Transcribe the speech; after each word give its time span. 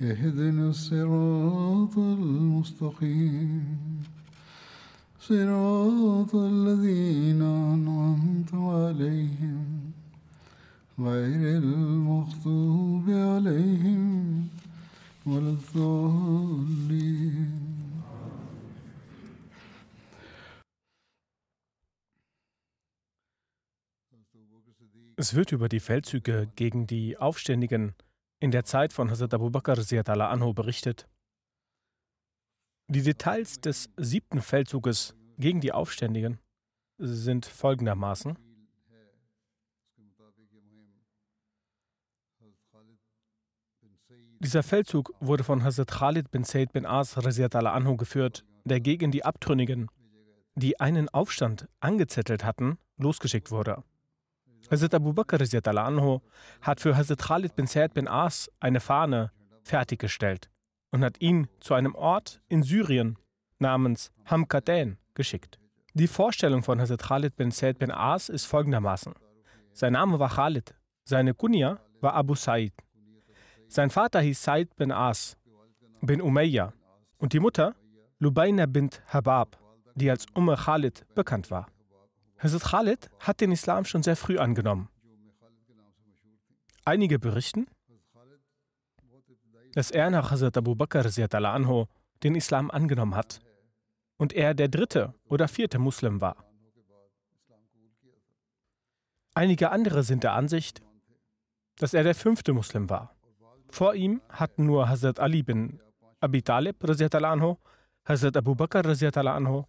اهدنا 0.00 0.68
الصراط 0.68 1.98
المستقيم 1.98 4.02
صراط 5.20 6.34
الذين 6.34 7.42
أنعمت 7.42 8.54
عليهم 8.54 9.92
غير 10.98 11.62
المغضوب 11.62 13.10
عليهم 13.10 14.48
ولا 15.26 15.50
الضالين 15.50 17.70
Es 25.16 25.34
wird 25.34 25.52
über 25.52 25.68
die 25.68 25.80
Feldzüge 25.80 26.48
gegen 26.56 26.86
die 26.86 27.18
Aufständigen 27.18 27.94
in 28.45 28.51
der 28.51 28.63
Zeit 28.63 28.93
von 28.93 29.09
Hazrat 29.09 29.33
Abu 29.33 29.49
Bakr 29.49 29.75
anhu 30.31 30.53
berichtet. 30.53 31.09
Die 32.87 33.01
Details 33.01 33.59
des 33.59 33.89
siebten 33.97 34.39
Feldzuges 34.39 35.15
gegen 35.39 35.61
die 35.61 35.71
Aufständigen 35.71 36.37
sind 36.99 37.47
folgendermaßen. 37.47 38.37
Dieser 44.39 44.61
Feldzug 44.61 45.11
wurde 45.19 45.43
von 45.43 45.63
Hazrat 45.63 45.89
Khalid 45.89 46.29
bin 46.29 46.43
Said 46.43 46.71
bin 46.71 46.85
As 46.85 47.17
anhu 47.17 47.97
geführt, 47.97 48.45
der 48.63 48.79
gegen 48.79 49.09
die 49.09 49.25
Abtrünnigen, 49.25 49.89
die 50.53 50.79
einen 50.79 51.09
Aufstand 51.09 51.67
angezettelt 51.79 52.43
hatten, 52.43 52.77
losgeschickt 52.97 53.49
wurde. 53.49 53.83
Hazrat 54.71 54.95
Abu 54.95 55.13
Bakr 55.13 55.39
anhu 55.77 56.21
hat 56.61 56.79
für 56.79 56.97
Hazrat 56.97 57.19
Khalid 57.19 57.55
bin 57.55 57.67
Said 57.67 57.93
bin 57.93 58.07
As 58.07 58.51
eine 58.59 58.79
Fahne 58.79 59.31
fertiggestellt 59.63 60.49
und 60.91 61.03
hat 61.03 61.21
ihn 61.21 61.47
zu 61.59 61.75
einem 61.75 61.93
Ort 61.93 62.41
in 62.47 62.63
Syrien 62.63 63.17
namens 63.59 64.11
Hamkaden 64.25 64.97
geschickt. 65.13 65.59
Die 65.93 66.07
Vorstellung 66.07 66.63
von 66.63 66.81
Hazrat 66.81 67.03
Khalid 67.03 67.35
bin 67.35 67.51
Said 67.51 67.77
bin 67.77 67.91
As 67.91 68.29
ist 68.29 68.45
folgendermaßen. 68.45 69.13
Sein 69.71 69.93
Name 69.93 70.17
war 70.17 70.29
Khalid, 70.29 70.73
seine 71.03 71.35
Kunya 71.35 71.79
war 72.01 72.15
Abu 72.15 72.33
Said. 72.33 72.73
Sein 73.67 73.91
Vater 73.91 74.19
hieß 74.21 74.43
Said 74.43 74.75
bin 74.75 74.91
As 74.91 75.37
bin 76.01 76.21
Umayya 76.21 76.73
und 77.19 77.33
die 77.33 77.39
Mutter 77.39 77.75
Lubayna 78.17 78.65
bint 78.65 79.03
Habab, 79.13 79.59
die 79.93 80.09
als 80.09 80.25
Umme 80.33 80.55
Khalid 80.55 81.05
bekannt 81.13 81.51
war. 81.51 81.67
Hazrat 82.37 82.63
Khalid 82.63 83.09
hat 83.19 83.41
den 83.41 83.51
Islam 83.51 83.85
schon 83.85 84.03
sehr 84.03 84.15
früh 84.15 84.37
angenommen. 84.37 84.89
Einige 86.83 87.17
berichten, 87.17 87.67
dass 89.73 89.91
er 89.91 90.09
nach 90.09 90.31
Hazrat 90.31 90.57
Abu 90.57 90.75
Bakr 90.75 91.05
anhu 91.05 91.85
den 92.23 92.35
Islam 92.35 92.69
angenommen 92.71 93.15
hat 93.15 93.39
und 94.17 94.33
er 94.33 94.53
der 94.53 94.67
dritte 94.67 95.13
oder 95.25 95.47
vierte 95.47 95.79
Muslim 95.79 96.21
war. 96.21 96.45
Einige 99.33 99.71
andere 99.71 100.03
sind 100.03 100.23
der 100.23 100.33
Ansicht, 100.33 100.81
dass 101.77 101.93
er 101.93 102.03
der 102.03 102.15
fünfte 102.15 102.53
Muslim 102.53 102.89
war. 102.89 103.15
Vor 103.69 103.95
ihm 103.95 104.21
hatten 104.29 104.65
nur 104.65 104.87
Hazrat 104.87 105.19
Ali 105.19 105.43
bin 105.43 105.81
Abi 106.19 106.41
Talib 106.41 106.77
anhu, 106.83 107.57
Hazrat 108.05 108.37
Abu 108.37 108.55
Bakr 108.55 108.85
anhu 108.85 109.63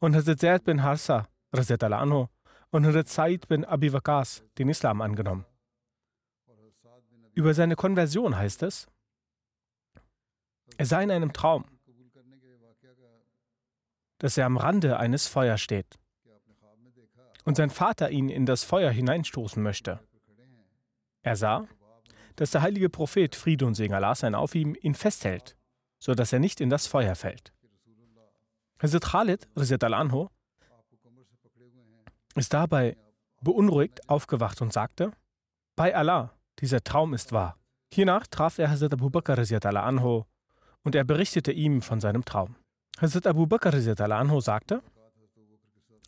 und 0.00 0.16
Hazrat 0.16 0.40
Zaid 0.40 0.64
bin 0.64 0.82
Harsa 0.82 1.28
anhu, 1.54 2.28
und 2.70 2.86
Hazrat 2.86 3.08
Said 3.08 3.48
bin 3.48 3.64
Abi 3.64 3.92
Waqas 3.92 4.42
den 4.58 4.68
Islam 4.68 5.00
angenommen. 5.00 5.44
Über 7.34 7.54
seine 7.54 7.76
Konversion 7.76 8.36
heißt 8.36 8.62
es, 8.62 8.86
er 10.76 10.86
sei 10.86 11.04
in 11.04 11.10
einem 11.10 11.32
Traum, 11.32 11.64
dass 14.18 14.36
er 14.36 14.46
am 14.46 14.56
Rande 14.56 14.98
eines 14.98 15.28
Feuers 15.28 15.60
steht 15.60 15.98
und 17.44 17.56
sein 17.56 17.70
Vater 17.70 18.10
ihn 18.10 18.28
in 18.28 18.46
das 18.46 18.64
Feuer 18.64 18.90
hineinstoßen 18.90 19.62
möchte. 19.62 20.00
Er 21.22 21.36
sah, 21.36 21.68
dass 22.36 22.50
der 22.50 22.62
heilige 22.62 22.88
Prophet 22.88 23.36
Friede 23.36 23.66
und 23.66 23.74
Segen 23.74 23.94
Allah 23.94 24.14
sein 24.14 24.34
auf 24.34 24.54
ihm 24.54 24.76
ihn 24.80 24.94
festhält, 24.94 25.56
sodass 25.98 26.32
er 26.32 26.38
nicht 26.38 26.60
in 26.60 26.70
das 26.70 26.86
Feuer 26.86 27.14
fällt. 27.14 27.52
Hazrat 28.80 29.04
Khalid 29.04 29.48
anhu, 29.82 30.28
ist 32.34 32.52
dabei 32.52 32.96
beunruhigt 33.40 34.08
aufgewacht 34.08 34.60
und 34.62 34.72
sagte, 34.72 35.12
bei 35.76 35.94
Allah, 35.94 36.32
dieser 36.60 36.82
Traum 36.82 37.14
ist 37.14 37.32
wahr. 37.32 37.58
Hiernach 37.92 38.26
traf 38.26 38.58
er 38.58 38.70
Hazrat 38.70 38.92
Abu 38.94 39.10
Bakr 39.10 39.38
anhu 39.38 40.24
und 40.82 40.94
er 40.94 41.04
berichtete 41.04 41.52
ihm 41.52 41.82
von 41.82 42.00
seinem 42.00 42.24
Traum. 42.24 42.56
Hazrat 43.00 43.26
Abu 43.26 43.46
Bakr 43.46 43.72
anhu 43.72 44.40
sagte, 44.40 44.82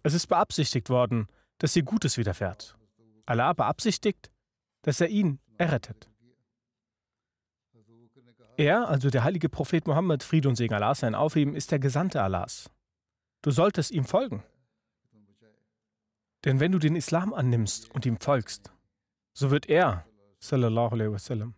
es 0.02 0.14
ist 0.14 0.26
beabsichtigt 0.26 0.88
worden, 0.88 1.28
dass 1.58 1.76
ihr 1.76 1.82
Gutes 1.82 2.16
widerfährt. 2.16 2.76
Allah 3.26 3.52
beabsichtigt, 3.52 4.30
dass 4.82 5.00
er 5.00 5.08
ihn 5.08 5.40
errettet. 5.58 6.08
Er, 8.56 8.88
also 8.88 9.10
der 9.10 9.24
heilige 9.24 9.48
Prophet 9.48 9.86
Mohammed, 9.86 10.22
Friede 10.22 10.48
und 10.48 10.56
Segen 10.56 10.74
Allah 10.74 10.94
sein 10.94 11.14
auf 11.14 11.36
ihm, 11.36 11.54
ist 11.54 11.72
der 11.72 11.78
Gesandte 11.78 12.22
Allahs. 12.22 12.70
Du 13.42 13.50
solltest 13.50 13.90
ihm 13.90 14.04
folgen. 14.04 14.42
Denn 16.46 16.60
wenn 16.60 16.70
du 16.70 16.78
den 16.78 16.94
Islam 16.94 17.34
annimmst 17.34 17.90
und 17.90 18.06
ihm 18.06 18.18
folgst, 18.18 18.72
so 19.32 19.50
wird 19.50 19.68
er, 19.68 20.06
sallallahu 20.38 20.94
alaihi 20.94 21.10
wasallam, 21.10 21.54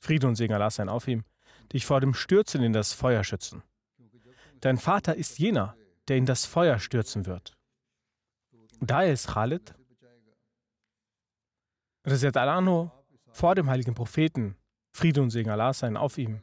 Friede 0.00 0.26
und 0.26 0.34
Segen 0.34 0.52
Allah 0.52 0.68
sein 0.68 0.88
auf 0.88 1.06
ihm, 1.06 1.24
dich 1.72 1.86
vor 1.86 2.00
dem 2.00 2.12
Stürzen 2.12 2.62
in 2.62 2.72
das 2.72 2.92
Feuer 2.92 3.22
schützen. 3.22 3.62
Dein 4.60 4.78
Vater 4.78 5.14
ist 5.14 5.38
jener, 5.38 5.76
der 6.08 6.16
in 6.16 6.26
das 6.26 6.44
Feuer 6.44 6.80
stürzen 6.80 7.24
wird. 7.24 7.56
Daher 8.80 9.12
ist 9.12 9.28
Khalid, 9.28 9.74
Razat 12.04 12.36
Alano, 12.36 12.90
vor 13.30 13.54
dem 13.54 13.68
heiligen 13.68 13.94
Propheten, 13.94 14.56
Friede 14.92 15.22
und 15.22 15.30
Segen 15.30 15.50
Allah 15.50 15.72
sein 15.72 15.96
auf 15.96 16.18
ihm. 16.18 16.40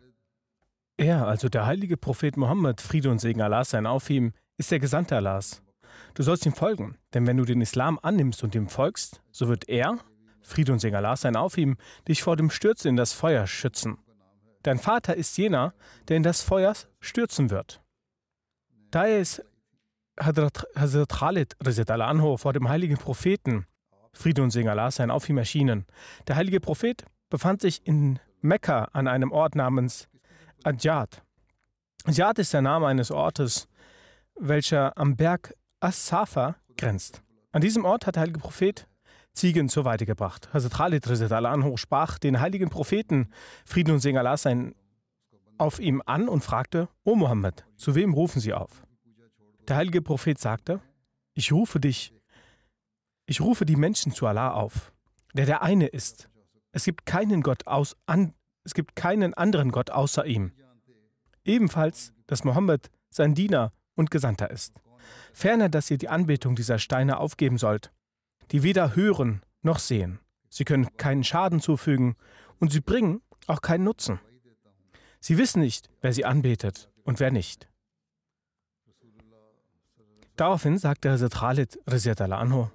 Er, 0.95 1.27
also 1.27 1.49
der 1.49 1.65
heilige 1.65 1.97
Prophet 1.97 2.37
Mohammed, 2.37 2.79
Friede 2.79 3.09
und 3.09 3.19
Segen 3.19 3.41
Allah 3.41 3.65
sein 3.65 3.85
auf 3.87 4.09
ihm, 4.09 4.33
ist 4.57 4.71
der 4.71 4.79
Gesandte 4.79 5.17
Allahs. 5.17 5.62
Du 6.13 6.21
sollst 6.21 6.45
ihm 6.45 6.53
folgen, 6.53 6.97
denn 7.13 7.25
wenn 7.25 7.37
du 7.37 7.45
den 7.45 7.61
Islam 7.61 7.99
annimmst 8.01 8.43
und 8.43 8.53
ihm 8.53 8.67
folgst, 8.67 9.21
so 9.31 9.47
wird 9.47 9.67
er, 9.67 9.97
Friede 10.41 10.71
und 10.71 10.79
Segen 10.79 10.95
Allah 10.95 11.15
sein 11.15 11.35
auf 11.35 11.57
ihm, 11.57 11.77
dich 12.07 12.21
vor 12.21 12.35
dem 12.35 12.49
Stürzen 12.49 12.89
in 12.89 12.95
das 12.95 13.13
Feuer 13.13 13.47
schützen. 13.47 13.97
Dein 14.61 14.77
Vater 14.77 15.15
ist 15.15 15.37
jener, 15.37 15.73
der 16.07 16.17
in 16.17 16.23
das 16.23 16.41
Feuer 16.41 16.73
stürzen 16.99 17.49
wird. 17.49 17.81
Daher 18.91 19.19
ist 19.19 19.43
Hazrat, 20.19 20.67
Hazrat 20.75 21.09
Khalid 21.09 21.55
anhu, 21.89 22.37
vor 22.37 22.53
dem 22.53 22.69
heiligen 22.69 22.97
Propheten, 22.97 23.65
Friede 24.13 24.43
und 24.43 24.51
Segen 24.51 24.69
Allah 24.69 24.91
sein 24.91 25.09
auf 25.09 25.27
ihm 25.27 25.37
erschienen. 25.39 25.85
Der 26.27 26.35
heilige 26.35 26.59
Prophet 26.59 27.03
befand 27.29 27.61
sich 27.61 27.85
in 27.87 28.19
Mekka 28.41 28.89
an 28.93 29.07
einem 29.07 29.31
Ort 29.31 29.55
namens 29.55 30.07
Adjad. 30.63 31.23
Adjad 32.05 32.37
ist 32.37 32.53
der 32.53 32.61
Name 32.61 32.85
eines 32.85 33.09
Ortes, 33.09 33.67
welcher 34.39 34.97
am 34.97 35.15
Berg 35.15 35.55
As-Safa 35.83 36.55
grenzt. 36.77 37.21
An 37.51 37.61
diesem 37.61 37.83
Ort 37.83 38.07
hat 38.07 38.15
der 38.15 38.21
heilige 38.21 38.39
Prophet 38.39 38.87
Ziegen 39.33 39.67
zur 39.67 39.83
Weide 39.83 40.05
gebracht. 40.05 40.53
Hazrat 40.53 40.73
Khalid 40.73 41.31
anhu 41.31 41.75
sprach 41.75 42.19
den 42.19 42.39
heiligen 42.39 42.69
Propheten, 42.69 43.29
Frieden 43.65 43.91
und 43.91 43.99
Segen 43.99 44.17
Allah 44.17 44.37
sein 44.37 44.75
auf 45.57 45.79
ihm 45.79 46.01
an 46.05 46.29
und 46.29 46.41
fragte, 46.41 46.87
O 47.03 47.15
Mohammed, 47.15 47.65
zu 47.75 47.95
wem 47.95 48.13
rufen 48.13 48.39
Sie 48.39 48.53
auf? 48.53 48.85
Der 49.67 49.75
heilige 49.75 50.01
Prophet 50.01 50.39
sagte, 50.39 50.79
ich 51.33 51.51
rufe 51.51 51.79
dich, 51.79 52.13
ich 53.25 53.41
rufe 53.41 53.65
die 53.65 53.75
Menschen 53.75 54.13
zu 54.13 54.25
Allah 54.25 54.51
auf, 54.51 54.93
der 55.33 55.45
der 55.45 55.63
eine 55.63 55.87
ist. 55.87 56.29
Es 56.71 56.85
gibt 56.85 57.05
keinen 57.05 57.41
Gott 57.41 57.67
aus, 57.67 57.97
an, 58.05 58.33
es 58.63 58.73
gibt 58.73 58.95
keinen 58.95 59.33
anderen 59.33 59.71
Gott 59.71 59.89
außer 59.89 60.25
ihm. 60.25 60.53
Ebenfalls, 61.43 62.13
dass 62.27 62.45
Mohammed 62.45 62.89
sein 63.09 63.35
Diener 63.35 63.73
und 63.95 64.11
Gesandter 64.11 64.49
ist. 64.49 64.82
Ferner, 65.33 65.69
dass 65.69 65.89
ihr 65.91 65.97
die 65.97 66.09
Anbetung 66.09 66.55
dieser 66.55 66.79
Steine 66.79 67.17
aufgeben 67.17 67.57
sollt, 67.57 67.91
die 68.51 68.63
weder 68.63 68.95
hören 68.95 69.41
noch 69.61 69.79
sehen. 69.79 70.19
Sie 70.49 70.65
können 70.65 70.95
keinen 70.97 71.23
Schaden 71.23 71.59
zufügen 71.59 72.15
und 72.59 72.71
sie 72.71 72.81
bringen 72.81 73.21
auch 73.47 73.61
keinen 73.61 73.83
Nutzen. 73.83 74.19
Sie 75.19 75.37
wissen 75.37 75.61
nicht, 75.61 75.89
wer 76.01 76.13
sie 76.13 76.25
anbetet 76.25 76.89
und 77.03 77.19
wer 77.19 77.31
nicht. 77.31 77.67
Daraufhin 80.35 80.77
sagte 80.77 81.11
Hazrat 81.11 81.33
Khalid 81.33 81.79
anhu, 82.19 82.69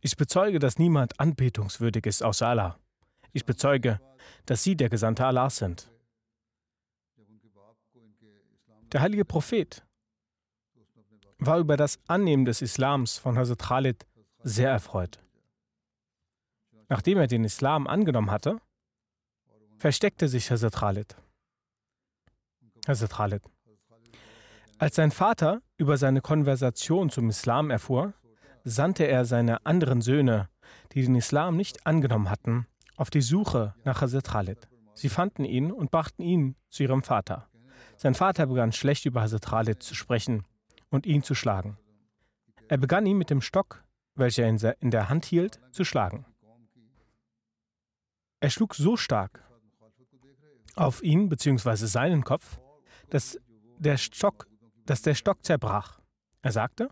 ich 0.00 0.16
bezeuge, 0.16 0.58
dass 0.58 0.78
niemand 0.78 1.20
anbetungswürdig 1.20 2.06
ist 2.06 2.22
außer 2.22 2.48
Allah. 2.48 2.78
Ich 3.32 3.44
bezeuge, 3.46 4.00
dass 4.46 4.62
Sie 4.62 4.76
der 4.76 4.90
Gesandte 4.90 5.24
Allah 5.24 5.48
sind. 5.48 5.90
Der 8.92 9.00
heilige 9.00 9.24
Prophet 9.24 9.86
war 11.46 11.58
über 11.58 11.76
das 11.76 11.98
Annehmen 12.06 12.44
des 12.44 12.62
Islams 12.62 13.18
von 13.18 13.36
Hazrat 13.36 13.58
Khalid 13.58 14.06
sehr 14.42 14.70
erfreut. 14.70 15.20
Nachdem 16.88 17.18
er 17.18 17.26
den 17.26 17.44
Islam 17.44 17.86
angenommen 17.86 18.30
hatte, 18.30 18.58
versteckte 19.76 20.28
sich 20.28 20.50
Hazrat 20.50 20.74
Khalid. 20.74 21.16
Hazrat 22.86 23.10
Khalid. 23.10 23.42
Als 24.78 24.96
sein 24.96 25.10
Vater 25.10 25.62
über 25.76 25.96
seine 25.96 26.20
Konversation 26.20 27.10
zum 27.10 27.28
Islam 27.28 27.70
erfuhr, 27.70 28.14
sandte 28.64 29.04
er 29.04 29.24
seine 29.24 29.64
anderen 29.66 30.00
Söhne, 30.00 30.48
die 30.92 31.02
den 31.02 31.16
Islam 31.16 31.56
nicht 31.56 31.86
angenommen 31.86 32.30
hatten, 32.30 32.66
auf 32.96 33.10
die 33.10 33.20
Suche 33.20 33.74
nach 33.84 34.00
Hazrat 34.00 34.28
Khalid. 34.28 34.68
Sie 34.94 35.08
fanden 35.08 35.44
ihn 35.44 35.72
und 35.72 35.90
brachten 35.90 36.22
ihn 36.22 36.56
zu 36.68 36.84
ihrem 36.84 37.02
Vater. 37.02 37.48
Sein 37.96 38.14
Vater 38.14 38.46
begann 38.46 38.72
schlecht 38.72 39.06
über 39.06 39.22
Hazrat 39.22 39.46
Khalid 39.46 39.82
zu 39.82 39.94
sprechen 39.94 40.44
und 40.92 41.06
ihn 41.06 41.22
zu 41.24 41.34
schlagen. 41.34 41.78
Er 42.68 42.78
begann 42.78 43.06
ihn 43.06 43.18
mit 43.18 43.30
dem 43.30 43.40
Stock, 43.40 43.82
welcher 44.14 44.44
er 44.44 44.80
in 44.80 44.90
der 44.90 45.08
Hand 45.08 45.24
hielt, 45.24 45.60
zu 45.72 45.84
schlagen. 45.84 46.24
Er 48.40 48.50
schlug 48.50 48.74
so 48.74 48.96
stark 48.96 49.42
auf 50.76 51.02
ihn 51.02 51.28
bzw. 51.28 51.86
seinen 51.86 52.24
Kopf, 52.24 52.60
dass 53.10 53.38
der 53.78 53.96
Stock, 53.96 54.46
dass 54.84 55.02
der 55.02 55.14
Stock 55.14 55.44
zerbrach. 55.44 56.00
Er 56.42 56.52
sagte, 56.52 56.88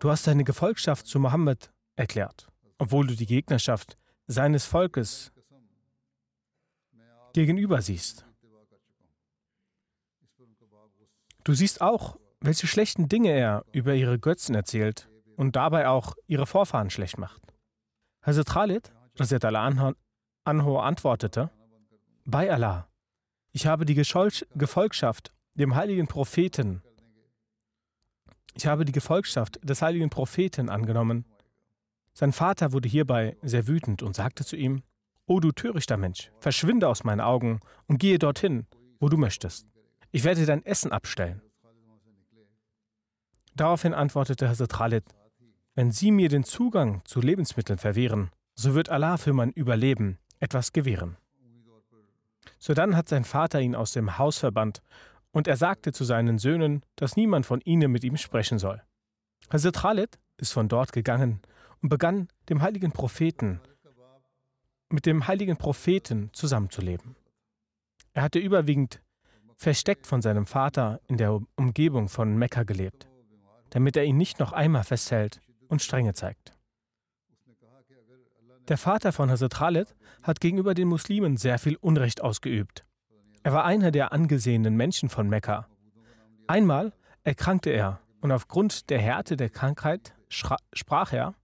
du 0.00 0.10
hast 0.10 0.26
deine 0.26 0.44
Gefolgschaft 0.44 1.06
zu 1.06 1.20
Mohammed 1.20 1.72
erklärt, 1.96 2.48
obwohl 2.78 3.06
du 3.06 3.14
die 3.14 3.26
Gegnerschaft 3.26 3.98
seines 4.26 4.64
Volkes 4.64 5.32
gegenüber 7.32 7.82
siehst. 7.82 8.24
Du 11.44 11.54
siehst 11.54 11.80
auch, 11.80 12.18
welche 12.40 12.66
schlechten 12.66 13.08
Dinge 13.08 13.30
er 13.30 13.64
über 13.72 13.94
ihre 13.94 14.18
Götzen 14.18 14.54
erzählt 14.54 15.08
und 15.36 15.56
dabei 15.56 15.88
auch 15.88 16.14
ihre 16.26 16.46
Vorfahren 16.46 16.90
schlecht 16.90 17.18
macht. 17.18 17.42
Hazrat 18.22 18.48
Khalid 18.48 18.92
Anho 20.44 20.78
antwortete, 20.78 21.50
bei 22.24 22.52
Allah, 22.52 22.88
ich 23.52 23.66
habe 23.66 23.84
die 23.84 23.94
Gefolgschaft 23.94 25.32
dem 25.54 25.74
heiligen 25.74 26.06
Propheten, 26.06 26.82
ich 28.56 28.66
habe 28.66 28.86
die 28.86 28.92
Gefolgschaft 28.92 29.60
des 29.62 29.82
heiligen 29.82 30.08
Propheten 30.08 30.70
angenommen. 30.70 31.26
Sein 32.14 32.32
Vater 32.32 32.72
wurde 32.72 32.88
hierbei 32.88 33.36
sehr 33.42 33.66
wütend 33.66 34.02
und 34.02 34.16
sagte 34.16 34.46
zu 34.46 34.56
ihm, 34.56 34.82
O 35.26 35.40
du 35.40 35.52
törichter 35.52 35.98
Mensch, 35.98 36.32
verschwinde 36.40 36.88
aus 36.88 37.04
meinen 37.04 37.20
Augen 37.20 37.60
und 37.86 37.98
gehe 37.98 38.18
dorthin, 38.18 38.66
wo 38.98 39.10
du 39.10 39.18
möchtest. 39.18 39.68
Ich 40.10 40.24
werde 40.24 40.46
dein 40.46 40.64
Essen 40.64 40.90
abstellen. 40.90 41.42
Daraufhin 43.56 43.94
antwortete 43.94 44.50
Hazrat 44.50 44.74
Khalid, 44.74 45.04
wenn 45.74 45.90
Sie 45.90 46.10
mir 46.10 46.28
den 46.28 46.44
Zugang 46.44 47.00
zu 47.06 47.22
Lebensmitteln 47.22 47.78
verwehren, 47.78 48.30
so 48.54 48.74
wird 48.74 48.90
Allah 48.90 49.16
für 49.16 49.32
mein 49.32 49.50
Überleben 49.50 50.18
etwas 50.40 50.74
gewähren. 50.74 51.16
Sodann 52.58 52.94
hat 52.94 53.08
sein 53.08 53.24
Vater 53.24 53.60
ihn 53.62 53.74
aus 53.74 53.92
dem 53.92 54.18
Haus 54.18 54.38
verbannt 54.38 54.82
und 55.30 55.48
er 55.48 55.56
sagte 55.56 55.92
zu 55.92 56.04
seinen 56.04 56.38
Söhnen, 56.38 56.82
dass 56.96 57.16
niemand 57.16 57.46
von 57.46 57.62
ihnen 57.62 57.90
mit 57.90 58.04
ihm 58.04 58.18
sprechen 58.18 58.58
soll. 58.58 58.82
Hazrat 59.50 59.76
Khalid 59.76 60.18
ist 60.36 60.52
von 60.52 60.68
dort 60.68 60.92
gegangen 60.92 61.40
und 61.80 61.88
begann 61.88 62.28
dem 62.50 62.60
heiligen 62.60 62.92
Propheten 62.92 63.60
mit 64.90 65.06
dem 65.06 65.26
heiligen 65.26 65.56
Propheten 65.56 66.30
zusammenzuleben. 66.32 67.16
Er 68.12 68.22
hatte 68.22 68.38
überwiegend 68.38 69.00
versteckt 69.56 70.06
von 70.06 70.20
seinem 70.20 70.46
Vater 70.46 71.00
in 71.08 71.16
der 71.16 71.40
Umgebung 71.56 72.08
von 72.08 72.36
Mekka 72.36 72.62
gelebt, 72.62 73.08
damit 73.70 73.96
er 73.96 74.04
ihn 74.04 74.16
nicht 74.16 74.38
noch 74.38 74.52
einmal 74.52 74.84
festhält 74.84 75.40
und 75.68 75.82
Strenge 75.82 76.14
zeigt. 76.14 76.56
Der 78.68 78.78
Vater 78.78 79.12
von 79.12 79.30
Hazrat 79.30 79.54
Khalid 79.54 79.94
hat 80.22 80.40
gegenüber 80.40 80.74
den 80.74 80.88
Muslimen 80.88 81.36
sehr 81.36 81.58
viel 81.58 81.76
Unrecht 81.76 82.20
ausgeübt. 82.20 82.84
Er 83.44 83.52
war 83.52 83.64
einer 83.64 83.92
der 83.92 84.12
angesehenen 84.12 84.76
Menschen 84.76 85.08
von 85.08 85.28
Mekka. 85.28 85.68
Einmal 86.48 86.92
erkrankte 87.22 87.70
er 87.70 88.00
und 88.20 88.32
aufgrund 88.32 88.90
der 88.90 88.98
Härte 88.98 89.36
der 89.36 89.50
Krankheit 89.50 90.14
sprach 90.28 91.12
er, 91.12 91.34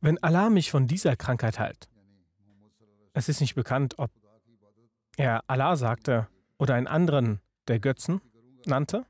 wenn 0.00 0.22
Allah 0.22 0.50
mich 0.50 0.70
von 0.70 0.86
dieser 0.86 1.16
Krankheit 1.16 1.58
heilt. 1.58 1.88
Es 3.12 3.28
ist 3.28 3.40
nicht 3.40 3.54
bekannt, 3.54 3.98
ob 3.98 4.10
er 5.16 5.42
Allah 5.46 5.76
sagte 5.76 6.28
oder 6.58 6.74
einen 6.74 6.86
anderen 6.86 7.40
der 7.68 7.80
Götzen 7.80 8.20
nannte? 8.66 9.06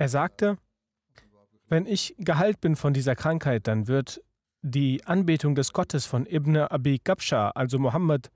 Er 0.00 0.08
sagte, 0.08 0.56
wenn 1.68 1.84
ich 1.84 2.14
geheilt 2.16 2.62
bin 2.62 2.74
von 2.74 2.94
dieser 2.94 3.14
Krankheit, 3.14 3.66
dann 3.66 3.86
wird 3.86 4.22
die 4.62 5.04
Anbetung 5.04 5.54
des 5.54 5.74
Gottes 5.74 6.06
von 6.06 6.24
Ibn 6.24 6.56
Abi 6.56 6.98
Kabsha, 7.00 7.50
also 7.50 7.78
Mohammed, 7.78 8.30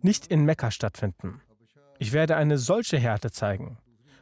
nicht 0.00 0.28
in 0.28 0.46
Mekka 0.46 0.70
stattfinden. 0.70 1.42
Ich 1.98 2.14
werde 2.14 2.36
eine 2.36 2.56
solche 2.56 2.98
Härte 2.98 3.30
zeigen 3.30 3.76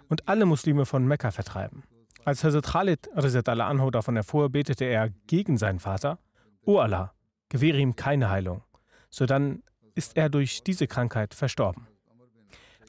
und 0.08 0.26
alle 0.26 0.44
Muslime 0.44 0.86
von 0.86 1.06
Mekka 1.06 1.30
vertreiben. 1.30 1.84
Als 2.24 2.42
Hazrat 2.42 2.66
Khalid 2.66 3.08
anhu 3.14 3.92
davon 3.92 4.16
erfuhr, 4.16 4.50
betete 4.50 4.84
er 4.84 5.10
gegen 5.28 5.56
seinen 5.56 5.78
Vater 5.78 6.18
O 6.62 6.78
Allah, 6.78 7.12
gewähre 7.48 7.78
ihm 7.78 7.94
keine 7.94 8.28
Heilung. 8.28 8.64
Sodann 9.08 9.62
ist 9.94 10.16
er 10.16 10.30
durch 10.30 10.64
diese 10.64 10.88
Krankheit 10.88 11.32
verstorben. 11.32 11.86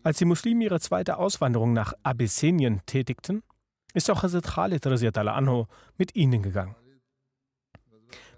Als 0.01 0.17
die 0.17 0.25
Muslime 0.25 0.63
ihre 0.63 0.79
zweite 0.79 1.17
Auswanderung 1.17 1.73
nach 1.73 1.93
Abyssinien 2.01 2.81
tätigten, 2.87 3.43
ist 3.93 4.09
auch 4.09 4.23
Hazrat 4.23 4.45
Khalid 4.45 4.85
anhu 4.85 5.65
mit 5.97 6.15
ihnen 6.15 6.41
gegangen. 6.41 6.75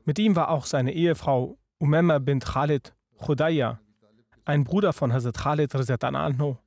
Mit 0.05 0.17
ihm 0.20 0.36
war 0.36 0.50
auch 0.50 0.65
seine 0.65 0.93
Ehefrau 0.93 1.58
Umemma 1.79 2.20
bint 2.20 2.46
Khalid 2.46 2.93
Khudaya, 3.17 3.79
ein 4.46 4.63
Bruder 4.63 4.93
von 4.93 5.13
Hazrat 5.13 5.38
Khalid 5.38 5.75
anhu. 5.75 6.58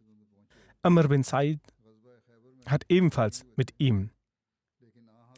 Amr 0.82 1.08
bin 1.08 1.22
Said 1.22 1.60
hat 2.66 2.84
ebenfalls 2.88 3.44
mit 3.56 3.74
ihm 3.78 4.10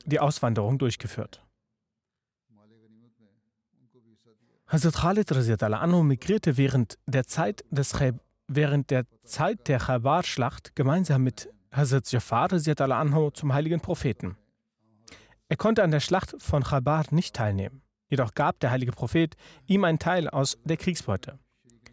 die 0.05 0.21
Auswanderung 0.21 0.79
durchgeführt. 0.79 1.43
Hazrat 4.67 4.95
Khalid 4.95 5.63
anhu 5.63 6.03
migrierte 6.03 6.57
während 6.57 6.99
der 7.07 7.25
Zeit, 7.27 7.65
des, 7.71 7.95
während 8.49 8.91
der, 8.91 9.07
Zeit 9.25 9.69
der 9.69 9.79
Khabar-Schlacht 9.79 10.75
gemeinsam 10.75 11.23
mit 11.23 11.49
Hazrat 11.73 12.11
Jafar 12.11 12.49
zum 13.35 13.53
heiligen 13.53 13.81
Propheten. 13.81 14.37
Er 15.49 15.57
konnte 15.57 15.83
an 15.83 15.91
der 15.91 16.01
Schlacht 16.01 16.35
von 16.43 16.63
Khabar 16.63 17.05
nicht 17.11 17.35
teilnehmen. 17.37 17.83
Jedoch 18.09 18.35
gab 18.35 18.61
der 18.61 18.71
heilige 18.71 18.93
Prophet 18.93 19.37
ihm 19.67 19.85
einen 19.85 19.99
Teil 19.99 20.29
aus 20.29 20.59
der 20.65 20.77
Kriegsbeute. 20.77 21.39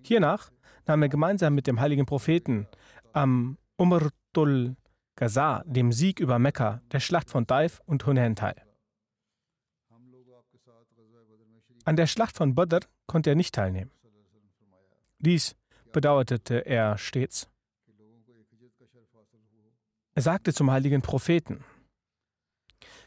Hiernach 0.03 0.51
nahm 0.85 1.01
er 1.01 1.09
gemeinsam 1.09 1.55
mit 1.55 1.67
dem 1.67 1.79
heiligen 1.79 2.05
Propheten 2.05 2.67
am 3.13 3.57
Umrtul 3.77 4.75
Gaza, 5.15 5.63
dem 5.65 5.91
Sieg 5.91 6.19
über 6.19 6.39
Mekka, 6.39 6.81
der 6.91 6.99
Schlacht 6.99 7.29
von 7.29 7.45
Daif 7.45 7.81
und 7.85 8.05
Hunain 8.05 8.35
teil. 8.35 8.55
An 11.85 11.95
der 11.95 12.07
Schlacht 12.07 12.37
von 12.37 12.55
Badr 12.55 12.79
konnte 13.07 13.29
er 13.29 13.35
nicht 13.35 13.53
teilnehmen. 13.53 13.91
Dies 15.19 15.55
bedauerte 15.91 16.65
er 16.65 16.97
stets. 16.97 17.49
Er 20.15 20.21
sagte 20.21 20.53
zum 20.53 20.69
heiligen 20.71 21.01
Propheten, 21.01 21.63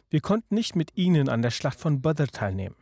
wir 0.09 0.21
konnten 0.21 0.55
nicht 0.55 0.77
mit 0.77 0.97
ihnen 0.97 1.29
an 1.29 1.43
der 1.43 1.51
Schlacht 1.51 1.81
von 1.81 2.01
Badr 2.01 2.27
teilnehmen. 2.27 2.77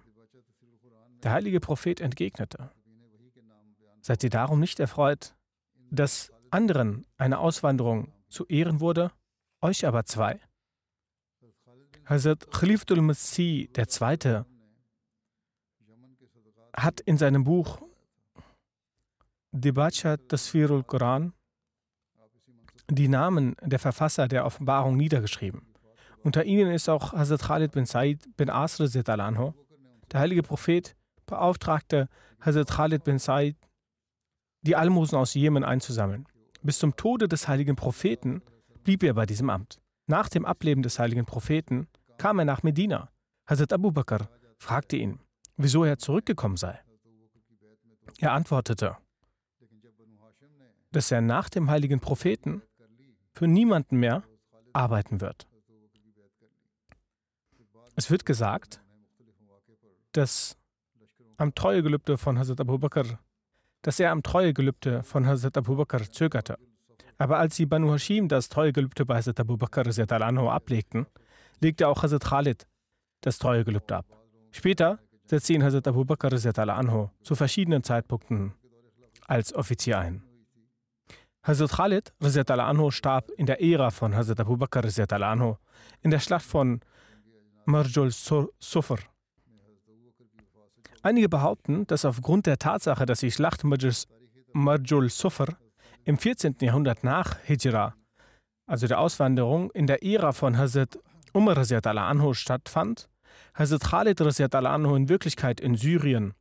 Der 1.23 1.33
heilige 1.33 1.61
Prophet 1.61 2.00
entgegnete, 2.00 2.71
Seid 4.00 4.23
ihr 4.23 4.28
darum 4.28 4.61
nicht 4.61 4.81
erfreut, 4.81 5.35
dass 5.90 6.31
anderen 6.50 7.07
eine 7.16 7.38
Auswanderung 7.38 8.12
zu 8.28 8.45
Ehren 8.49 8.81
wurde, 8.81 9.11
euch 9.62 9.87
aber 9.87 10.04
zwei? 10.04 10.40
Hazrat 12.04 12.50
Khalifatul 12.50 13.00
Masih 13.00 13.71
II. 13.75 14.45
hat 16.76 17.00
in 17.00 17.16
seinem 17.16 17.45
Buch 17.45 17.81
Debacha 19.52 20.19
Tasfirul 20.19 20.85
Quran 20.85 21.33
die 22.91 23.09
Namen 23.09 23.57
der 23.62 23.79
Verfasser 23.79 24.29
der 24.29 24.45
Offenbarung 24.45 24.97
niedergeschrieben. 24.97 25.62
Unter 26.23 26.45
ihnen 26.45 26.71
ist 26.71 26.88
auch 26.88 27.12
Hazrat 27.12 27.43
Khalid 27.43 27.73
bin 27.73 27.87
Said 27.87 28.37
bin 28.37 28.50
Asr 28.50 28.87
anho. 29.21 29.55
Der 30.11 30.21
heilige 30.21 30.43
Prophet 30.43 30.97
beauftragte 31.26 32.09
Hazrat 32.41 32.71
Khalid 32.71 33.05
bin 33.05 33.19
Said, 33.19 33.57
die 34.62 34.76
Almosen 34.76 35.19
aus 35.19 35.35
Jemen 35.35 35.64
einzusammeln. 35.64 36.26
Bis 36.62 36.79
zum 36.79 36.97
Tode 36.97 37.29
des 37.29 37.47
heiligen 37.47 37.76
Propheten 37.76 38.43
blieb 38.83 39.03
er 39.03 39.14
bei 39.14 39.26
diesem 39.26 39.50
Amt. 39.50 39.81
Nach 40.07 40.29
dem 40.29 40.47
Ableben 40.47 40.83
des 40.83 40.99
heiligen 40.99 41.26
Propheten 41.26 41.88
kam 42.17 42.38
er 42.38 42.47
nach 42.47 42.62
Medina. 42.62 43.11
Hazrat 43.47 43.73
Abu 43.75 43.93
Bakr 43.93 44.29
fragte 44.59 44.97
ihn, 44.97 45.21
wieso 45.57 45.85
er 45.85 45.99
zurückgekommen 45.99 46.57
sei. 46.57 46.81
Er 48.19 48.33
antwortete, 48.33 48.97
dass 50.93 51.11
er 51.11 51.21
nach 51.21 51.50
dem 51.50 51.69
heiligen 51.69 52.00
Propheten 52.00 52.62
für 53.35 53.49
niemanden 53.49 53.99
mehr 53.99 54.23
arbeiten 54.73 55.21
wird. 55.21 55.47
Es 57.97 58.11
wird 58.11 58.25
gesagt, 58.25 58.81
dass 60.12 60.57
am 61.37 61.55
Treuegelübde 61.55 62.17
von 62.17 62.38
Hazrat 62.38 62.61
Abu 62.61 62.79
Bakr, 62.79 63.19
dass 63.83 64.00
er 64.00 64.11
am 64.12 64.23
Treuegelübde 64.23 65.03
von 65.03 65.26
Hazrat 65.26 65.57
Abu 65.57 65.76
Bakr 65.76 66.11
zögerte. 66.11 66.59
Aber 67.19 67.38
als 67.38 67.57
sie 67.57 67.67
Banu 67.67 67.93
Hashim 67.93 68.29
das 68.29 68.49
Treuegelübde 68.49 69.05
bei 69.05 69.17
Hazrat 69.17 69.41
Abu 69.41 69.57
Bakr 69.57 69.85
anhu 70.23 70.49
ablegten, 70.49 71.07
legte 71.61 71.88
auch 71.88 72.03
Hazrat 72.03 72.25
Khalid 72.25 72.67
das 73.21 73.38
Treuegelübde 73.38 73.97
ab. 73.97 74.07
Später 74.53 74.99
setzte 75.25 75.55
ihn 75.55 75.64
Hazrat 75.64 75.88
Abu 75.88 76.05
Bakr 76.05 76.33
anhu 76.69 77.11
zu 77.23 77.35
verschiedenen 77.35 77.83
Zeitpunkten 77.83 78.55
als 79.26 79.55
Offizier 79.55 79.99
ein. 79.99 80.23
Hazrat 81.47 81.73
Khalid 81.73 82.13
anhu 82.49 82.91
starb 82.91 83.31
in 83.37 83.45
der 83.45 83.61
Ära 83.61 83.91
von 83.91 84.17
Hazrat 84.17 84.41
Abu 84.41 84.57
Bakr 84.57 84.83
anhu 85.11 85.57
in 86.01 86.11
der 86.11 86.19
Schlacht 86.19 86.47
von 86.47 86.81
Marjul 87.67 88.11
Sufr. 88.11 88.99
Einige 91.03 91.29
behaupten, 91.29 91.87
dass 91.87 92.07
aufgrund 92.07 92.47
der 92.47 92.59
Tatsache, 92.59 93.05
dass 93.05 93.21
die 93.21 93.31
Schlacht 93.31 93.63
Marjul 93.63 95.11
Sufr 95.11 95.49
im 96.05 96.17
14. 96.17 96.57
Jahrhundert 96.61 97.05
nach 97.05 97.39
Hijra, 97.45 97.95
also 98.67 98.87
der 98.87 98.99
Auswanderung, 98.99 99.71
in 99.73 99.87
der 99.87 100.03
Ära 100.03 100.33
von 100.33 100.57
Hazrat 100.57 100.99
Umar 101.35 101.59
anhu 101.59 102.33
stattfand, 102.33 103.11
Hazrat 103.55 103.83
Khalid 103.83 104.21
anhu 104.55 104.97
in 104.97 105.11
Wirklichkeit 105.11 105.61
in 105.61 105.75
Syrien 105.77 106.33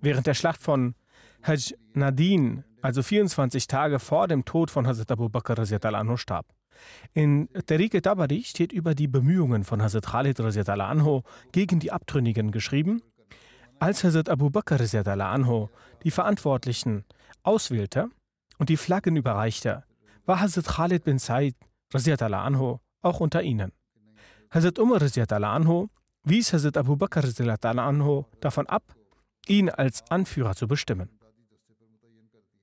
während 0.00 0.26
der 0.26 0.34
Schlacht 0.34 0.60
von 0.60 0.94
Hajj 1.42 1.74
Nadin 1.94 2.64
also 2.82 3.02
24 3.02 3.66
Tage 3.66 3.98
vor 3.98 4.28
dem 4.28 4.44
Tod 4.44 4.70
von 4.70 4.86
Hazrat 4.86 5.10
Abu 5.10 5.28
Bakr 5.28 5.58
anhu 5.58 6.16
starb. 6.16 6.46
In 7.12 7.48
Tariq 7.66 8.00
Tabari 8.02 8.44
steht 8.44 8.72
über 8.72 8.94
die 8.94 9.08
Bemühungen 9.08 9.64
von 9.64 9.82
Hazrat 9.82 10.06
Khalid 10.06 10.40
anhu 10.40 11.22
gegen 11.52 11.80
die 11.80 11.90
Abtrünnigen 11.90 12.52
geschrieben. 12.52 13.02
Als 13.80 14.04
Hazrat 14.04 14.28
Abu 14.28 14.50
Bakr 14.50 14.78
anhu 14.80 15.68
die 16.04 16.10
Verantwortlichen 16.10 17.04
auswählte 17.42 18.10
und 18.58 18.68
die 18.68 18.76
Flaggen 18.76 19.16
überreichte, 19.16 19.84
war 20.24 20.40
Hazrat 20.40 20.66
Khalid 20.66 21.04
bin 21.04 21.18
Said 21.18 21.54
anhu 22.22 22.78
auch 23.02 23.20
unter 23.20 23.42
ihnen. 23.42 23.72
Hazrat 24.50 24.78
Umar 24.78 25.02
anhu 25.02 25.88
wies 26.22 26.52
Hazrat 26.52 26.76
Abu 26.76 26.96
Bakr 26.96 27.24
anhu 27.64 28.24
davon 28.40 28.66
ab, 28.66 28.94
ihn 29.46 29.68
als 29.68 30.08
Anführer 30.10 30.54
zu 30.54 30.68
bestimmen. 30.68 31.17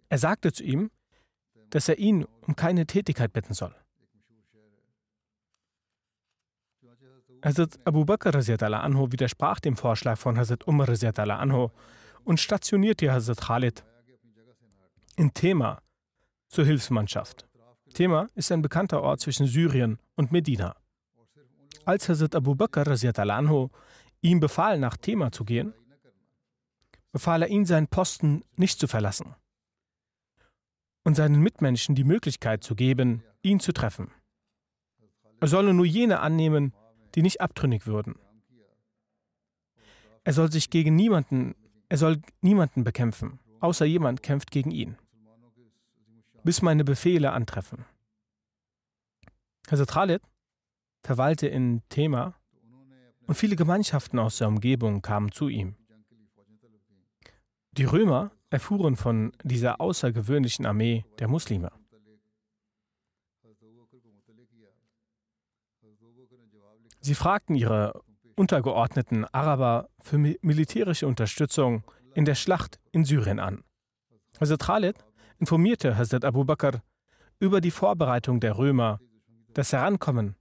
Er 0.09 0.17
sagte 0.17 0.51
zu 0.51 0.63
ihm, 0.63 0.91
dass 1.69 1.89
er 1.89 1.97
ihn 1.97 2.25
um 2.41 2.55
keine 2.55 2.85
Tätigkeit 2.85 3.33
bitten 3.33 3.53
soll. 3.53 3.75
Hazrat 7.43 7.79
Abu 7.85 8.05
Bakr 8.05 8.33
anhu 8.35 9.12
widersprach 9.12 9.59
dem 9.59 9.75
Vorschlag 9.75 10.17
von 10.17 10.38
Hazrat 10.38 10.67
Umar 10.67 10.89
anhu 10.89 11.69
und 12.24 12.39
stationierte 12.39 13.12
Hazrat 13.12 13.41
Khalid 13.41 13.83
in 15.15 15.33
Thema 15.33 15.81
zur 16.47 16.65
Hilfsmannschaft. 16.65 17.47
Thema 17.93 18.27
ist 18.35 18.51
ein 18.51 18.62
bekannter 18.62 19.01
Ort 19.01 19.21
zwischen 19.21 19.47
Syrien 19.47 20.00
und 20.15 20.31
Medina. 20.31 20.75
Als 21.85 22.09
Hazrat 22.09 22.35
Abu 22.35 22.55
Bakr 22.55 22.88
anhu 22.88 23.69
ihm 24.21 24.39
befahl, 24.39 24.79
nach 24.79 24.97
Thema 24.97 25.31
zu 25.31 25.45
gehen, 25.45 25.74
befahl 27.12 27.43
er 27.43 27.50
ihn, 27.50 27.65
seinen 27.65 27.88
Posten 27.88 28.43
nicht 28.55 28.79
zu 28.79 28.88
verlassen 28.88 29.35
und 31.05 31.15
seinen 31.15 31.39
Mitmenschen 31.39 31.95
die 31.95 32.03
Möglichkeit 32.03 32.63
zu 32.63 32.75
geben, 32.75 33.24
ihn 33.43 33.62
zu 33.62 33.71
treffen. 33.71 34.12
Er 35.39 35.47
solle 35.47 35.74
nur 35.74 35.85
jene 35.85 36.19
annehmen, 36.19 36.74
die 37.13 37.21
nicht 37.21 37.39
abtrünnig 37.39 37.85
würden. 37.85 38.15
Er 40.24 40.33
soll 40.33 40.51
sich 40.51 40.69
gegen 40.71 40.95
niemanden, 40.95 41.55
er 41.88 41.97
soll 41.97 42.21
niemanden 42.41 42.83
bekämpfen, 42.83 43.39
außer 43.59 43.85
jemand 43.85 44.24
kämpft 44.24 44.50
gegen 44.50 44.71
ihn, 44.71 44.97
bis 46.43 46.63
meine 46.63 46.83
Befehle 46.83 47.31
antreffen. 47.31 47.85
Hazrat 49.69 49.89
Khalid 49.89 50.21
verweilte 51.03 51.47
in 51.47 51.83
Thema 51.89 52.35
und 53.27 53.35
viele 53.35 53.55
Gemeinschaften 53.55 54.17
aus 54.17 54.39
der 54.39 54.47
Umgebung 54.47 55.03
kamen 55.03 55.31
zu 55.31 55.47
ihm. 55.47 55.75
Die 57.74 57.83
Römer 57.83 58.31
erfuhren 58.55 58.95
von 58.95 59.33
dieser 59.43 59.81
außergewöhnlichen 59.81 60.65
Armee 60.65 61.03
der 61.19 61.27
Muslime. 61.27 61.71
Sie 67.01 67.15
fragten 67.15 67.55
ihre 67.55 68.01
untergeordneten 68.35 69.25
Araber 69.25 69.89
für 70.01 70.17
militärische 70.17 71.05
Unterstützung 71.05 71.83
in 72.13 72.24
der 72.24 72.35
Schlacht 72.35 72.79
in 72.93 73.03
Syrien 73.03 73.39
an. 73.39 73.63
Hazrat 74.39 74.62
Khalid 74.62 74.97
informierte 75.38 75.97
Hazrat 75.97 76.24
Abu 76.24 76.45
Bakr 76.45 76.81
über 77.39 77.59
die 77.59 77.71
Vorbereitung 77.71 78.39
der 78.39 78.57
Römer, 78.57 79.00
das 79.53 79.74
Herankommen 79.74 80.35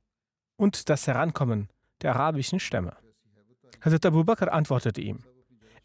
und 0.56 0.88
das 0.88 1.09
Herankommen 1.09 1.68
der 2.00 2.14
arabischen 2.14 2.61
Stämme. 2.61 2.97
Hazrat 3.85 4.06
Abu 4.06 4.23
Bakr 4.23 4.52
antwortete 4.52 5.00
ihm, 5.00 5.18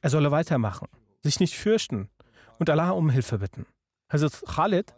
er 0.01 0.11
solle 0.11 0.29
weitermachen 0.29 0.87
sich 1.21 1.39
nicht 1.39 1.55
fürchten 1.55 2.09
und 2.59 2.69
Allah 2.69 2.91
um 2.91 3.09
Hilfe 3.09 3.39
bitten. 3.39 3.65
Hazrat 4.09 4.43
Khalid, 4.45 4.93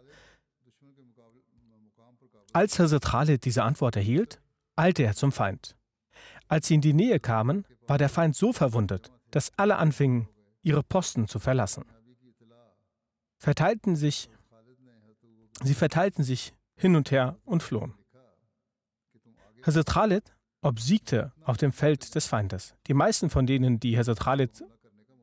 als 2.52 2.78
Hazrat 2.78 3.04
Khalid 3.04 3.44
diese 3.44 3.62
Antwort 3.62 3.96
erhielt, 3.96 4.40
eilte 4.76 5.04
er 5.04 5.14
zum 5.14 5.32
Feind. 5.32 5.76
Als 6.48 6.66
sie 6.66 6.74
in 6.74 6.80
die 6.80 6.92
Nähe 6.92 7.18
kamen, 7.18 7.64
war 7.86 7.98
der 7.98 8.08
Feind 8.08 8.36
so 8.36 8.52
verwundet, 8.52 9.10
dass 9.30 9.52
alle 9.56 9.76
anfingen, 9.76 10.28
ihre 10.62 10.82
Posten 10.82 11.28
zu 11.28 11.38
verlassen. 11.38 11.84
Verteilten 13.38 13.96
sich, 13.96 14.28
sie 15.62 15.74
verteilten 15.74 16.24
sich 16.24 16.52
hin 16.76 16.96
und 16.96 17.10
her 17.10 17.38
und 17.44 17.62
flohen. 17.62 17.94
Hazrat 19.64 19.86
Khalid 19.86 20.34
obsiegte 20.62 21.32
auf 21.42 21.56
dem 21.56 21.72
Feld 21.72 22.14
des 22.14 22.26
Feindes. 22.26 22.74
Die 22.86 22.94
meisten 22.94 23.30
von 23.30 23.46
denen, 23.46 23.80
die 23.80 23.96
Hazrat 23.96 24.20
Khalid 24.20 24.64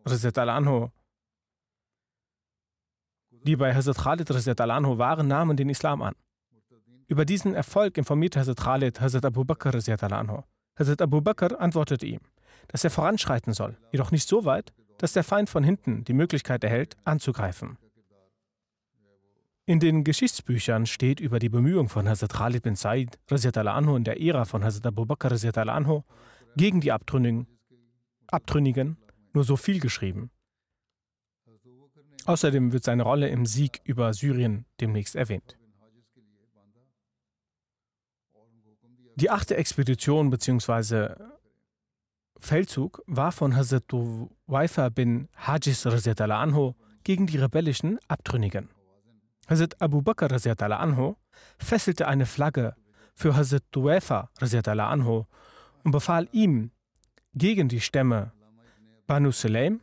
anhu, 0.05 0.89
die 3.43 3.55
bei 3.55 3.73
Hazrat 3.73 3.97
Khalid 3.97 4.61
anhu 4.61 4.97
waren, 4.97 5.27
nahmen 5.27 5.57
den 5.57 5.69
Islam 5.69 6.01
an. 6.01 6.15
Über 7.07 7.25
diesen 7.25 7.53
Erfolg 7.53 7.97
informierte 7.97 8.39
Hazrat 8.39 8.59
Khalid 8.59 9.01
Hazrat 9.01 9.25
Abu 9.25 9.43
Bakr 9.43 9.73
anhu. 10.11 10.43
Hazrat 10.77 11.01
Abu 11.01 11.21
Bakr 11.21 11.59
antwortete 11.59 12.05
ihm, 12.05 12.21
dass 12.67 12.83
er 12.83 12.89
voranschreiten 12.89 13.53
soll, 13.53 13.77
jedoch 13.91 14.11
nicht 14.11 14.27
so 14.27 14.45
weit, 14.45 14.73
dass 14.97 15.13
der 15.13 15.23
Feind 15.23 15.49
von 15.49 15.63
hinten 15.63 16.03
die 16.03 16.13
Möglichkeit 16.13 16.63
erhält, 16.63 16.97
anzugreifen. 17.05 17.77
In 19.65 19.79
den 19.79 20.03
Geschichtsbüchern 20.03 20.85
steht 20.85 21.19
über 21.19 21.39
die 21.39 21.49
Bemühung 21.49 21.89
von 21.89 22.07
Hazrat 22.09 22.33
Khalid 22.33 22.63
bin 22.63 22.75
Said 22.75 23.17
anhu 23.29 23.95
in 23.95 24.03
der 24.03 24.21
Ära 24.21 24.45
von 24.45 24.63
Hazrat 24.63 24.87
Abu 24.87 25.05
Bakr 25.05 25.31
anhu 25.69 26.03
gegen 26.55 26.81
die 26.81 26.91
Abtrünnigen, 26.91 27.47
Abtrünnigen 28.27 28.97
nur 29.33 29.43
so 29.43 29.55
viel 29.57 29.79
geschrieben. 29.79 30.31
Außerdem 32.25 32.71
wird 32.73 32.83
seine 32.83 33.03
Rolle 33.03 33.29
im 33.29 33.45
Sieg 33.45 33.81
über 33.83 34.13
Syrien 34.13 34.65
demnächst 34.79 35.15
erwähnt. 35.15 35.57
Die 39.15 39.29
achte 39.29 39.57
Expedition 39.57 40.29
bzw. 40.29 41.15
Feldzug 42.39 43.03
war 43.05 43.31
von 43.31 43.55
Hazrat 43.55 43.91
Waifa 44.47 44.89
bin 44.89 45.27
Hajis 45.35 45.85
anhu 45.85 46.73
gegen 47.03 47.27
die 47.27 47.37
rebellischen 47.37 47.99
Abtrünnigen. 48.07 48.69
Hazrat 49.49 49.81
Abu 49.81 50.01
Bakr 50.01 50.29
anhu 50.31 51.15
fesselte 51.57 52.07
eine 52.07 52.25
Flagge 52.25 52.75
für 53.13 53.35
Hazrat 53.35 53.75
Waifa 53.75 54.29
anhu 54.39 55.25
und 55.83 55.91
befahl 55.91 56.29
ihm, 56.31 56.71
gegen 57.33 57.67
die 57.67 57.81
Stämme 57.81 58.31
Banu 59.05 59.31
Sulaim 59.31 59.81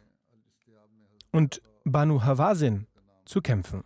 und 1.33 1.61
Banu 1.89 2.25
Hawazin 2.25 2.89
zu 3.27 3.41
kämpfen. 3.41 3.85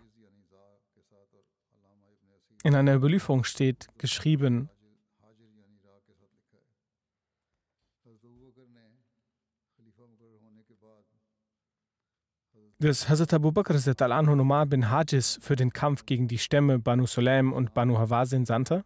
In 2.65 2.75
einer 2.75 2.95
Überlieferung 2.95 3.45
steht 3.45 3.89
geschrieben, 3.99 4.71
dass 12.79 13.11
Hazrat 13.11 13.35
Abu 13.35 13.53
Bakr 13.53 13.77
anhu 14.13 14.35
Numar 14.35 14.65
bin 14.65 14.91
Hajis 14.91 15.39
für 15.43 15.57
den 15.57 15.71
Kampf 15.71 16.07
gegen 16.07 16.27
die 16.27 16.39
Stämme 16.39 16.79
Banu 16.79 17.05
Sulaim 17.05 17.53
und 17.53 17.75
Banu 17.75 17.99
Hawazin 17.99 18.47
sandte. 18.47 18.83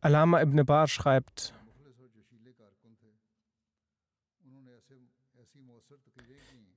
Alama 0.00 0.40
ibn 0.40 0.64
Bar 0.64 0.88
schreibt, 0.88 1.52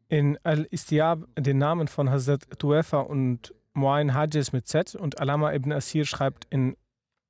in 0.10 0.38
Al-Istiab 0.44 1.28
den 1.38 1.60
Namen 1.60 1.88
von 1.88 2.10
Hazrat 2.10 2.42
Tuefa 2.60 3.00
und 3.00 3.54
Muain 3.74 4.14
Hajis 4.14 4.52
mit 4.52 4.68
Z 4.68 4.96
und 4.96 5.20
Alama 5.20 5.54
ibn 5.54 5.72
Asir 5.72 6.06
schreibt 6.06 6.46
in 6.50 6.76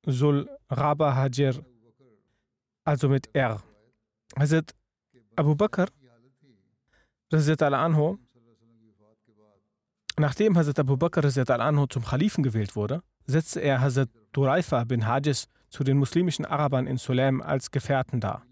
Sul 0.05 0.49
Raba 0.69 1.13
Hajir, 1.15 1.63
also 2.85 3.09
mit 3.09 3.29
R. 3.33 3.61
Hazrat 4.37 4.73
Abu 5.35 5.55
Bakr, 5.55 5.87
Hazrat 7.31 7.61
al-Anho, 7.61 8.17
Nachdem 10.17 10.57
Hazrat 10.57 10.79
Abu 10.79 10.97
Bakr 10.97 11.23
anhu 11.61 11.85
zum 11.87 12.03
Khalifen 12.03 12.43
gewählt 12.43 12.75
wurde, 12.75 13.03
setzte 13.25 13.61
er 13.61 13.79
Hazrat 13.79 14.09
Duraifa 14.33 14.83
bin 14.83 15.05
Hajis 15.05 15.47
zu 15.69 15.85
den 15.85 15.97
muslimischen 15.97 16.45
Arabern 16.45 16.87
in 16.87 16.97
Sulaim 16.97 17.41
als 17.41 17.71
Gefährten 17.71 18.19
dar. 18.19 18.45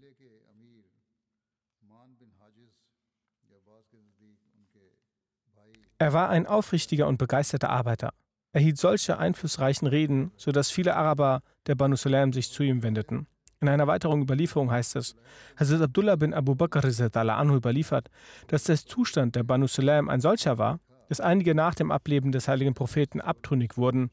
Er 6.00 6.12
war 6.12 6.28
ein 6.28 6.46
aufrichtiger 6.46 7.08
und 7.08 7.18
begeisterter 7.18 7.70
Arbeiter. 7.70 8.12
Er 8.52 8.60
hielt 8.60 8.78
solche 8.78 9.18
einflussreichen 9.18 9.88
Reden, 9.88 10.30
sodass 10.36 10.70
viele 10.70 10.94
Araber 10.94 11.42
der 11.66 11.74
Banu 11.74 11.96
Sulaim 11.96 12.32
sich 12.32 12.50
zu 12.50 12.62
ihm 12.62 12.84
wendeten. 12.84 13.26
In 13.60 13.68
einer 13.68 13.88
weiteren 13.88 14.22
Überlieferung 14.22 14.70
heißt 14.70 14.94
es, 14.94 15.16
Hazrat 15.58 15.82
Abdullah 15.82 16.14
bin 16.14 16.32
Abu 16.32 16.54
Bakr 16.54 16.84
anhu 16.84 17.56
überliefert, 17.56 18.08
dass 18.46 18.62
der 18.64 18.76
Zustand 18.76 19.34
der 19.34 19.42
Banu 19.42 19.66
Sulaim 19.66 20.08
ein 20.08 20.20
solcher 20.20 20.56
war, 20.56 20.78
dass 21.08 21.20
einige 21.20 21.56
nach 21.56 21.74
dem 21.74 21.90
Ableben 21.90 22.30
des 22.30 22.46
heiligen 22.46 22.74
Propheten 22.74 23.20
abtrünnig 23.20 23.76
wurden 23.76 24.10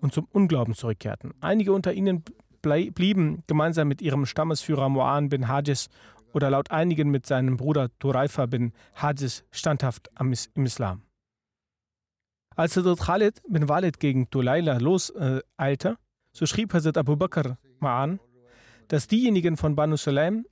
und 0.00 0.14
zum 0.14 0.26
Unglauben 0.32 0.74
zurückkehrten. 0.74 1.34
Einige 1.40 1.74
unter 1.74 1.92
ihnen 1.92 2.24
blieben 2.62 3.42
gemeinsam 3.46 3.88
mit 3.88 4.00
ihrem 4.00 4.24
Stammesführer 4.24 4.86
Mu'an 4.86 5.28
bin 5.28 5.48
Hajis 5.48 5.88
oder 6.32 6.48
laut 6.48 6.70
einigen 6.70 7.10
mit 7.10 7.26
seinem 7.26 7.58
Bruder 7.58 7.90
Turaifa 7.98 8.46
bin 8.46 8.72
Hajis 8.94 9.44
standhaft 9.50 10.10
im 10.18 10.64
Islam. 10.64 11.02
Als 12.56 12.74
Hazrat 12.74 13.00
Khalid 13.00 13.42
bin 13.46 13.68
Walid 13.68 14.00
gegen 14.00 14.30
Tulaila 14.30 14.78
loseilte, 14.78 15.88
äh, 15.90 15.94
so 16.32 16.46
schrieb 16.46 16.72
Hazrat 16.72 16.96
Abu 16.96 17.14
Bakr 17.14 17.58
Ma'an, 17.80 18.18
dass 18.88 19.08
diejenigen 19.08 19.58
von 19.58 19.76
Banu 19.76 19.98
Sulaim 19.98 20.46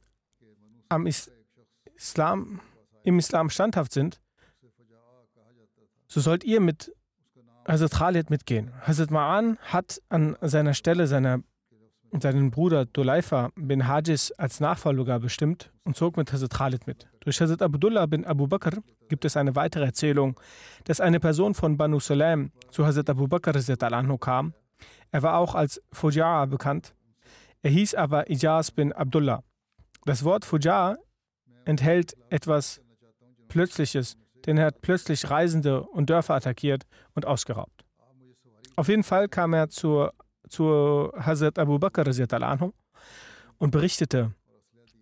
am 0.90 1.06
Islam, 1.06 2.60
im 3.04 3.18
Islam 3.18 3.48
standhaft 3.48 3.92
sind, 3.92 4.20
so 6.06 6.20
sollt 6.20 6.44
ihr 6.44 6.60
mit 6.60 6.92
Hazrat 7.66 7.92
Khalid 7.92 8.28
mitgehen. 8.28 8.70
Hazrat 8.82 9.10
Ma'an 9.10 9.56
hat 9.60 10.02
an 10.10 10.36
seiner 10.42 10.74
Stelle 10.74 11.06
seiner, 11.06 11.42
seinen 12.22 12.50
Bruder 12.50 12.84
Dulaifa 12.86 13.50
bin 13.56 13.88
Hajis 13.88 14.32
als 14.32 14.60
Nachfolger 14.60 15.18
bestimmt 15.18 15.72
und 15.84 15.96
zog 15.96 16.16
mit 16.16 16.32
Hazrat 16.32 16.54
Khalid 16.54 16.86
mit. 16.86 17.08
Durch 17.20 17.40
Hazrat 17.40 17.62
Abdullah 17.62 18.06
bin 18.06 18.24
Abu 18.24 18.46
Bakr 18.46 18.78
gibt 19.08 19.24
es 19.24 19.36
eine 19.36 19.56
weitere 19.56 19.84
Erzählung, 19.84 20.38
dass 20.84 21.00
eine 21.00 21.20
Person 21.20 21.54
von 21.54 21.76
Banu 21.76 22.00
Salam 22.00 22.52
zu 22.70 22.86
Hazrat 22.86 23.10
Abu 23.10 23.26
Bakr 23.26 23.52
anhu 23.92 24.18
kam. 24.18 24.54
Er 25.10 25.22
war 25.22 25.38
auch 25.38 25.54
als 25.54 25.82
Fuja'a 25.92 26.46
bekannt. 26.46 26.94
Er 27.62 27.70
hieß 27.70 27.94
aber 27.94 28.30
Ijaz 28.30 28.70
bin 28.70 28.92
Abdullah. 28.92 29.42
Das 30.04 30.24
Wort 30.24 30.44
Fuja'a 30.44 30.96
enthält 31.64 32.14
etwas 32.30 32.80
Plötzliches, 33.48 34.16
denn 34.46 34.58
er 34.58 34.66
hat 34.66 34.82
plötzlich 34.82 35.30
Reisende 35.30 35.82
und 35.82 36.10
Dörfer 36.10 36.34
attackiert 36.34 36.84
und 37.14 37.26
ausgeraubt. 37.26 37.84
Auf 38.76 38.88
jeden 38.88 39.04
Fall 39.04 39.28
kam 39.28 39.52
er 39.54 39.68
zu, 39.68 40.08
zu 40.48 41.10
Hazrat 41.16 41.58
Abu 41.58 41.78
Bakr 41.78 42.04
und 43.58 43.70
berichtete, 43.70 44.32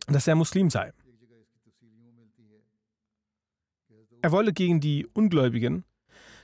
dass 0.06 0.26
er 0.26 0.34
Muslim 0.34 0.70
sei. 0.70 0.92
Er 4.22 4.32
wolle 4.32 4.52
gegen 4.52 4.80
die 4.80 5.06
Ungläubigen, 5.06 5.84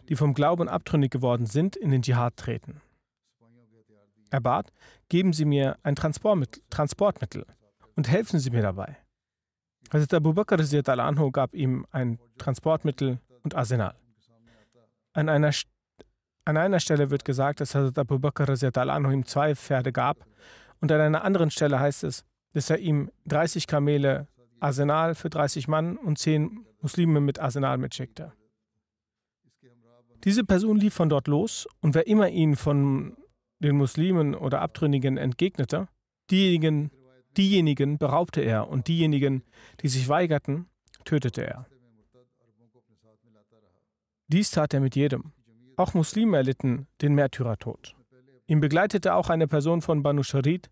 die 0.09 0.17
vom 0.17 0.35
Glauben 0.35 0.69
abtrünnig 0.69 1.11
geworden 1.11 1.47
sind, 1.47 1.77
in 1.77 1.91
den 1.91 2.03
Dschihad 2.03 2.37
treten. 2.37 2.81
Er 4.31 4.41
bat, 4.41 4.73
geben 5.09 5.33
Sie 5.33 5.45
mir 5.45 5.79
ein 5.83 5.95
Transportmittel, 5.95 7.47
und 7.95 8.09
helfen 8.09 8.41
Sie 8.41 8.51
mir 8.51 8.63
dabei. 8.63 8.97
Hazrat 9.93 10.15
Abu 10.15 10.35
Bakr 10.35 10.59
gab 11.33 11.55
ihm 11.55 11.87
ein 11.91 12.19
Transportmittel 12.37 13.21
und 13.43 13.55
Arsenal. 13.55 13.95
An 15.13 15.29
einer, 15.29 15.53
an 16.49 16.57
einer 16.57 16.81
Stelle 16.81 17.11
wird 17.11 17.27
gesagt, 17.27 17.61
dass 17.61 17.75
Hazrat 17.75 17.99
Abu 17.99 18.19
Bakr 18.19 18.49
ihm 18.49 19.27
zwei 19.27 19.55
Pferde 19.55 19.93
gab 19.93 20.27
und 20.81 20.91
an 20.91 21.01
einer 21.01 21.23
anderen 21.23 21.51
Stelle 21.51 21.79
heißt 21.79 22.05
es, 22.05 22.25
dass 22.55 22.71
er 22.71 22.79
ihm 22.79 23.11
30 23.27 23.67
Kamele 23.67 24.29
Arsenal 24.59 25.15
für 25.15 25.29
30 25.29 25.69
Mann 25.69 25.99
und 25.99 26.19
10 26.19 26.65
Muslime 26.81 27.21
mit 27.21 27.39
Arsenal 27.39 27.77
mitschickte. 27.77 28.33
Diese 30.25 30.43
Person 30.43 30.79
lief 30.79 30.95
von 30.95 31.11
dort 31.11 31.29
los 31.29 31.69
und 31.81 31.95
wer 31.95 32.07
immer 32.07 32.31
ihn 32.31 32.57
von 32.57 33.19
den 33.59 33.77
Muslimen 33.77 34.35
oder 34.35 34.63
Abtrünnigen 34.63 35.19
entgegnete, 35.19 35.89
diejenigen 36.31 36.91
Diejenigen 37.37 37.99
beraubte 37.99 38.41
er 38.41 38.69
und 38.69 38.89
diejenigen, 38.89 39.45
die 39.83 39.89
sich 39.89 40.09
weigerten, 40.09 40.67
tötete 41.05 41.47
er. 41.47 41.67
Dies 44.27 44.51
tat 44.51 44.75
er 44.75 44.81
mit 44.81 44.97
jedem. 44.97 45.33
Auch 45.79 45.95
Muslime 45.95 46.39
erlitten 46.39 46.89
den 47.03 47.15
Märtyrertod. 47.15 47.95
Ihm 48.49 48.59
begleitete 48.59 49.15
auch 49.15 49.31
eine 49.31 49.47
Person 49.47 49.81
von 49.81 50.03
Banu 50.03 50.25
Sharid, 50.25 50.71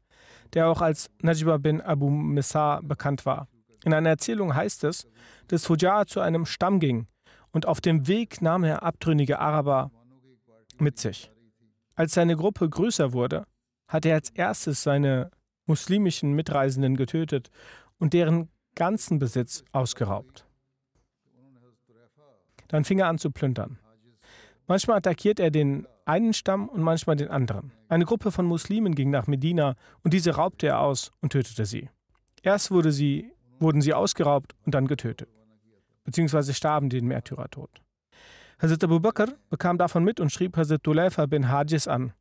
der 0.52 0.68
auch 0.68 0.80
als 0.80 1.10
Najba 1.22 1.58
bin 1.58 1.80
Abu 1.80 2.10
Messar 2.10 2.82
bekannt 2.82 3.24
war. 3.24 3.46
In 3.84 3.94
einer 3.94 4.08
Erzählung 4.08 4.56
heißt 4.56 4.82
es, 4.82 5.06
dass 5.46 5.64
Fujar 5.64 6.08
zu 6.08 6.18
einem 6.18 6.44
Stamm 6.44 6.80
ging 6.80 7.06
und 7.52 7.66
auf 7.66 7.80
dem 7.80 8.08
Weg 8.08 8.42
nahm 8.42 8.64
er 8.64 8.82
abtrünnige 8.82 9.38
Araber 9.38 9.92
mit 10.78 10.98
sich. 10.98 11.30
Als 11.94 12.14
seine 12.14 12.34
Gruppe 12.34 12.68
größer 12.68 13.12
wurde, 13.12 13.46
hat 13.86 14.06
er 14.06 14.16
als 14.16 14.30
erstes 14.30 14.82
seine 14.82 15.30
muslimischen 15.66 16.32
Mitreisenden 16.32 16.96
getötet 16.96 17.50
und 17.98 18.12
deren 18.12 18.48
ganzen 18.74 19.20
Besitz 19.20 19.62
ausgeraubt. 19.70 20.48
Dann 22.66 22.84
fing 22.84 22.98
er 22.98 23.06
an 23.06 23.18
zu 23.18 23.30
plündern. 23.30 23.78
Manchmal 24.68 24.98
attackiert 24.98 25.38
er 25.38 25.50
den 25.50 25.86
einen 26.04 26.32
Stamm 26.32 26.68
und 26.68 26.82
manchmal 26.82 27.16
den 27.16 27.28
anderen. 27.28 27.72
Eine 27.88 28.04
Gruppe 28.04 28.30
von 28.32 28.46
Muslimen 28.46 28.94
ging 28.94 29.10
nach 29.10 29.26
Medina 29.26 29.76
und 30.02 30.12
diese 30.12 30.32
raubte 30.32 30.68
er 30.68 30.80
aus 30.80 31.12
und 31.20 31.32
tötete 31.32 31.66
sie. 31.66 31.88
Erst 32.42 32.70
wurde 32.70 32.92
sie, 32.92 33.32
wurden 33.58 33.80
sie 33.80 33.94
ausgeraubt 33.94 34.54
und 34.64 34.74
dann 34.74 34.86
getötet, 34.86 35.28
beziehungsweise 36.04 36.54
starben 36.54 36.88
den 36.88 37.06
Märtyrertod. 37.06 37.70
Hazrat 38.58 38.84
Abu 38.84 39.00
Bakr 39.00 39.34
bekam 39.50 39.78
davon 39.78 40.02
mit 40.02 40.18
und 40.18 40.32
schrieb 40.32 40.56
Hazrat 40.56 40.86
Dulayfa 40.86 41.26
bin 41.26 41.48
Hajis 41.48 41.88
an. 41.88 42.12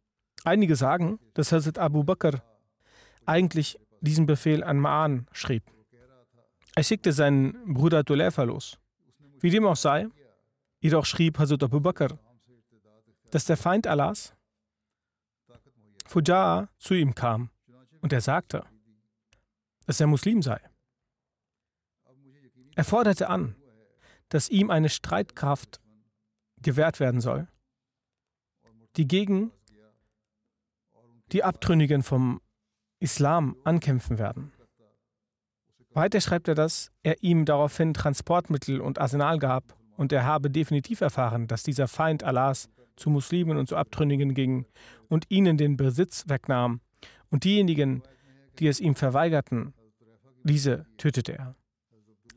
Einige 0.44 0.76
sagen, 0.76 1.20
dass 1.34 1.52
Hazrat 1.52 1.80
Abu 1.80 2.04
Bakr 2.04 2.44
eigentlich 3.26 3.80
diesen 4.02 4.26
Befehl 4.26 4.64
an 4.64 4.80
Ma'an 4.80 5.26
schrieb. 5.32 5.64
Er 6.76 6.84
schickte 6.84 7.14
seinen 7.14 7.74
Bruder 7.74 8.04
Dulefa 8.04 8.44
los. 8.44 8.78
Wie 9.40 9.50
dem 9.50 9.66
auch 9.66 9.78
sei, 9.78 10.08
jedoch 10.82 11.06
schrieb 11.06 11.40
Hazrat 11.40 11.64
Abu 11.64 11.80
Bakr, 11.80 12.20
dass 13.36 13.44
der 13.44 13.58
Feind 13.58 13.86
Allahs, 13.86 14.34
Fuja'a, 16.08 16.70
zu 16.78 16.94
ihm 16.94 17.16
kam 17.16 17.50
und 18.00 18.14
er 18.14 18.22
sagte, 18.22 18.64
dass 19.86 20.00
er 20.00 20.08
Muslim 20.08 20.42
sei. 20.42 20.58
Er 22.76 22.86
forderte 22.86 23.28
an, 23.28 23.58
dass 24.30 24.48
ihm 24.48 24.70
eine 24.70 24.88
Streitkraft 24.88 25.82
gewährt 26.62 27.02
werden 27.02 27.20
soll, 27.20 27.50
die 28.96 29.06
gegen 29.06 29.52
die 31.34 31.44
Abtrünnigen 31.44 32.04
vom 32.04 32.40
Islam 33.02 33.58
ankämpfen 33.66 34.18
werden. 34.18 34.54
Weiter 35.90 36.22
schreibt 36.22 36.48
er, 36.48 36.56
dass 36.56 36.90
er 37.04 37.22
ihm 37.22 37.44
daraufhin 37.44 37.94
Transportmittel 37.94 38.80
und 38.80 38.98
Arsenal 38.98 39.40
gab 39.40 39.78
und 39.98 40.14
er 40.14 40.24
habe 40.24 40.50
definitiv 40.50 41.02
erfahren, 41.02 41.48
dass 41.48 41.64
dieser 41.64 41.90
Feind 41.90 42.24
Allahs 42.24 42.70
zu 42.96 43.10
Muslimen 43.10 43.58
und 43.58 43.68
zu 43.68 43.76
Abtrünnigen 43.76 44.34
ging 44.34 44.66
und 45.10 45.26
ihnen 45.30 45.58
den 45.58 45.78
Besitz 45.78 46.26
wegnahm 46.28 46.82
und 47.30 47.44
diejenigen, 47.44 48.04
die 48.60 48.68
es 48.68 48.80
ihm 48.80 48.96
verweigerten, 48.96 49.74
diese 50.44 50.86
tötete 50.98 51.34
er. 51.38 51.56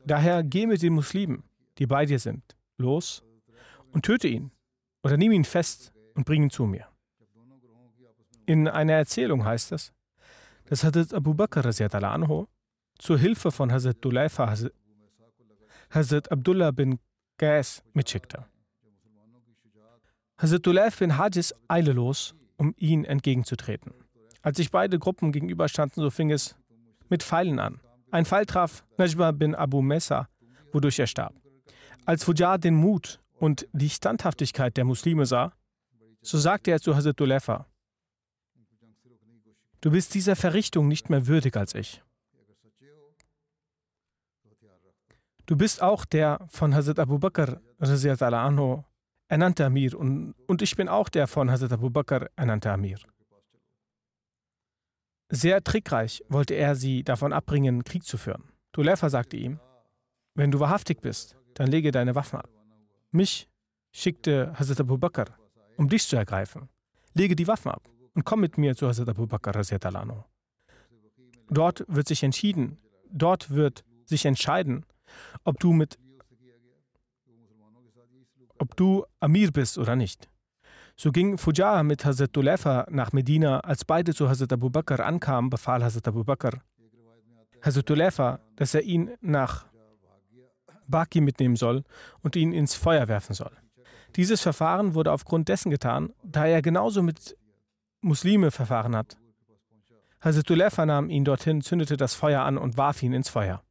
Daher 0.05 0.43
geh 0.43 0.67
mit 0.67 0.83
den 0.83 0.95
Muslimen, 0.95 1.45
die 1.79 1.87
bei 1.87 2.07
dir 2.07 2.19
sind, 2.19 2.57
los 2.79 3.23
und 3.93 4.05
töte 4.05 4.29
ihn 4.29 4.51
oder 5.03 5.17
nimm 5.17 5.33
ihn 5.33 5.45
fest 5.45 5.93
und 6.15 6.25
bring 6.25 6.45
ihn 6.45 6.51
zu 6.51 6.65
mir. 6.65 6.87
In 8.47 8.67
einer 8.67 8.95
Erzählung 8.95 9.45
heißt 9.45 9.73
es, 9.73 9.93
dass 10.67 10.85
Hazrat 10.85 11.13
Abu 11.15 11.35
Bakr 11.35 11.65
anhu, 11.65 12.47
zur 12.99 13.19
Hilfe 13.19 13.51
von 13.51 13.71
Hazrat 13.71 14.05
Dulayfa 14.05 14.55
Hazrat 15.91 16.33
Abdullah 16.33 16.71
bin 16.71 16.99
Qais 17.39 17.83
mitschickte. 17.93 18.45
Hazrat 20.39 20.65
Dulayf 20.65 20.99
bin 20.99 21.19
Hajis 21.19 21.53
eile 21.67 21.93
los, 21.93 22.35
um 22.59 22.73
ihn 22.77 23.05
entgegenzutreten. 23.05 23.93
Als 24.43 24.57
sich 24.57 24.71
beide 24.71 24.99
Gruppen 25.01 25.33
gegenüberstanden, 25.33 26.01
so 26.01 26.11
fing 26.11 26.31
es 26.31 26.55
mit 27.09 27.25
Pfeilen 27.25 27.59
an. 27.59 27.81
Ein 28.13 28.25
Pfeil 28.25 28.47
traf 28.47 28.85
Najma 28.97 29.33
bin 29.33 29.57
Abu 29.57 29.83
Mesa, 29.83 30.29
wodurch 30.73 31.01
er 31.01 31.09
starb. 31.09 31.35
Als 32.07 32.23
Fujar 32.23 32.59
den 32.59 32.75
Mut 32.75 33.21
und 33.41 33.67
die 33.73 33.91
Standhaftigkeit 33.91 34.77
der 34.77 34.85
Muslime 34.85 35.27
sah, 35.27 35.53
so 36.23 36.39
sagte 36.39 36.71
er 36.71 36.81
zu 36.81 36.95
Hazrat 36.95 37.19
Dulefa, 37.19 37.67
Du 39.81 39.93
bist 39.93 40.15
dieser 40.15 40.35
Verrichtung 40.35 40.89
nicht 40.89 41.09
mehr 41.09 41.29
würdig 41.29 41.57
als 41.57 41.75
ich. 41.75 42.03
Du 45.47 45.57
bist 45.57 45.83
auch 45.83 46.05
der 46.05 46.47
von 46.49 46.75
Hazrat 46.75 46.99
Abu 46.99 47.19
Bakr 47.19 47.61
anhu, 47.79 48.85
ernannte 49.29 49.65
Amir 49.65 49.99
und, 49.99 50.35
und 50.47 50.63
ich 50.63 50.75
bin 50.77 50.89
auch 50.89 51.09
der 51.09 51.27
von 51.27 51.51
Hazrat 51.51 51.73
Abu 51.73 51.91
Bakr 51.91 52.29
ernannte 52.37 52.71
Amir. 52.71 52.99
Sehr 55.31 55.63
trickreich 55.63 56.25
wollte 56.29 56.55
er 56.55 56.75
sie 56.75 57.05
davon 57.05 57.33
abbringen, 57.35 57.85
Krieg 57.85 58.05
zu 58.05 58.17
führen. 58.17 58.45
Tulefa 58.73 59.11
sagte 59.11 59.37
ihm, 59.37 59.61
wenn 60.35 60.51
du 60.51 60.59
wahrhaftig 60.59 61.01
bist, 61.03 61.37
dann 61.55 61.69
lege 61.69 61.91
deine 61.91 62.15
Waffen 62.15 62.39
ab. 62.39 62.49
Mich 63.11 63.49
schickte 63.93 64.55
Hazrat 64.59 64.81
Abu 64.81 64.97
Bakr, 64.97 65.27
um 65.77 65.89
dich 65.89 66.07
zu 66.07 66.17
ergreifen. 66.17 66.69
Lege 67.15 67.37
die 67.37 67.47
Waffen 67.47 67.71
ab 67.71 67.89
und 68.15 68.25
komm 68.25 68.41
mit 68.41 68.57
mir 68.57 68.75
zu 68.75 68.89
Hazrat 68.89 69.09
Abu 69.11 69.27
Bakr. 69.27 69.53
Dort 71.51 71.85
wird 71.89 72.09
sich 72.09 72.23
entschieden, 72.23 72.79
dort 73.11 73.51
wird 73.51 73.85
sich 74.05 74.25
entscheiden, 74.25 74.87
ob 75.45 75.59
du 75.61 75.73
mit 75.73 75.99
ob 78.59 78.77
du 78.77 79.05
Amir 79.21 79.51
bist 79.53 79.79
oder 79.79 79.97
nicht. 79.97 80.29
So 80.97 81.13
ging 81.13 81.39
Fujar 81.39 81.85
mit 81.85 82.05
Hazrat 82.05 82.35
Dulefa 82.35 82.87
nach 82.91 83.13
Medina. 83.13 83.61
Als 83.61 83.85
beide 83.85 84.15
zu 84.15 84.29
Hazrat 84.29 84.53
Abu 84.53 84.69
Bakr 84.69 85.05
ankamen, 85.05 85.49
befahl 85.49 85.85
Hazrat 85.85 86.09
Abu 86.09 86.25
Bakr 86.25 86.61
Hazrat 87.63 87.89
Dulefa, 87.89 88.41
dass 88.57 88.75
er 88.75 88.83
ihn 88.83 89.11
nach 89.21 89.67
Baki 90.87 91.21
mitnehmen 91.21 91.57
soll 91.57 91.85
und 92.23 92.35
ihn 92.35 92.53
ins 92.53 92.75
Feuer 92.75 93.09
werfen 93.09 93.35
soll. 93.35 93.53
Dieses 94.17 94.41
Verfahren 94.41 94.95
wurde 94.95 95.13
aufgrund 95.13 95.49
dessen 95.49 95.71
getan, 95.71 96.13
da 96.23 96.47
er 96.47 96.63
genauso 96.63 97.03
mit 97.03 97.37
Muslime 98.01 98.51
verfahren 98.51 98.97
hat. 98.97 99.17
Hazrat 100.21 100.49
Dulefa 100.49 100.87
nahm 100.87 101.11
ihn 101.11 101.25
dorthin, 101.25 101.61
zündete 101.61 101.97
das 101.97 102.15
Feuer 102.15 102.43
an 102.43 102.59
und 102.59 102.77
warf 102.77 103.03
ihn 103.03 103.13
ins 103.13 103.29
Feuer. 103.29 103.63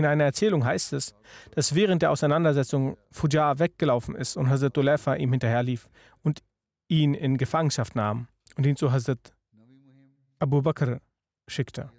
In 0.00 0.06
einer 0.06 0.24
Erzählung 0.24 0.64
heißt 0.64 0.94
es, 0.94 1.14
dass 1.50 1.74
während 1.74 2.00
der 2.00 2.10
Auseinandersetzung 2.10 2.96
Fujar 3.10 3.58
weggelaufen 3.58 4.14
ist 4.14 4.38
und 4.38 4.48
Hazrat 4.48 4.74
Dulefa 4.74 5.16
ihm 5.16 5.30
hinterherlief 5.30 5.90
und 6.22 6.42
ihn 6.88 7.12
in 7.12 7.36
Gefangenschaft 7.36 7.94
nahm 7.94 8.26
und 8.56 8.64
ihn 8.64 8.76
zu 8.76 8.92
Hazrat 8.92 9.34
Abu 10.38 10.62
Bakr 10.62 11.02
schickte. 11.48 11.90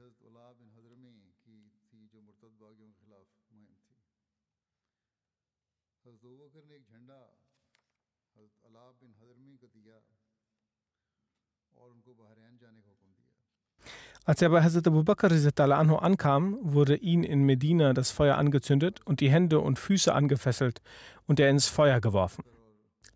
Als 14.24 14.42
er 14.42 14.50
bei 14.50 14.62
Hazrat 14.62 14.88
Abu 14.88 15.04
Bakr 15.04 15.32
anhu 15.60 15.96
ankam, 15.96 16.58
wurde 16.62 16.96
ihn 16.96 17.24
in 17.24 17.44
Medina 17.44 17.94
das 17.94 18.12
Feuer 18.12 18.38
angezündet 18.38 19.00
und 19.04 19.20
die 19.20 19.32
Hände 19.32 19.60
und 19.60 19.80
Füße 19.80 20.14
angefesselt 20.14 20.82
und 21.26 21.40
er 21.40 21.50
ins 21.50 21.68
Feuer 21.68 22.00
geworfen. 22.00 22.44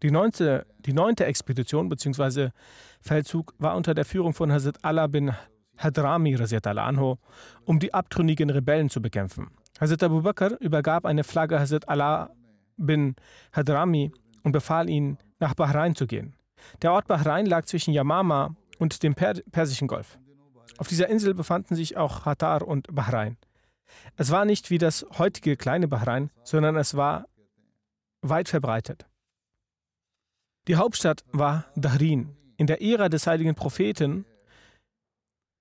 Die 0.01 0.11
neunte, 0.11 0.65
die 0.79 0.93
neunte 0.93 1.25
Expedition 1.25 1.89
bzw. 1.89 2.49
Feldzug 3.01 3.53
war 3.59 3.75
unter 3.75 3.93
der 3.93 4.05
Führung 4.05 4.33
von 4.33 4.51
Hazrat 4.51 4.83
Allah 4.83 5.07
bin 5.07 5.31
Hadrami 5.77 6.35
anhu, 6.35 7.15
um 7.65 7.79
die 7.79 7.93
abtrünnigen 7.93 8.49
Rebellen 8.49 8.89
zu 8.89 9.01
bekämpfen. 9.01 9.51
Hazrat 9.79 10.03
Abu 10.03 10.21
Bakr 10.21 10.59
übergab 10.59 11.05
eine 11.05 11.23
Flagge 11.23 11.59
Hazrat 11.59 11.87
Allah 11.87 12.31
bin 12.77 13.15
Hadrami 13.53 14.11
und 14.43 14.51
befahl 14.51 14.89
ihn, 14.89 15.17
nach 15.39 15.53
Bahrain 15.53 15.95
zu 15.95 16.07
gehen. 16.07 16.35
Der 16.81 16.93
Ort 16.93 17.07
Bahrain 17.07 17.45
lag 17.45 17.65
zwischen 17.65 17.93
Yamama 17.93 18.55
und 18.79 19.03
dem 19.03 19.15
per 19.15 19.33
Persischen 19.51 19.87
Golf. 19.87 20.17
Auf 20.77 20.87
dieser 20.87 21.09
Insel 21.09 21.33
befanden 21.33 21.75
sich 21.75 21.97
auch 21.97 22.25
Hatar 22.25 22.67
und 22.67 22.93
Bahrain. 22.93 23.37
Es 24.17 24.31
war 24.31 24.45
nicht 24.45 24.69
wie 24.69 24.77
das 24.77 25.05
heutige 25.17 25.55
kleine 25.55 25.87
Bahrain, 25.87 26.31
sondern 26.43 26.75
es 26.75 26.95
war 26.95 27.25
weit 28.21 28.49
verbreitet. 28.49 29.05
Die 30.67 30.75
Hauptstadt 30.75 31.23
war 31.31 31.65
Dahrin. 31.75 32.35
In 32.57 32.67
der 32.67 32.81
Ära 32.81 33.09
des 33.09 33.27
heiligen 33.27 33.55
Propheten 33.55 34.25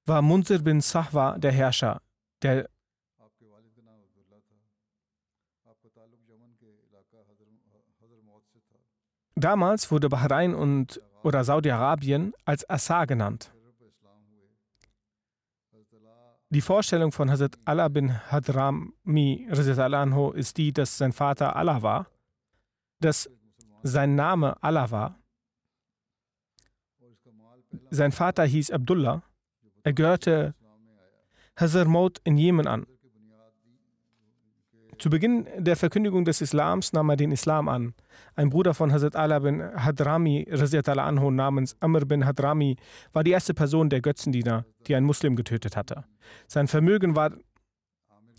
war 0.07 0.22
Munzir 0.22 0.61
bin 0.61 0.81
Sahwa 0.81 1.38
der 1.38 1.53
Herrscher, 1.53 2.00
der 2.42 2.68
Damals 9.37 9.90
wurde 9.90 10.09
Bahrain 10.09 10.55
und 10.55 11.03
oder 11.22 11.42
Saudi-Arabien 11.42 12.33
als 12.44 12.68
Assar 12.70 13.07
genannt. 13.07 13.53
Die 16.50 16.61
Vorstellung 16.61 17.11
von 17.11 17.30
Hazrat 17.30 17.59
Allah 17.64 17.88
bin 17.88 18.12
Hadrami 18.30 19.48
anhu 19.50 20.30
ist 20.30 20.57
die, 20.57 20.72
dass 20.72 20.98
sein 20.98 21.12
Vater 21.12 21.57
Allah 21.57 21.83
war, 21.83 22.07
dass 23.00 23.28
sein 23.83 24.14
Name 24.14 24.62
Allah 24.62 24.90
war. 24.90 25.18
Sein 27.90 28.12
Vater 28.12 28.44
hieß 28.44 28.70
Abdullah. 28.70 29.22
Er 29.83 29.92
gehörte 29.92 30.54
Hazar 31.57 31.87
Maut 31.87 32.20
in 32.24 32.38
Jemen 32.38 32.66
an. 32.66 32.87
Zu 34.98 35.11
Beginn 35.11 35.46
der 35.59 35.76
Verkündigung 35.76 36.24
des 36.24 36.40
Islams 36.40 36.92
nahm 36.92 37.11
er 37.11 37.16
den 37.16 37.33
Islam 37.33 37.68
an. 37.68 37.94
Ein 38.37 38.50
Bruder 38.50 38.74
von 38.74 38.92
Hazrat 38.92 39.16
Allah 39.16 39.38
bin 39.38 39.62
Hadrami 39.62 40.46
anhu 40.50 41.30
namens 41.30 41.76
Amr 41.80 42.04
bin 42.04 42.24
Hadrami 42.24 42.76
war 43.12 43.24
die 43.24 43.33
erste 43.33 43.54
Person 43.54 43.90
der 43.90 44.00
Götzendiener, 44.00 44.64
die 44.87 44.94
einen 44.94 45.07
Muslim 45.07 45.37
getötet 45.37 45.76
hatte. 45.76 46.04
Sein 46.46 46.68
Vermögen 46.68 47.16
war 47.16 47.33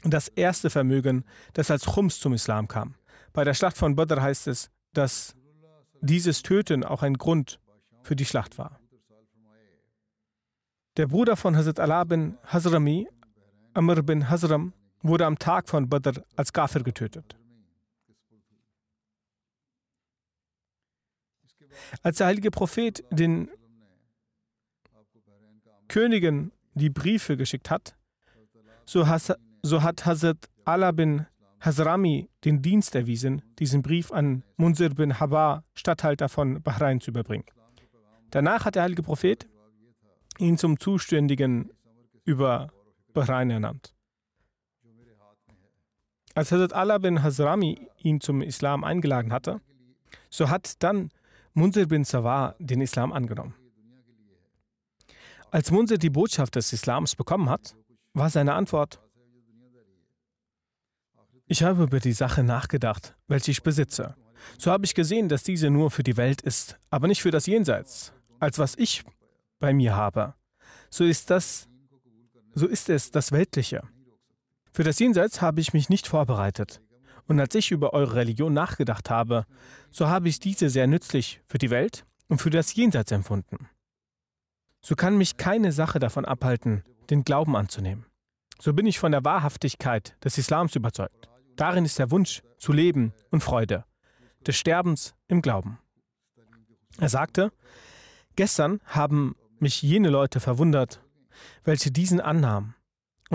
das 0.04 0.28
erste 0.28 0.70
Vermögen, 0.70 1.26
das 1.54 1.72
als 1.72 1.86
Chums 1.86 2.20
zum 2.20 2.34
Islam 2.34 2.68
kam. 2.68 2.96
Bei 3.34 3.44
der 3.44 3.54
Schlacht 3.54 3.78
von 3.78 3.96
Badr 3.96 4.22
heißt 4.22 4.48
es, 4.48 4.70
dass 4.94 5.36
dieses 6.02 6.44
Töten 6.44 6.84
auch 6.84 7.04
ein 7.04 7.15
Grund 7.15 7.60
für 8.04 8.15
die 8.15 8.26
Schlacht 8.26 8.58
war. 8.58 8.80
Der 10.98 11.08
Bruder 11.08 11.36
von 11.36 11.58
Hazrat 11.58 11.80
Allah 11.80 12.04
bin 12.06 12.38
Hazrami, 12.46 13.08
Amr 13.74 14.02
bin 14.04 14.30
Hazram, 14.30 14.74
wurde 15.08 15.26
am 15.26 15.38
Tag 15.38 15.70
von 15.70 15.89
Badr 15.89 16.22
als 16.36 16.52
Kafir 16.52 16.84
getötet. 16.84 17.36
Als 22.02 22.18
der 22.18 22.28
heilige 22.28 22.52
Prophet 22.52 23.04
den 23.12 23.50
Königen 25.88 26.52
die 26.74 26.89
Briefe 26.89 27.38
geschickt 27.38 27.70
hat, 27.70 27.96
so, 28.86 29.08
hat 29.08 30.06
Hazrat 30.06 30.50
Allah 30.63 30.91
bin 30.91 31.26
Hazrami 31.60 32.30
den 32.44 32.62
Dienst 32.62 32.96
erwiesen, 32.96 33.41
diesen 33.58 33.82
Brief 33.82 34.12
an 34.12 34.44
Munzir 34.58 34.89
bin 34.89 35.20
Habar, 35.20 35.63
Statthalter 35.74 36.30
von 36.30 36.62
Bahrain, 36.62 37.02
zu 37.02 37.12
überbringen. 37.12 37.46
Danach 38.30 38.65
hat 38.65 38.76
der 38.76 38.84
heilige 38.84 39.04
Prophet 39.04 39.48
ihn 40.38 40.58
zum 40.58 40.80
Zuständigen 40.80 41.72
über 42.24 42.72
Bahrain 43.13 43.50
ernannt. 43.50 43.94
Als 46.36 46.52
Hazrat 46.52 46.74
Allah 46.74 46.98
bin 46.98 47.24
Hazrami 47.24 47.88
ihn 47.98 48.19
zum 48.19 48.41
Islam 48.41 48.84
eingeladen 48.84 49.32
hatte, 49.32 49.62
so 50.30 50.50
hat 50.50 50.84
dann 50.84 51.10
Munzir 51.54 51.88
bin 51.88 52.04
Sawar 52.04 52.56
den 52.60 52.82
Islam 52.82 53.13
angenommen. 53.13 53.56
Als 55.50 55.71
Munzir 55.71 55.98
die 55.98 56.10
Botschaft 56.10 56.56
des 56.56 56.74
Islams 56.74 57.15
bekommen 57.15 57.50
hat, 57.50 57.78
war 58.13 58.30
seine 58.30 58.54
Antwort, 58.54 59.00
Ich 61.48 61.62
habe 61.62 61.84
über 61.84 62.00
die 62.00 62.12
Sache 62.12 62.43
nachgedacht, 62.43 63.15
welche 63.28 63.52
ich 63.52 63.62
besitze. 63.62 64.15
So 64.58 64.71
habe 64.71 64.84
ich 64.84 64.95
gesehen, 64.95 65.30
dass 65.30 65.43
diese 65.43 65.69
nur 65.69 65.91
für 65.91 66.02
die 66.02 66.17
Welt 66.17 66.41
ist, 66.41 66.78
aber 66.89 67.08
nicht 67.08 67.21
für 67.21 67.32
das 67.32 67.45
Jenseits, 67.45 68.13
als 68.39 68.58
was 68.58 68.76
ich 68.76 69.04
bei 69.60 69.71
mir 69.71 69.95
habe. 69.95 70.34
So 70.89 71.04
ist 71.04 71.30
das, 71.30 71.69
so 72.56 72.67
ist 72.67 72.89
es 72.89 73.12
das 73.12 73.32
Weltliche. 73.32 73.84
Für 74.76 74.84
das 74.84 75.00
Jenseits 75.00 75.42
habe 75.42 75.62
ich 75.62 75.72
mich 75.72 75.88
nicht 75.88 76.06
vorbereitet. 76.06 76.82
Und 77.28 77.40
als 77.40 77.56
ich 77.56 77.72
über 77.72 77.94
eure 77.94 78.16
Religion 78.16 78.52
nachgedacht 78.52 79.10
habe, 79.10 79.46
so 79.90 80.10
habe 80.10 80.28
ich 80.28 80.42
diese 80.42 80.70
sehr 80.70 80.86
nützlich 80.86 81.40
für 81.48 81.58
die 81.58 81.70
Welt 81.70 82.06
und 82.28 82.42
für 82.42 82.50
das 82.50 82.76
Jenseits 82.76 83.14
empfunden. 83.14 83.70
So 84.82 84.98
kann 84.98 85.18
mich 85.18 85.38
keine 85.38 85.72
Sache 85.72 86.00
davon 86.00 86.26
abhalten, 86.26 86.84
den 87.10 87.24
Glauben 87.24 87.56
anzunehmen. 87.56 88.06
So 88.60 88.74
bin 88.74 88.86
ich 88.86 89.00
von 89.00 89.14
der 89.14 89.24
Wahrhaftigkeit 89.24 90.18
des 90.22 90.38
Islams 90.38 90.76
überzeugt. 90.76 91.30
Darin 91.56 91.86
ist 91.86 91.98
der 91.98 92.12
Wunsch 92.12 92.42
zu 92.58 92.74
leben 92.74 93.14
und 93.32 93.46
Freude, 93.46 93.86
des 94.46 94.58
Sterbens 94.58 95.16
im 95.30 95.42
Glauben. 95.42 95.80
Er 96.98 97.08
sagte, 97.08 97.54
gestern 98.36 98.82
haben 98.84 99.38
mich 99.58 99.82
jene 99.82 100.10
Leute 100.10 100.42
verwundert, 100.42 101.02
welche 101.64 101.92
diesen 101.92 102.20
annahmen. 102.20 102.76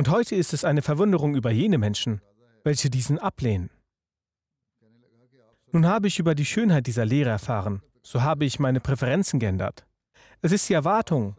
Und 0.01 0.09
heute 0.09 0.35
ist 0.35 0.55
es 0.55 0.65
eine 0.65 0.81
Verwunderung 0.81 1.35
über 1.35 1.51
jene 1.51 1.77
Menschen, 1.77 2.23
welche 2.65 2.89
diesen 2.89 3.19
ablehnen. 3.19 3.69
Nun 5.73 5.85
habe 5.87 6.07
ich 6.07 6.19
über 6.19 6.35
die 6.35 6.47
Schönheit 6.47 6.87
dieser 6.87 7.05
Lehre 7.05 7.29
erfahren, 7.29 7.83
so 8.03 8.23
habe 8.23 8.47
ich 8.47 8.59
meine 8.59 8.81
Präferenzen 8.81 9.39
geändert. 9.39 9.85
Es 10.41 10.53
ist 10.53 10.67
die 10.71 10.73
Erwartung 10.73 11.37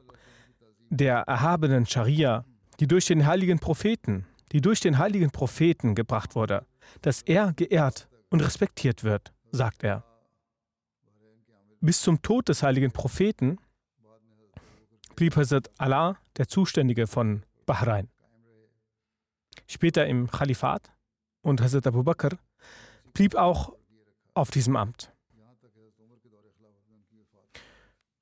der 0.91 1.21
erhabenen 1.21 1.87
Scharia, 1.87 2.45
die 2.79 2.85
durch 2.85 3.07
den 3.07 3.25
heiligen 3.25 3.57
Propheten, 3.57 4.27
die 4.51 4.61
durch 4.61 4.79
den 4.79 4.99
heiligen 4.99 5.31
Propheten 5.31 5.95
gebracht 5.95 6.35
wurde, 6.35 6.67
dass 7.01 7.23
er 7.23 7.53
geehrt 7.53 8.09
und 8.29 8.41
respektiert 8.41 9.03
wird, 9.03 9.33
sagt 9.51 9.83
er. 9.83 10.03
Bis 11.79 11.99
zum 11.99 12.21
Tod 12.21 12.47
des 12.47 12.61
heiligen 12.61 12.91
Propheten 12.91 13.57
blieb 15.15 15.35
Hazrat 15.35 15.71
Allah 15.79 16.15
der 16.37 16.47
Zuständige 16.47 17.07
von 17.07 17.41
Bahrain. 17.65 18.10
Später 19.67 20.05
im 20.07 20.29
Khalifat 20.29 20.91
und 21.41 21.61
Hazrat 21.61 21.87
Abu 21.87 22.03
Bakr 22.03 22.37
blieb 23.13 23.35
auch 23.35 23.73
auf 24.33 24.51
diesem 24.51 24.75
Amt. 24.75 25.13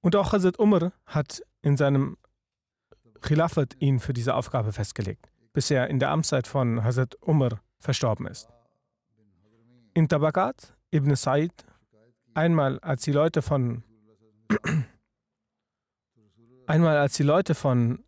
Und 0.02 0.16
auch 0.16 0.32
Hazrat 0.32 0.60
Umar 0.60 0.94
hat 1.06 1.42
in 1.62 1.76
seinem 1.78 2.18
Khilafat 3.22 3.76
ihn 3.80 4.00
für 4.00 4.14
diese 4.14 4.34
Aufgabe 4.34 4.72
festgelegt, 4.72 5.30
bis 5.54 5.70
er 5.72 5.88
in 5.90 6.00
der 6.00 6.12
Amtszeit 6.12 6.48
von 6.48 6.84
Hazrat 6.84 7.18
Umar 7.22 7.62
verstorben 7.80 8.28
ist. 8.28 8.50
In 9.94 10.08
Tabakat 10.08 10.76
ibn 10.92 11.16
Said, 11.16 11.52
einmal 12.34 12.80
als 12.80 13.04
die 13.04 13.12
Leute 13.12 13.42
von 13.42 13.84
einmal 16.68 16.98
als 16.98 17.14
die 17.14 17.24
Leute 17.24 17.56
von 17.56 18.04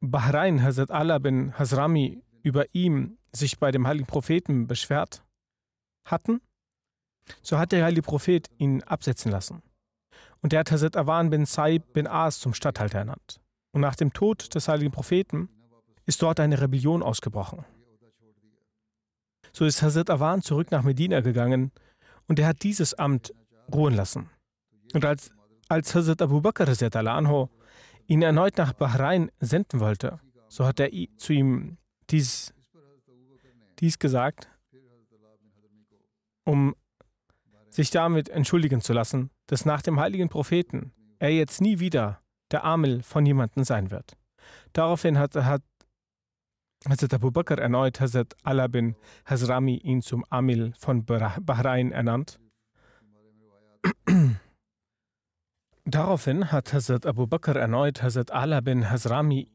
Bahrain 0.00 0.62
Hazrat 0.62 0.90
Allah 0.90 1.18
bin 1.18 1.58
Hazrami 1.58 2.22
über 2.42 2.66
ihm 2.72 3.18
sich 3.32 3.58
bei 3.58 3.70
dem 3.70 3.86
heiligen 3.86 4.06
Propheten 4.06 4.66
beschwert 4.66 5.22
hatten, 6.04 6.40
so 7.42 7.58
hat 7.58 7.72
der 7.72 7.84
heilige 7.84 8.02
Prophet 8.02 8.48
ihn 8.58 8.82
absetzen 8.84 9.30
lassen. 9.30 9.62
Und 10.40 10.52
er 10.52 10.60
hat 10.60 10.70
Hazrat 10.70 10.96
Awan 10.96 11.30
bin 11.30 11.46
Saib 11.46 11.92
bin 11.92 12.06
As 12.06 12.38
zum 12.38 12.54
Statthalter 12.54 12.98
ernannt. 12.98 13.40
Und 13.72 13.80
nach 13.80 13.96
dem 13.96 14.12
Tod 14.12 14.54
des 14.54 14.68
heiligen 14.68 14.92
Propheten 14.92 15.48
ist 16.06 16.22
dort 16.22 16.40
eine 16.40 16.60
Rebellion 16.60 17.02
ausgebrochen. 17.02 17.64
So 19.52 19.64
ist 19.64 19.82
Hazrat 19.82 20.10
Awan 20.10 20.42
zurück 20.42 20.70
nach 20.70 20.84
Medina 20.84 21.20
gegangen 21.20 21.72
und 22.28 22.38
er 22.38 22.46
hat 22.46 22.62
dieses 22.62 22.94
Amt 22.94 23.34
ruhen 23.72 23.94
lassen. 23.94 24.30
Und 24.94 25.04
als, 25.04 25.32
als 25.68 25.94
Hazrat 25.94 26.22
Abu 26.22 26.40
Bakr 26.40 26.68
anho, 26.68 27.50
ihn 28.08 28.22
erneut 28.22 28.56
nach 28.56 28.72
Bahrain 28.72 29.30
senden 29.38 29.80
wollte, 29.80 30.18
so 30.48 30.66
hat 30.66 30.80
er 30.80 30.90
zu 31.18 31.32
ihm 31.32 31.76
dies, 32.10 32.54
dies 33.78 33.98
gesagt, 33.98 34.48
um 36.44 36.74
sich 37.68 37.90
damit 37.90 38.30
entschuldigen 38.30 38.80
zu 38.80 38.94
lassen, 38.94 39.30
dass 39.46 39.66
nach 39.66 39.82
dem 39.82 40.00
heiligen 40.00 40.30
Propheten 40.30 40.92
er 41.18 41.30
jetzt 41.30 41.60
nie 41.60 41.78
wieder 41.78 42.20
der 42.50 42.64
Amel 42.64 43.02
von 43.02 43.26
jemandem 43.26 43.62
sein 43.64 43.90
wird. 43.90 44.16
Daraufhin 44.72 45.18
hat, 45.18 45.36
hat 45.36 45.62
Hazrat 46.88 47.14
Abu 47.14 47.30
Bakr 47.30 47.58
erneut 47.58 48.00
Hazrat 48.00 48.34
Allah 48.42 48.68
bin 48.68 48.96
Hazrami 49.26 49.76
ihn 49.76 50.00
zum 50.00 50.24
Amil 50.30 50.72
von 50.78 51.04
Bahrain 51.04 51.92
ernannt. 51.92 52.40
Daraufhin 55.90 56.52
hat 56.52 56.74
Hazrat 56.74 57.06
Abu 57.06 57.26
Bakr 57.26 57.56
erneut 57.56 58.02
Hazrat 58.02 58.30
Allah 58.30 58.60
bin 58.60 58.90
Hazrami 58.90 59.48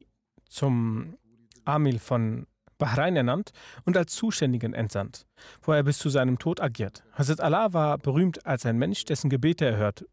zum 0.50 1.16
Amil 1.64 2.00
von 2.00 2.48
Bahrain 2.80 3.16
ernannt 3.16 3.52
und 3.86 3.96
als 3.98 4.16
Zuständigen 4.16 4.74
entsandt, 4.74 5.28
wo 5.62 5.74
er 5.74 5.84
bis 5.84 6.00
zu 6.00 6.10
seinem 6.10 6.40
Tod 6.40 6.60
agiert. 6.60 7.04
Hazrat 7.12 7.40
Allah 7.40 7.72
war 7.74 8.00
berühmt 8.00 8.48
als 8.48 8.66
ein 8.66 8.80
Mensch, 8.80 9.06
dessen 9.06 9.30
Gebete 9.30 9.66
erhört 9.66 10.06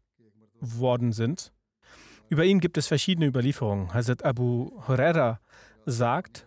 worden 0.59 1.11
sind. 1.11 1.53
Über 2.29 2.45
ihn 2.45 2.59
gibt 2.59 2.77
es 2.77 2.85
verschiedene 2.85 3.25
Überlieferungen. 3.25 3.91
Hazrat 3.91 4.23
Abu 4.23 4.79
Huraira 4.87 5.39
sagt 5.87 6.45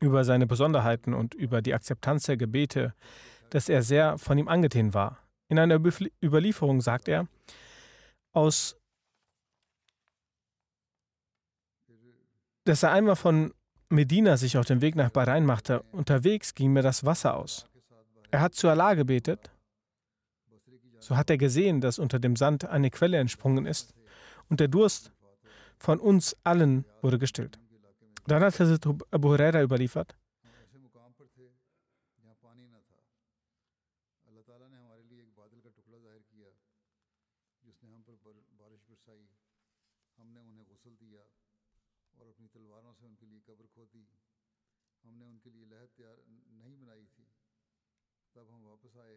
über 0.00 0.24
seine 0.24 0.46
Besonderheiten 0.46 1.12
und 1.12 1.34
über 1.34 1.60
die 1.60 1.74
Akzeptanz 1.74 2.22
der 2.22 2.38
Gebete, 2.38 2.94
dass 3.50 3.68
er 3.68 3.82
sehr 3.82 4.16
von 4.16 4.38
ihm 4.38 4.48
angetan 4.48 4.94
war. 4.94 5.18
In 5.48 5.58
einer 5.58 5.78
Überlieferung 6.22 6.80
sagt 6.80 7.06
er, 7.06 7.28
aus, 8.32 8.76
dass 12.64 12.82
er 12.82 12.92
einmal 12.92 13.16
von 13.16 13.52
Medina 13.88 14.36
sich 14.36 14.56
auf 14.56 14.66
den 14.66 14.80
Weg 14.80 14.94
nach 14.94 15.10
Bahrain 15.10 15.44
machte. 15.44 15.82
Unterwegs 15.90 16.54
ging 16.54 16.72
mir 16.72 16.82
das 16.82 17.04
Wasser 17.04 17.36
aus. 17.36 17.66
Er 18.30 18.40
hat 18.40 18.54
zu 18.54 18.68
Allah 18.68 18.94
gebetet. 18.94 19.50
So 21.00 21.16
hat 21.16 21.30
er 21.30 21.38
gesehen, 21.38 21.80
dass 21.80 21.98
unter 21.98 22.18
dem 22.18 22.36
Sand 22.36 22.66
eine 22.66 22.90
Quelle 22.90 23.16
entsprungen 23.16 23.66
ist 23.66 23.94
und 24.48 24.60
der 24.60 24.68
Durst 24.68 25.12
von 25.78 25.98
uns 25.98 26.36
allen 26.44 26.84
wurde 27.00 27.18
gestillt. 27.18 27.58
Dann 28.26 28.42
hat 28.42 28.60
Hazrat 28.60 28.86
Abu 29.10 29.28
Huraira 29.30 29.62
überliefert, 29.62 30.16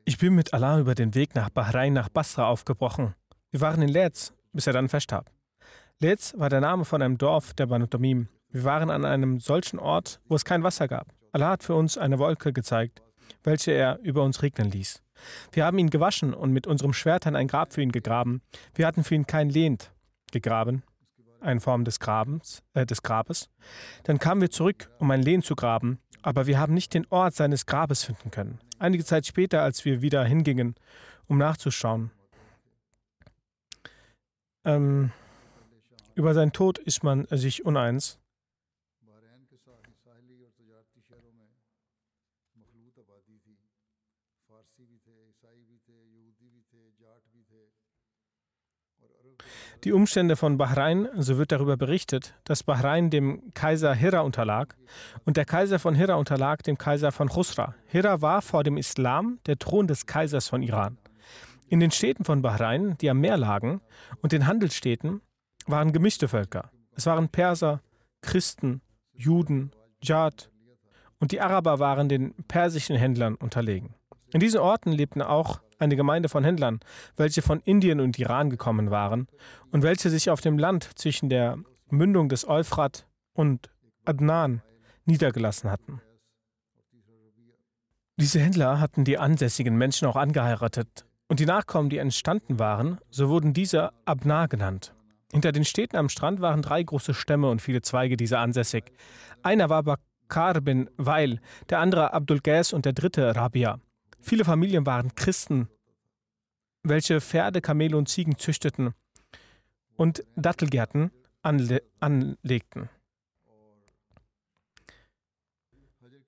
Ich 0.06 0.18
bin 0.18 0.36
mit 0.36 0.54
Allah 0.54 0.80
über 0.82 0.96
den 0.96 1.16
Weg 1.16 1.34
nach 1.34 1.50
Bahrain 1.50 1.94
nach 1.94 2.10
Basra 2.10 2.48
aufgebrochen. 2.48 3.16
Wir 3.52 3.62
waren 3.62 3.82
in 3.82 3.88
Lez, 3.88 4.34
bis 4.52 4.68
er 4.68 4.74
dann 4.74 4.90
verstarb. 4.90 5.32
Lez 6.00 6.34
war 6.38 6.50
der 6.50 6.60
Name 6.60 6.84
von 6.84 7.02
einem 7.02 7.18
Dorf 7.18 7.54
der 7.54 7.68
Banu 7.68 7.86
Tamim. 7.88 8.28
Wir 8.50 8.66
waren 8.66 8.90
an 8.90 9.06
einem 9.06 9.40
solchen 9.40 9.80
Ort, 9.80 10.20
wo 10.26 10.36
es 10.36 10.44
kein 10.44 10.62
Wasser 10.62 10.90
gab. 10.90 11.08
Allah 11.32 11.52
hat 11.52 11.64
für 11.64 11.76
uns 11.76 11.98
eine 11.98 12.20
Wolke 12.20 12.52
gezeigt, 12.52 13.02
welche 13.44 13.72
er 13.72 13.98
über 14.00 14.24
uns 14.24 14.42
regnen 14.42 14.70
ließ. 14.70 15.02
Wir 15.54 15.64
haben 15.66 15.78
ihn 15.78 15.90
gewaschen 15.90 16.34
und 16.34 16.52
mit 16.52 16.68
unserem 16.68 16.92
Schwertern 16.92 17.38
ein 17.38 17.48
Grab 17.48 17.72
für 17.72 17.82
ihn 17.82 17.94
gegraben. 17.94 18.42
Wir 18.76 18.86
hatten 18.86 19.06
für 19.06 19.16
ihn 19.16 19.26
kein 19.26 19.50
Lehnt 19.50 19.94
gegraben, 20.34 20.84
eine 21.40 21.62
Form 21.62 21.86
des, 21.86 22.02
Grabens, 22.02 22.62
äh, 22.74 22.86
des 22.86 23.04
Grabes. 23.04 23.50
Dann 24.04 24.20
kamen 24.20 24.42
wir 24.42 24.52
zurück, 24.52 24.92
um 25.00 25.10
ein 25.12 25.22
Lehn 25.22 25.42
zu 25.42 25.56
graben, 25.56 26.00
aber 26.24 26.48
wir 26.48 26.58
haben 26.58 26.74
nicht 26.74 26.94
den 26.94 27.06
Ort 27.10 27.36
seines 27.36 27.66
Grabes 27.66 28.04
finden 28.04 28.32
können. 28.32 28.60
Einige 28.80 29.06
Zeit 29.06 29.28
später, 29.28 29.62
als 29.62 29.86
wir 29.86 30.02
wieder 30.02 30.24
hingingen, 30.24 30.76
um 31.28 31.38
nachzuschauen, 31.38 32.12
ähm, 34.66 35.12
über 36.16 36.34
seinen 36.34 36.54
Tod 36.54 36.80
ist 36.80 37.04
man 37.04 37.28
sich 37.30 37.66
uneins. 37.66 38.20
Die 49.84 49.92
Umstände 49.92 50.38
von 50.38 50.58
Bahrain, 50.58 51.10
so 51.18 51.38
wird 51.38 51.52
darüber 51.52 51.76
berichtet, 51.76 52.36
dass 52.46 52.64
Bahrain 52.64 53.10
dem 53.10 53.54
Kaiser 53.54 53.94
Hira 53.94 54.22
unterlag 54.22 54.78
und 55.26 55.36
der 55.36 55.44
Kaiser 55.44 55.78
von 55.78 55.94
Hira 55.94 56.14
unterlag 56.16 56.64
dem 56.64 56.78
Kaiser 56.78 57.12
von 57.12 57.28
Khusra. 57.28 57.76
Hira 57.88 58.22
war 58.22 58.42
vor 58.42 58.64
dem 58.64 58.78
Islam 58.78 59.40
der 59.46 59.60
Thron 59.60 59.88
des 59.88 60.06
Kaisers 60.06 60.48
von 60.48 60.62
Iran. 60.64 60.98
In 61.68 61.82
den 61.82 61.92
Städten 61.92 62.24
von 62.24 62.42
Bahrain, 62.42 62.98
die 63.02 63.10
am 63.10 63.20
Meer 63.20 63.36
lagen, 63.36 63.82
und 64.22 64.32
den 64.32 64.48
Handelsstädten 64.48 65.20
waren 65.68 65.92
gemischte 65.92 66.30
Völker. 66.30 66.70
Es 66.96 67.06
waren 67.06 67.28
Perser, 67.28 67.82
Christen, 68.22 68.82
Juden, 69.12 69.74
Dschad 70.02 70.50
und 71.20 71.34
die 71.34 71.42
Araber 71.42 71.80
waren 71.80 72.08
den 72.08 72.34
persischen 72.48 72.96
Händlern 72.96 73.36
unterlegen. 73.36 73.96
In 74.34 74.40
diesen 74.40 74.60
Orten 74.60 74.92
lebten 74.92 75.22
auch 75.22 75.62
eine 75.78 75.96
Gemeinde 75.96 76.28
von 76.28 76.44
Händlern, 76.44 76.80
welche 77.16 77.44
von 77.44 77.60
Indien 77.60 78.00
und 78.00 78.18
Iran 78.18 78.50
gekommen 78.50 78.90
waren 78.90 79.28
und 79.72 79.84
welche 79.84 80.10
sich 80.10 80.30
auf 80.30 80.42
dem 80.42 80.58
Land 80.58 80.90
zwischen 80.96 81.30
der 81.30 81.60
Mündung 81.90 82.30
des 82.30 82.48
Euphrat 82.48 83.06
und 83.34 83.70
Adnan 84.06 84.64
niedergelassen 85.06 85.70
hatten. 85.70 86.02
Diese 88.18 88.40
Händler 88.40 88.80
hatten 88.80 89.06
die 89.06 89.18
ansässigen 89.18 89.76
Menschen 89.76 90.08
auch 90.08 90.16
angeheiratet 90.16 91.06
und 91.28 91.40
die 91.40 91.46
Nachkommen, 91.46 91.90
die 91.90 91.98
entstanden 91.98 92.58
waren, 92.60 93.00
so 93.10 93.30
wurden 93.30 93.54
diese 93.54 93.92
Abna 94.06 94.48
genannt. 94.48 94.96
Hinter 95.32 95.52
den 95.52 95.66
Städten 95.66 95.98
am 95.98 96.10
Strand 96.10 96.42
waren 96.42 96.62
drei 96.62 96.82
große 96.84 97.14
Stämme 97.14 97.50
und 97.50 97.62
viele 97.62 97.82
Zweige 97.82 98.18
dieser 98.18 98.40
ansässig. 98.40 98.92
Einer 99.42 99.70
war 99.70 99.84
Bakar 99.84 100.62
bin 100.62 100.90
Weil, 100.98 101.40
der 101.70 101.80
andere 101.80 102.14
Abdul 102.14 102.40
Qais 102.40 102.72
und 102.74 102.86
der 102.86 102.94
dritte 102.94 103.36
Rabia. 103.36 103.80
Viele 104.24 104.46
Familien 104.46 104.86
waren 104.86 105.14
Christen, 105.16 105.68
welche 106.82 107.20
Pferde, 107.20 107.60
Kamele 107.60 107.98
und 107.98 108.08
Ziegen 108.08 108.38
züchteten 108.38 108.94
und 109.98 110.24
Dattelgärten 110.38 111.12
anle 111.42 111.84
anlegten. 112.00 112.90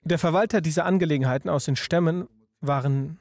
Der 0.02 0.18
Verwalter 0.18 0.60
dieser 0.60 0.84
Angelegenheiten 0.84 1.48
aus 1.48 1.64
den 1.64 1.74
Stämmen 1.74 2.28
waren 2.60 3.18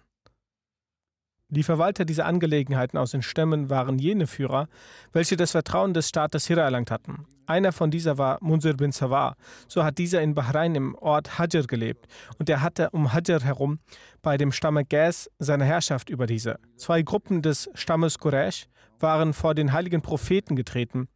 die 1.55 1.63
Verwalter 1.63 2.05
dieser 2.05 2.25
Angelegenheiten 2.25 2.97
aus 2.97 3.11
den 3.11 3.21
Stämmen 3.21 3.69
waren 3.69 3.97
jene 3.97 4.27
Führer, 4.27 4.67
welche 5.13 5.37
das 5.37 5.51
Vertrauen 5.51 5.93
des 5.93 6.09
Staates 6.09 6.47
Hira 6.47 6.61
erlangt 6.61 6.91
hatten. 6.91 7.25
Einer 7.47 7.71
von 7.71 7.91
dieser 7.91 8.17
war 8.17 8.37
Munzir 8.41 8.75
bin 8.75 8.91
Sawar. 8.91 9.35
So 9.67 9.83
hat 9.83 9.97
dieser 9.97 10.21
in 10.21 10.33
Bahrain 10.35 10.75
im 10.75 10.95
Ort 10.95 11.39
Hajar 11.39 11.63
gelebt 11.63 12.07
und 12.37 12.49
er 12.49 12.61
hatte 12.61 12.89
um 12.91 13.13
Hajar 13.13 13.41
herum 13.41 13.79
bei 14.21 14.37
dem 14.37 14.51
Stamme 14.51 14.85
Gas 14.85 15.29
seine 15.39 15.65
Herrschaft 15.65 16.09
über 16.09 16.27
diese. 16.27 16.59
Zwei 16.75 17.01
Gruppen 17.01 17.41
des 17.41 17.69
Stammes 17.73 18.19
Quraysh 18.19 18.67
waren 18.99 19.33
vor 19.33 19.55
den 19.55 19.71
heiligen 19.71 20.01
Propheten 20.01 20.55
getreten. 20.55 21.07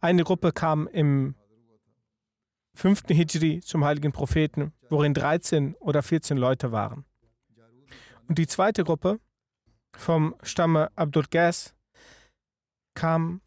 Eine 0.00 0.24
Gruppe 0.24 0.52
kam 0.52 0.88
im 0.88 1.34
5. 2.74 3.04
Hijri 3.08 3.60
zum 3.60 3.84
heiligen 3.84 4.12
Propheten, 4.12 4.72
worin 4.90 5.14
13 5.14 5.74
oder 5.76 6.02
14 6.02 6.36
Leute 6.36 6.72
waren. 6.72 7.04
Und 8.28 8.38
die 8.38 8.46
zweite 8.46 8.84
Gruppe 8.84 9.20
vom 9.96 10.34
Stamme 10.42 10.90
Abdul 10.94 11.24
Gas 11.30 11.74
kam 12.94 13.40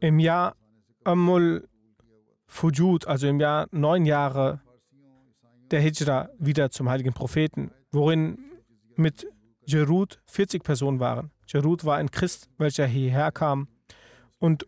im 0.00 0.18
Jahr 0.18 0.56
Amul 1.04 1.68
Fujud, 2.46 3.06
also 3.06 3.26
im 3.26 3.40
Jahr 3.40 3.68
neun 3.72 4.04
Jahre 4.04 4.60
der 5.70 5.80
Hijra, 5.80 6.28
wieder 6.38 6.70
zum 6.70 6.88
heiligen 6.88 7.12
Propheten, 7.12 7.70
worin 7.90 8.38
mit 8.96 9.26
Jerut 9.66 10.20
40 10.26 10.62
Personen 10.62 11.00
waren. 11.00 11.30
Jerut 11.46 11.84
war 11.84 11.96
ein 11.96 12.10
Christ, 12.10 12.50
welcher 12.58 12.86
hierher 12.86 13.32
kam 13.32 13.68
und 14.38 14.66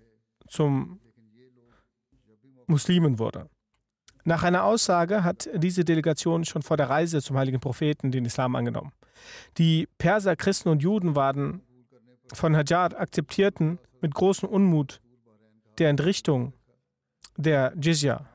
zum 0.49 1.01
Muslimen 2.67 3.19
wurde. 3.19 3.49
Nach 4.27 4.43
einer 4.43 4.65
Aussage 4.65 5.23
hat 5.23 5.49
diese 5.55 5.85
Delegation 5.85 6.45
schon 6.45 6.63
vor 6.63 6.77
der 6.77 6.91
Reise 6.91 7.23
zum 7.23 7.37
heiligen 7.37 7.61
Propheten 7.61 8.11
den 8.11 8.25
Islam 8.25 8.57
angenommen. 8.57 8.91
Die 9.57 9.87
Perser, 9.99 10.35
Christen 10.35 10.69
und 10.69 10.83
Juden 10.83 11.15
waren 11.15 11.63
von 12.33 12.57
Hajar 12.57 12.99
akzeptierten 12.99 13.79
mit 14.01 14.15
großem 14.15 14.49
Unmut 14.49 15.01
der 15.79 15.91
Entrichtung 15.91 16.55
der 17.37 17.73
Jizya. 17.81 18.27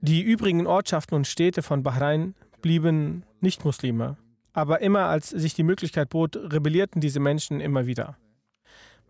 Die 0.00 0.22
übrigen 0.22 0.66
Ortschaften 0.66 1.14
und 1.14 1.26
Städte 1.26 1.60
von 1.60 1.82
Bahrain 1.82 2.34
blieben 2.62 3.24
Nicht-Muslime, 3.42 4.16
aber 4.54 4.80
immer 4.80 5.04
als 5.04 5.28
sich 5.28 5.52
die 5.52 5.64
Möglichkeit 5.64 6.08
bot, 6.08 6.34
rebellierten 6.34 7.02
diese 7.02 7.20
Menschen 7.20 7.60
immer 7.60 7.84
wieder. 7.84 8.16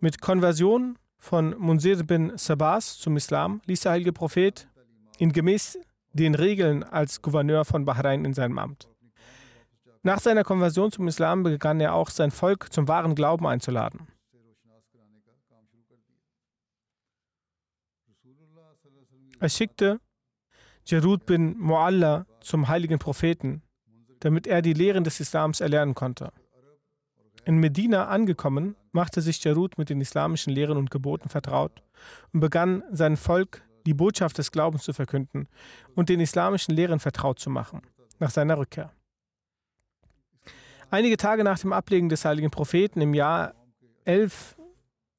Mit 0.01 0.21
Konversion 0.21 0.99
von 1.27 1.59
Munzir 1.59 2.05
bin 2.05 2.39
Sabas 2.39 2.99
zum 2.99 3.17
Islam 3.17 3.61
ließ 3.67 3.81
der 3.81 3.93
heilige 3.93 4.13
Prophet 4.13 4.69
ihn 5.19 5.33
gemäß 5.33 5.77
den 6.13 6.37
Regeln 6.37 6.85
als 6.85 7.21
Gouverneur 7.21 7.65
von 7.65 7.85
Bahrain 7.85 8.25
in 8.25 8.33
seinem 8.33 8.59
Amt. 8.59 8.89
Nach 10.05 10.21
seiner 10.21 10.45
Konversion 10.45 10.93
zum 10.93 11.09
Islam 11.09 11.43
begann 11.43 11.81
er 11.81 11.95
auch 11.95 12.11
sein 12.11 12.31
Volk 12.31 12.73
zum 12.73 12.87
wahren 12.87 13.17
Glauben 13.17 13.45
einzuladen. 13.45 14.07
Er 19.41 19.49
schickte 19.49 19.99
Jarud 20.85 21.27
bin 21.27 21.59
Mu'alla 21.59 22.27
zum 22.41 22.69
heiligen 22.69 23.01
Propheten, 23.01 23.63
damit 24.21 24.47
er 24.47 24.63
die 24.63 24.75
Lehren 24.75 25.03
des 25.03 25.19
Islams 25.19 25.61
erlernen 25.61 25.97
konnte. 25.97 26.33
In 27.45 27.59
Medina 27.59 28.07
angekommen, 28.07 28.77
machte 28.97 29.21
sich 29.21 29.45
Jarud 29.45 29.77
mit 29.77 29.91
den 29.91 30.01
islamischen 30.01 30.53
Lehren 30.55 30.79
und 30.79 30.91
Geboten 30.91 31.29
vertraut 31.29 31.83
und 32.33 32.41
begann 32.41 32.83
sein 32.91 33.19
Volk 33.19 33.63
die 33.85 33.93
Botschaft 33.93 34.39
des 34.39 34.51
Glaubens 34.51 34.85
zu 34.85 34.95
verkünden 34.95 35.49
und 35.95 36.09
den 36.09 36.19
islamischen 36.19 36.75
Lehren 36.75 36.99
vertraut 36.99 37.39
zu 37.39 37.51
machen, 37.51 37.83
nach 38.19 38.31
seiner 38.31 38.57
Rückkehr. 38.57 38.91
Einige 40.91 41.19
Tage 41.19 41.45
nach 41.45 41.59
dem 41.59 41.75
Ablegen 41.75 42.09
des 42.09 42.25
heiligen 42.25 42.51
Propheten 42.51 43.03
im 43.03 43.13
Jahr 43.13 43.55
11 44.07 44.57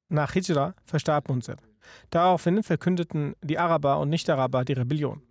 nach 0.08 0.32
Hijra 0.32 0.74
verstarb 0.84 1.28
Munzir. 1.28 1.56
Daraufhin 2.10 2.64
verkündeten 2.64 3.36
die 3.42 3.58
Araber 3.58 4.00
und 4.00 4.10
Nicht-Araber 4.10 4.64
die 4.64 4.72
Rebellion. 4.72 5.22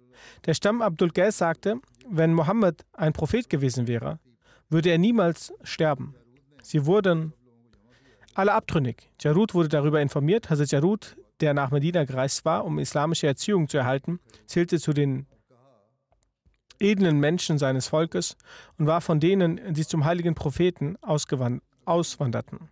Der 0.45 0.53
Stamm 0.53 0.81
Abdul 0.81 1.11
Qais 1.11 1.37
sagte, 1.37 1.81
wenn 2.09 2.33
Mohammed 2.33 2.85
ein 2.93 3.11
Prophet 3.11 3.49
gewesen 3.49 3.87
wäre, 3.87 4.19
würde 4.69 4.89
er 4.89 4.97
niemals 4.97 5.53
sterben. 5.63 6.15
Sie 6.61 6.85
wurden 6.85 7.33
alle 8.37 8.53
abtrünnig. 8.53 9.09
Jarud 9.19 9.53
wurde 9.53 9.69
darüber 9.69 10.01
informiert. 10.01 10.49
Hazrat 10.49 10.71
Jarud, 10.71 11.17
der 11.39 11.53
nach 11.53 11.71
Medina 11.71 12.03
gereist 12.03 12.45
war, 12.45 12.65
um 12.65 12.77
islamische 12.79 13.27
Erziehung 13.27 13.67
zu 13.67 13.77
erhalten, 13.77 14.19
zählte 14.45 14.79
zu 14.79 14.93
den 14.93 15.25
edlen 16.79 17.19
Menschen 17.19 17.57
seines 17.57 17.87
Volkes 17.87 18.37
und 18.77 18.85
war 18.85 19.01
von 19.01 19.19
denen, 19.19 19.73
die 19.73 19.85
zum 19.85 20.05
heiligen 20.05 20.35
Propheten 20.35 20.97
auswanderten. 21.01 22.69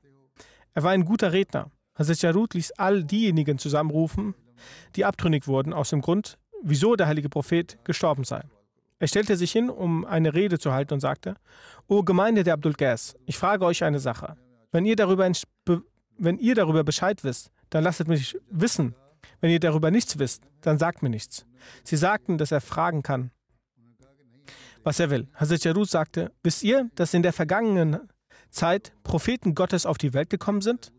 Er 0.75 0.83
war 0.83 0.91
ein 0.91 1.05
guter 1.05 1.33
Redner. 1.33 1.71
Hazrat 1.95 2.21
Jarud 2.21 2.53
ließ 2.53 2.73
all 2.73 3.03
diejenigen 3.03 3.57
zusammenrufen, 3.57 4.35
die 4.95 5.05
abtrünnig 5.05 5.47
wurden, 5.47 5.73
aus 5.73 5.89
dem 5.89 6.01
Grund, 6.01 6.37
wieso 6.61 6.95
der 6.95 7.07
heilige 7.07 7.29
Prophet 7.29 7.79
gestorben 7.83 8.23
sei. 8.23 8.43
Er 8.99 9.07
stellte 9.07 9.35
sich 9.35 9.51
hin, 9.51 9.69
um 9.69 10.05
eine 10.05 10.33
Rede 10.33 10.59
zu 10.59 10.71
halten 10.71 10.93
und 10.93 10.99
sagte, 10.99 11.35
O 11.87 12.03
Gemeinde 12.03 12.43
der 12.43 12.53
Abdul 12.53 12.73
Gas, 12.73 13.15
ich 13.25 13.37
frage 13.37 13.65
euch 13.65 13.83
eine 13.83 13.99
Sache. 13.99 14.35
Wenn 14.71 14.85
ihr, 14.85 14.95
darüber, 14.97 15.25
wenn 16.17 16.37
ihr 16.37 16.55
darüber 16.55 16.83
Bescheid 16.83 17.23
wisst, 17.23 17.51
dann 17.69 17.83
lasst 17.83 18.07
mich 18.07 18.37
wissen. 18.49 18.95
Wenn 19.41 19.51
ihr 19.51 19.59
darüber 19.59 19.91
nichts 19.91 20.17
wisst, 20.19 20.43
dann 20.61 20.77
sagt 20.77 21.03
mir 21.03 21.09
nichts. 21.09 21.45
Sie 21.83 21.97
sagten, 21.97 22.37
dass 22.37 22.51
er 22.51 22.61
fragen 22.61 23.03
kann, 23.03 23.31
was 24.83 24.99
er 24.99 25.09
will. 25.09 25.27
Hazrat 25.33 25.63
Jarud 25.63 25.89
sagte, 25.89 26.31
wisst 26.43 26.63
ihr, 26.63 26.89
dass 26.95 27.13
in 27.13 27.23
der 27.23 27.33
vergangenen 27.33 27.99
Zeit 28.49 28.93
Propheten 29.03 29.55
Gottes 29.55 29.85
auf 29.85 29.97
die 29.97 30.13
Welt 30.13 30.29
gekommen 30.29 30.61
sind? 30.61 30.91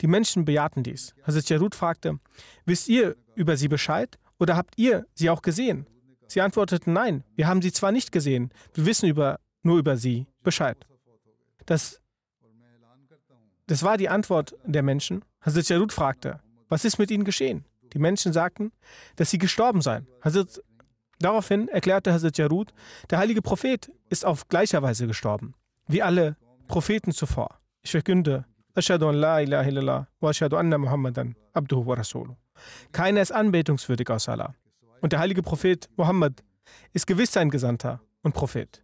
Die 0.00 0.06
Menschen 0.06 0.44
bejahten 0.44 0.82
dies. 0.82 1.14
Hazrat 1.24 1.48
Jarud 1.48 1.74
fragte, 1.74 2.18
wisst 2.64 2.88
ihr 2.88 3.16
über 3.34 3.56
sie 3.56 3.68
Bescheid 3.68 4.18
oder 4.38 4.56
habt 4.56 4.78
ihr 4.78 5.06
sie 5.14 5.28
auch 5.28 5.42
gesehen? 5.42 5.86
Sie 6.28 6.40
antworteten, 6.40 6.92
nein, 6.92 7.24
wir 7.34 7.46
haben 7.46 7.60
sie 7.60 7.72
zwar 7.72 7.92
nicht 7.92 8.12
gesehen, 8.12 8.52
wir 8.74 8.86
wissen 8.86 9.08
über, 9.08 9.38
nur 9.62 9.78
über 9.78 9.96
sie 9.96 10.26
Bescheid. 10.42 10.78
Das, 11.66 12.00
das 13.66 13.82
war 13.82 13.96
die 13.96 14.08
Antwort 14.08 14.54
der 14.64 14.82
Menschen. 14.82 15.24
Hazrat 15.40 15.68
Jarud 15.68 15.92
fragte, 15.92 16.40
was 16.68 16.84
ist 16.84 16.98
mit 16.98 17.10
ihnen 17.10 17.24
geschehen? 17.24 17.64
Die 17.92 17.98
Menschen 17.98 18.32
sagten, 18.32 18.72
dass 19.16 19.30
sie 19.30 19.38
gestorben 19.38 19.82
seien. 19.82 20.06
Hazrat, 20.22 20.62
daraufhin 21.18 21.68
erklärte 21.68 22.12
Hazrat 22.12 22.38
Jarud, 22.38 22.72
der 23.10 23.18
heilige 23.18 23.42
Prophet 23.42 23.90
ist 24.08 24.24
auf 24.24 24.48
gleicher 24.48 24.82
Weise 24.82 25.06
gestorben, 25.06 25.54
wie 25.86 26.02
alle 26.02 26.36
Propheten 26.68 27.12
zuvor. 27.12 27.58
Ich 27.82 27.90
verkünde. 27.90 28.44
Keiner 32.92 33.20
ist 33.20 33.32
anbetungswürdig 33.32 34.08
außer 34.08 34.32
Allah. 34.32 34.54
Und 35.00 35.12
der 35.12 35.20
heilige 35.20 35.42
Prophet 35.42 35.90
Mohammed 35.96 36.42
ist 36.92 37.06
gewiss 37.06 37.32
sein 37.32 37.50
Gesandter 37.50 38.00
und 38.22 38.32
Prophet. 38.32 38.82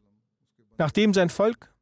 Nachdem 0.77 1.15
sein 1.15 1.31
Volk 1.31 1.73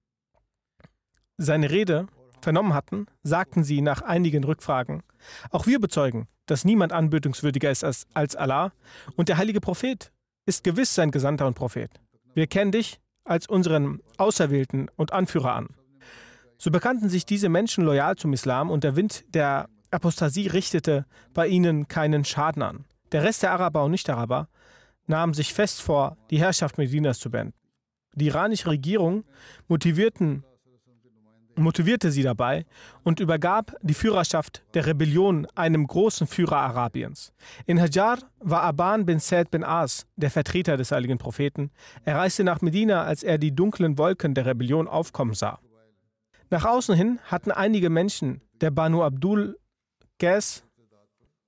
seine 1.39 1.71
Rede 1.71 2.07
vernommen 2.41 2.75
hatten, 2.75 3.07
sagten 3.23 3.65
sie 3.65 3.81
nach 3.81 4.03
einigen 4.03 4.45
Rückfragen, 4.45 5.03
auch 5.51 5.67
wir 5.67 5.81
bezeugen, 5.81 6.29
dass 6.47 6.65
niemand 6.65 6.93
anbetungswürdiger 6.93 7.71
ist 7.71 7.85
als, 7.85 8.07
als 8.15 8.37
Allah 8.37 8.73
und 9.17 9.29
der 9.29 9.37
heilige 9.37 9.61
Prophet 9.61 10.13
ist 10.47 10.65
gewiss 10.65 10.95
sein 10.95 11.11
Gesandter 11.11 11.47
und 11.47 11.55
Prophet. 11.55 11.91
Wir 12.35 12.47
kennen 12.47 12.73
dich 12.73 13.01
als 13.25 13.49
unseren 13.49 14.01
Auserwählten 14.17 14.89
und 14.97 15.13
Anführer 15.13 15.55
an. 15.55 15.69
So 16.59 16.71
bekannten 16.71 17.09
sich 17.09 17.27
diese 17.27 17.49
Menschen 17.49 17.85
loyal 17.85 18.17
zum 18.17 18.33
Islam 18.33 18.71
und 18.71 18.85
der 18.85 18.97
Wind 18.97 19.25
der 19.35 19.69
Apostasie 19.91 20.47
richtete 20.47 21.07
bei 21.35 21.49
ihnen 21.49 21.89
keinen 21.89 22.25
Schaden 22.25 22.63
an. 22.63 22.85
Der 23.13 23.23
Rest 23.23 23.43
der 23.43 23.53
Araber 23.53 23.85
und 23.85 23.91
Nicht-Araber 23.91 24.49
nahm 25.07 25.35
sich 25.35 25.53
fest 25.53 25.81
vor, 25.83 26.17
die 26.31 26.39
Herrschaft 26.39 26.79
Medinas 26.79 27.19
zu 27.19 27.31
beenden. 27.31 27.55
Die 28.15 28.27
iranische 28.27 28.69
Regierung 28.69 29.25
motivierten 29.69 30.45
motivierte 31.57 32.11
sie 32.11 32.23
dabei 32.23 32.67
und 33.03 33.21
übergab 33.21 33.75
die 33.83 33.95
Führerschaft 33.95 34.63
der 34.75 34.87
Rebellion 34.87 35.47
einem 35.55 35.87
großen 35.87 36.27
Führer 36.27 36.59
Arabiens. 36.59 37.33
In 37.67 37.81
Hajar 37.81 38.19
war 38.41 38.63
Aban 38.63 39.07
bin 39.07 39.19
Said 39.19 39.51
bin 39.51 39.65
As, 39.65 40.07
der 40.17 40.31
Vertreter 40.31 40.77
des 40.77 40.93
heiligen 40.93 41.19
Propheten. 41.19 41.71
Er 42.05 42.17
reiste 42.17 42.45
nach 42.45 42.61
Medina, 42.61 43.05
als 43.05 43.23
er 43.23 43.39
die 43.39 43.55
dunklen 43.55 43.99
Wolken 43.99 44.35
der 44.35 44.47
Rebellion 44.47 44.89
aufkommen 44.89 45.35
sah. 45.35 45.59
Nach 46.51 46.65
außen 46.65 46.95
hin 46.95 47.19
hatten 47.25 47.51
einige 47.51 47.91
Menschen 47.91 48.41
der 48.61 48.71
Banu 48.71 49.03
Abdul 49.03 49.59
Gas 50.19 50.65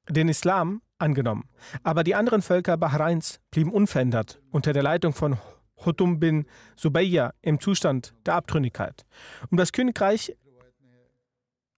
den 0.09 0.28
Islam 0.28 0.82
angenommen, 0.98 1.48
aber 1.82 2.02
die 2.02 2.14
anderen 2.14 2.42
Völker 2.42 2.76
Bahrains 2.76 3.40
blieben 3.50 3.72
unverändert 3.72 4.40
unter 4.50 4.72
der 4.72 4.82
Leitung 4.82 5.12
von 5.12 5.36
Hutum 5.85 6.20
bin 6.20 6.47
Subayya 6.76 7.33
im 7.43 7.61
Zustand 7.61 8.14
der 8.26 8.35
Abtrünnigkeit. 8.35 9.07
Um 9.51 9.57
das 9.57 9.72
Königreich 9.72 10.37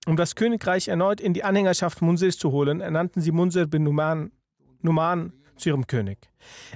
um 0.06 0.16
das 0.16 0.34
Königreich 0.34 0.88
erneut 0.88 1.20
in 1.20 1.34
die 1.34 1.44
Anhängerschaft 1.44 2.00
Munsirs 2.00 2.38
zu 2.38 2.52
holen, 2.52 2.80
ernannten 2.80 3.20
sie 3.20 3.32
Munsir 3.32 3.66
bin 3.66 3.82
Numan, 3.82 4.32
Numan 4.80 5.34
zu 5.56 5.68
ihrem 5.68 5.86
König. 5.86 6.30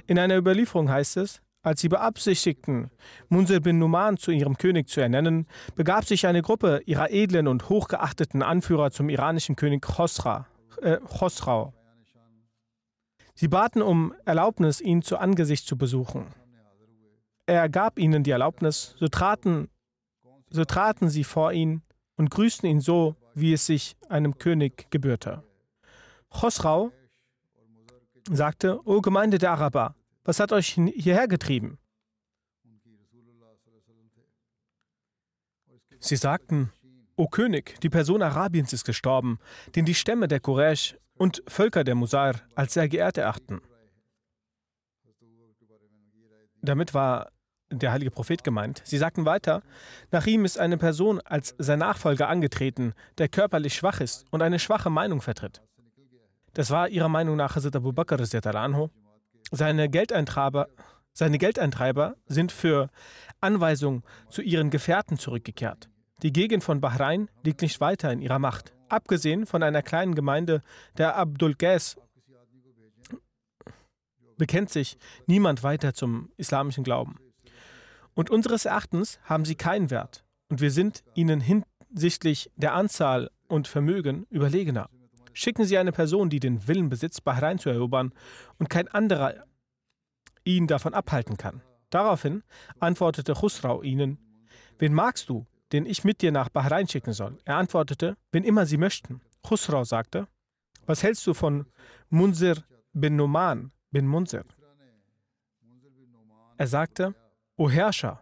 In 0.05 0.19
einer 0.19 0.37
Überlieferung 0.37 0.89
heißt 0.89 1.17
es, 1.17 1.41
als 1.63 1.81
sie 1.81 1.89
beabsichtigten, 1.89 2.91
Munsir 3.27 3.59
bin 3.59 3.79
Numan 3.79 4.17
zu 4.17 4.29
ihrem 4.29 4.57
König 4.57 4.87
zu 4.87 5.01
ernennen, 5.01 5.47
begab 5.73 6.05
sich 6.05 6.27
eine 6.27 6.43
Gruppe 6.43 6.81
ihrer 6.85 7.11
edlen 7.11 7.47
und 7.47 7.67
hochgeachteten 7.69 8.43
Anführer 8.43 8.91
zum 8.91 9.09
iranischen 9.09 9.55
König 9.55 9.81
Khosra, 9.81 10.45
äh, 10.81 10.97
Khosrau. 10.97 11.73
Sie 13.33 13.47
baten 13.47 13.81
um 13.81 14.13
Erlaubnis, 14.25 14.79
ihn 14.79 15.01
zu 15.01 15.17
Angesicht 15.17 15.65
zu 15.65 15.77
besuchen. 15.77 16.27
Er 17.47 17.69
gab 17.69 17.99
ihnen 17.99 18.23
die 18.23 18.31
Erlaubnis, 18.31 18.95
so 18.97 19.07
traten, 19.07 19.69
so 20.49 20.65
traten 20.65 21.09
sie 21.09 21.23
vor 21.23 21.53
ihn 21.53 21.83
und 22.15 22.31
grüßten 22.31 22.67
ihn 22.67 22.81
so, 22.81 23.15
wie 23.35 23.53
es 23.53 23.65
sich 23.65 23.95
einem 24.09 24.37
König 24.37 24.89
gebührte. 24.89 25.43
Chosrau 26.29 26.91
sagte, 28.31 28.79
O 28.85 29.01
Gemeinde 29.01 29.37
der 29.37 29.51
Araber, 29.51 29.95
was 30.23 30.39
hat 30.39 30.51
euch 30.51 30.79
hierher 30.95 31.27
getrieben? 31.27 31.77
Sie 35.99 36.15
sagten, 36.15 36.71
O 37.15 37.27
König, 37.27 37.79
die 37.81 37.89
Person 37.89 38.21
Arabiens 38.21 38.73
ist 38.73 38.85
gestorben, 38.85 39.39
den 39.75 39.85
die 39.85 39.95
Stämme 39.95 40.27
der 40.27 40.39
Quraysh 40.39 40.97
und 41.17 41.43
Völker 41.47 41.83
der 41.83 41.95
Musair 41.95 42.41
als 42.55 42.73
sehr 42.73 42.89
geehrt 42.89 43.17
erachten. 43.17 43.61
Damit 46.61 46.93
war 46.93 47.31
der 47.71 47.91
heilige 47.91 48.11
Prophet 48.11 48.43
gemeint. 48.43 48.81
Sie 48.85 48.97
sagten 48.97 49.25
weiter, 49.25 49.61
nach 50.11 50.25
ihm 50.27 50.45
ist 50.45 50.59
eine 50.59 50.77
Person 50.77 51.19
als 51.21 51.55
sein 51.57 51.79
Nachfolger 51.79 52.27
angetreten, 52.29 52.93
der 53.17 53.27
körperlich 53.27 53.75
schwach 53.75 54.01
ist 54.01 54.25
und 54.31 54.41
eine 54.41 54.59
schwache 54.59 54.89
Meinung 54.89 55.21
vertritt. 55.21 55.61
Das 56.53 56.71
war 56.71 56.87
ihrer 56.89 57.09
Meinung 57.09 57.35
nach 57.35 57.55
Hazrat 57.55 57.75
Abu 57.75 57.91
Bakr 57.91 58.17
anhu. 58.55 58.89
Seine 59.51 59.89
Geldeintreiber, 59.89 60.67
seine 61.11 61.37
Geldeintreiber 61.37 62.15
sind 62.27 62.51
für 62.51 62.89
Anweisungen 63.41 64.03
zu 64.29 64.41
ihren 64.41 64.69
Gefährten 64.69 65.17
zurückgekehrt. 65.17 65.89
Die 66.23 66.31
Gegend 66.31 66.63
von 66.63 66.79
Bahrain 66.79 67.29
liegt 67.43 67.61
nicht 67.61 67.81
weiter 67.81 68.11
in 68.11 68.21
ihrer 68.21 68.39
Macht. 68.39 68.73
Abgesehen 68.87 69.45
von 69.45 69.63
einer 69.63 69.81
kleinen 69.81 70.15
Gemeinde 70.15 70.61
der 70.97 71.15
Abdul 71.15 71.55
Ghaz 71.55 71.97
bekennt 74.37 74.69
sich 74.69 74.97
niemand 75.27 75.63
weiter 75.63 75.93
zum 75.93 76.31
islamischen 76.37 76.83
Glauben. 76.83 77.19
Und 78.15 78.29
unseres 78.29 78.65
Erachtens 78.65 79.19
haben 79.23 79.45
sie 79.45 79.55
keinen 79.55 79.91
Wert. 79.91 80.25
Und 80.49 80.61
wir 80.61 80.71
sind 80.71 81.03
ihnen 81.13 81.41
hinsichtlich 81.41 82.49
der 82.55 82.73
Anzahl 82.73 83.29
und 83.47 83.67
Vermögen 83.67 84.25
überlegener. 84.29 84.89
Schicken 85.33 85.65
Sie 85.65 85.77
eine 85.77 85.91
Person, 85.91 86.29
die 86.29 86.39
den 86.39 86.65
Willen 86.67 86.87
besitzt, 86.87 87.25
Bahrain 87.25 87.59
zu 87.59 87.69
erobern 87.69 88.13
und 88.57 88.69
kein 88.69 88.87
anderer 88.87 89.45
ihn 90.45 90.65
davon 90.65 90.93
abhalten 90.93 91.35
kann. 91.35 91.61
Daraufhin 91.89 92.43
antwortete 92.79 93.33
Khusrau 93.33 93.83
ihnen, 93.83 94.17
Wen 94.79 94.93
magst 94.93 95.29
du, 95.29 95.45
den 95.71 95.85
ich 95.85 96.03
mit 96.03 96.21
dir 96.21 96.31
nach 96.31 96.49
Bahrain 96.49 96.87
schicken 96.87 97.13
soll? 97.13 97.37
Er 97.43 97.57
antwortete, 97.57 98.17
wen 98.31 98.43
immer 98.43 98.65
sie 98.65 98.77
möchten. 98.77 99.21
Khusrau 99.43 99.83
sagte, 99.83 100.27
was 100.85 101.03
hältst 101.03 101.25
du 101.27 101.33
von 101.33 101.65
Munzir 102.09 102.63
bin 102.93 103.15
Numan 103.15 103.71
bin 103.91 104.07
Munzir? 104.07 104.45
Er 106.57 106.67
sagte, 106.67 107.15
O 107.57 107.69
Herrscher, 107.69 108.21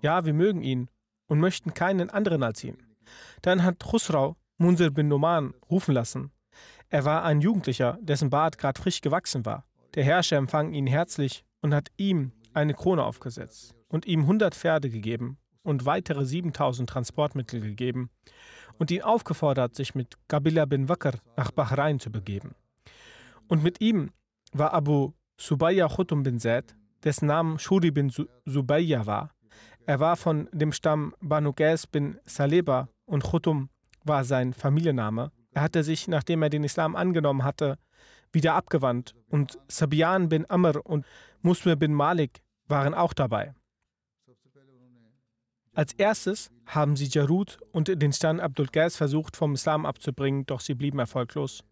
ja, 0.00 0.24
wir 0.24 0.34
mögen 0.34 0.62
ihn 0.62 0.88
und 1.28 1.38
möchten 1.38 1.72
keinen 1.72 2.10
anderen 2.10 2.42
als 2.42 2.64
ihn. 2.64 2.78
Dann 3.40 3.62
hat 3.62 3.78
Khusrau 3.78 4.36
Munzir 4.58 4.90
bin 4.90 5.08
Numan 5.08 5.54
rufen 5.70 5.94
lassen. 5.94 6.32
Er 6.88 7.04
war 7.04 7.24
ein 7.24 7.40
Jugendlicher, 7.40 7.98
dessen 8.00 8.30
Bart 8.30 8.58
gerade 8.58 8.80
frisch 8.80 9.00
gewachsen 9.00 9.46
war. 9.46 9.64
Der 9.94 10.04
Herrscher 10.04 10.36
empfang 10.36 10.72
ihn 10.72 10.86
herzlich 10.86 11.44
und 11.60 11.74
hat 11.74 11.90
ihm 11.96 12.32
eine 12.54 12.74
Krone 12.74 13.04
aufgesetzt 13.04 13.74
und 13.88 14.06
ihm 14.06 14.20
100 14.22 14.54
Pferde 14.54 14.90
gegeben 14.90 15.38
und 15.62 15.86
weitere 15.86 16.24
7000 16.24 16.90
Transportmittel 16.90 17.60
gegeben 17.60 18.10
und 18.78 18.90
ihn 18.90 19.02
aufgefordert, 19.02 19.76
sich 19.76 19.94
mit 19.94 20.16
Gabila 20.28 20.64
bin 20.64 20.88
Wakr 20.88 21.18
nach 21.36 21.52
Bahrain 21.52 22.00
zu 22.00 22.10
begeben. 22.10 22.54
Und 23.48 23.62
mit 23.62 23.80
ihm 23.80 24.10
war 24.52 24.72
Abu 24.74 25.12
Subaya 25.36 25.88
Khutum 25.88 26.22
bin 26.24 26.38
Zaid, 26.40 26.74
dessen 27.04 27.26
Name 27.26 27.58
Shuri 27.58 27.90
bin 27.90 28.10
Zubayya 28.10 29.06
war. 29.06 29.30
Er 29.86 30.00
war 30.00 30.16
von 30.16 30.48
dem 30.52 30.72
Stamm 30.72 31.14
Banu 31.20 31.52
Qais 31.52 31.86
bin 31.86 32.18
Saleba 32.24 32.88
und 33.04 33.24
Khutum 33.24 33.68
war 34.04 34.24
sein 34.24 34.54
Familienname. 34.54 35.32
Er 35.50 35.62
hatte 35.62 35.82
sich, 35.82 36.08
nachdem 36.08 36.42
er 36.42 36.50
den 36.50 36.64
Islam 36.64 36.96
angenommen 36.96 37.44
hatte, 37.44 37.78
wieder 38.32 38.54
abgewandt 38.54 39.14
und 39.28 39.58
Sabian 39.68 40.28
bin 40.28 40.48
Amr 40.48 40.84
und 40.84 41.04
Musmir 41.42 41.76
bin 41.76 41.92
Malik 41.92 42.42
waren 42.68 42.94
auch 42.94 43.12
dabei. 43.12 43.54
Als 45.74 45.94
erstes 45.94 46.50
haben 46.66 46.96
sie 46.96 47.06
Jarud 47.06 47.58
und 47.72 47.88
den 47.88 48.12
Stamm 48.12 48.40
Abdul 48.40 48.68
Qais 48.68 48.96
versucht, 48.96 49.36
vom 49.36 49.54
Islam 49.54 49.86
abzubringen, 49.86 50.44
doch 50.46 50.60
sie 50.60 50.74
blieben 50.74 50.98
erfolglos. 50.98 51.64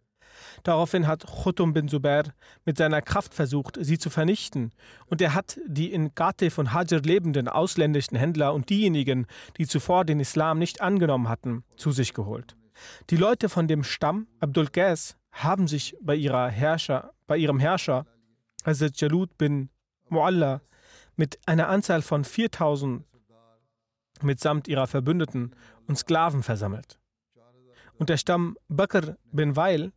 Daraufhin 0.63 1.07
hat 1.07 1.25
Khutum 1.25 1.73
bin 1.73 1.87
Zubair 1.87 2.23
mit 2.65 2.77
seiner 2.77 3.01
Kraft 3.01 3.33
versucht, 3.33 3.77
sie 3.79 3.97
zu 3.97 4.09
vernichten. 4.09 4.71
Und 5.07 5.21
er 5.21 5.33
hat 5.33 5.59
die 5.65 5.91
in 5.91 6.13
Gatte 6.15 6.51
von 6.51 6.73
Hajar 6.73 7.01
lebenden 7.01 7.47
ausländischen 7.47 8.17
Händler 8.17 8.53
und 8.53 8.69
diejenigen, 8.69 9.27
die 9.57 9.67
zuvor 9.67 10.05
den 10.05 10.19
Islam 10.19 10.59
nicht 10.59 10.81
angenommen 10.81 11.29
hatten, 11.29 11.63
zu 11.75 11.91
sich 11.91 12.13
geholt. 12.13 12.55
Die 13.09 13.17
Leute 13.17 13.49
von 13.49 13.67
dem 13.67 13.83
Stamm 13.83 14.27
Abdul 14.39 14.67
Qais 14.67 15.17
haben 15.31 15.67
sich 15.67 15.95
bei, 16.01 16.17
Herrscher, 16.17 17.13
bei 17.27 17.37
ihrem 17.37 17.59
Herrscher 17.59 18.05
Hazrat 18.65 18.99
Jalud 18.99 19.37
bin 19.37 19.69
Mu'alla 20.09 20.61
mit 21.15 21.39
einer 21.45 21.69
Anzahl 21.69 22.01
von 22.01 22.23
4000 22.23 23.03
mitsamt 24.21 24.67
ihrer 24.67 24.87
Verbündeten 24.87 25.55
und 25.87 25.97
Sklaven 25.97 26.43
versammelt. 26.43 26.99
Und 27.97 28.09
der 28.09 28.17
Stamm 28.17 28.57
Bakr 28.67 29.17
bin 29.31 29.55
Weil 29.55 29.91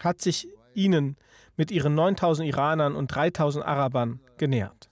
hat 0.00 0.20
sich 0.20 0.48
ihnen 0.74 1.16
mit 1.56 1.70
ihren 1.70 1.94
9000 1.94 2.48
Iranern 2.48 2.96
und 2.96 3.08
3000 3.08 3.64
Arabern 3.64 4.20
genähert. 4.38 4.90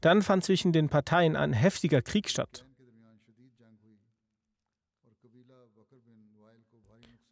Dann 0.00 0.22
fand 0.22 0.44
zwischen 0.44 0.72
den 0.72 0.88
Parteien 0.88 1.36
ein 1.36 1.52
heftiger 1.52 2.02
Krieg 2.02 2.28
statt. 2.28 2.64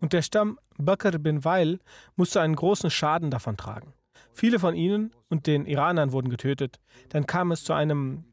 Und 0.00 0.12
der 0.12 0.22
Stamm 0.22 0.59
Bakr 0.76 1.18
bin 1.18 1.44
Weil 1.44 1.80
musste 2.14 2.40
einen 2.40 2.54
großen 2.54 2.90
Schaden 2.90 3.30
davon 3.30 3.56
tragen. 3.56 3.94
Viele 4.32 4.61
von 4.61 4.76
ihnen 4.76 5.12
und 5.28 5.46
den 5.46 5.66
Iranern 5.66 6.12
wurden 6.12 6.30
getötet. 6.30 6.78
Dann 7.09 7.26
kam 7.26 7.50
es 7.50 7.64
zu 7.64 7.72
einem 7.72 8.24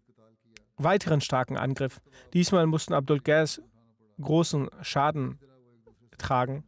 weiteren 0.78 1.22
starken 1.22 1.58
Angriff. 1.58 2.02
Diesmal 2.34 2.68
mussten 2.68 2.94
Abdul 2.94 3.20
Ghaz 3.20 3.62
großen 4.22 4.70
Schaden 4.82 5.40
tragen. 6.18 6.64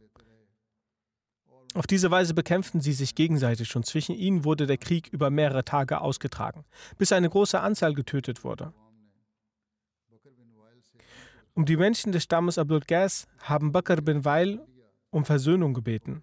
Auf 1.74 1.86
diese 1.86 2.10
Weise 2.10 2.34
bekämpften 2.34 2.80
sie 2.80 2.92
sich 2.92 3.14
gegenseitig 3.14 3.74
und 3.76 3.84
zwischen 3.84 4.14
ihnen 4.14 4.44
wurde 4.44 4.66
der 4.66 4.78
Krieg 4.78 5.08
über 5.08 5.30
mehrere 5.30 5.64
Tage 5.64 6.00
ausgetragen, 6.00 6.64
bis 6.96 7.12
eine 7.12 7.28
große 7.28 7.60
Anzahl 7.60 7.94
getötet 7.94 8.42
wurde. 8.42 8.72
Um 11.54 11.64
die 11.64 11.76
Menschen 11.76 12.12
des 12.12 12.22
Stammes 12.22 12.56
Abdul 12.56 12.80
Ghaz 12.80 13.26
haben 13.40 13.72
Bakr 13.72 14.00
bin 14.00 14.24
Weil 14.24 14.60
um 15.10 15.24
Versöhnung 15.24 15.74
gebeten. 15.74 16.22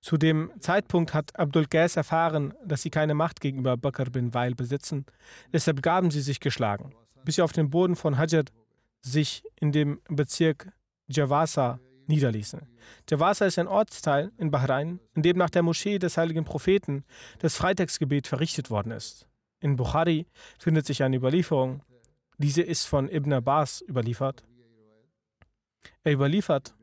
Zu 0.00 0.16
dem 0.16 0.50
Zeitpunkt 0.58 1.14
hat 1.14 1.38
Abdul 1.38 1.66
Ghaz 1.66 1.96
erfahren, 1.96 2.54
dass 2.64 2.82
sie 2.82 2.90
keine 2.90 3.14
Macht 3.14 3.40
gegenüber 3.40 3.76
Bakr 3.76 4.06
bin 4.06 4.34
Weil 4.34 4.54
besitzen, 4.54 5.06
deshalb 5.52 5.82
gaben 5.82 6.10
sie 6.10 6.20
sich 6.20 6.40
geschlagen. 6.40 6.94
bis 7.24 7.36
sie 7.36 7.42
auf 7.42 7.52
dem 7.52 7.70
Boden 7.70 7.94
von 7.94 8.18
Hajar 8.18 8.44
sich 9.00 9.44
in 9.60 9.70
dem 9.70 10.00
Bezirk 10.08 10.72
Javasa 11.08 11.78
niederließen. 12.06 12.60
Javasa 13.08 13.46
ist 13.46 13.58
ein 13.58 13.68
Ortsteil 13.68 14.32
in 14.38 14.50
Bahrain, 14.50 15.00
in 15.14 15.22
dem 15.22 15.36
nach 15.36 15.50
der 15.50 15.62
Moschee 15.62 15.98
des 15.98 16.16
heiligen 16.16 16.44
Propheten 16.44 17.04
das 17.38 17.56
Freitagsgebet 17.56 18.26
verrichtet 18.26 18.70
worden 18.70 18.92
ist. 18.92 19.28
In 19.60 19.76
Bukhari 19.76 20.26
findet 20.58 20.86
sich 20.86 21.02
eine 21.02 21.16
Überlieferung. 21.16 21.82
Diese 22.38 22.62
ist 22.62 22.86
von 22.86 23.08
Ibn 23.08 23.34
Abbas 23.34 23.84
überliefert. 23.88 24.44
Er 26.04 26.12
überliefert, 26.12 26.74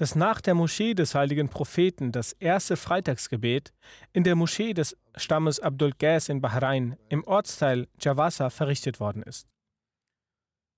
dass 0.00 0.14
nach 0.14 0.40
der 0.40 0.54
Moschee 0.54 0.94
des 0.94 1.14
heiligen 1.14 1.50
Propheten 1.50 2.10
das 2.10 2.32
erste 2.32 2.78
Freitagsgebet 2.78 3.74
in 4.14 4.24
der 4.24 4.34
Moschee 4.34 4.72
des 4.72 4.96
Stammes 5.14 5.60
Abdul 5.60 5.92
Qais 5.92 6.30
in 6.30 6.40
Bahrain 6.40 6.96
im 7.10 7.22
Ortsteil 7.24 7.86
Javasa 8.00 8.48
verrichtet 8.48 8.98
worden 8.98 9.22
ist. 9.22 9.50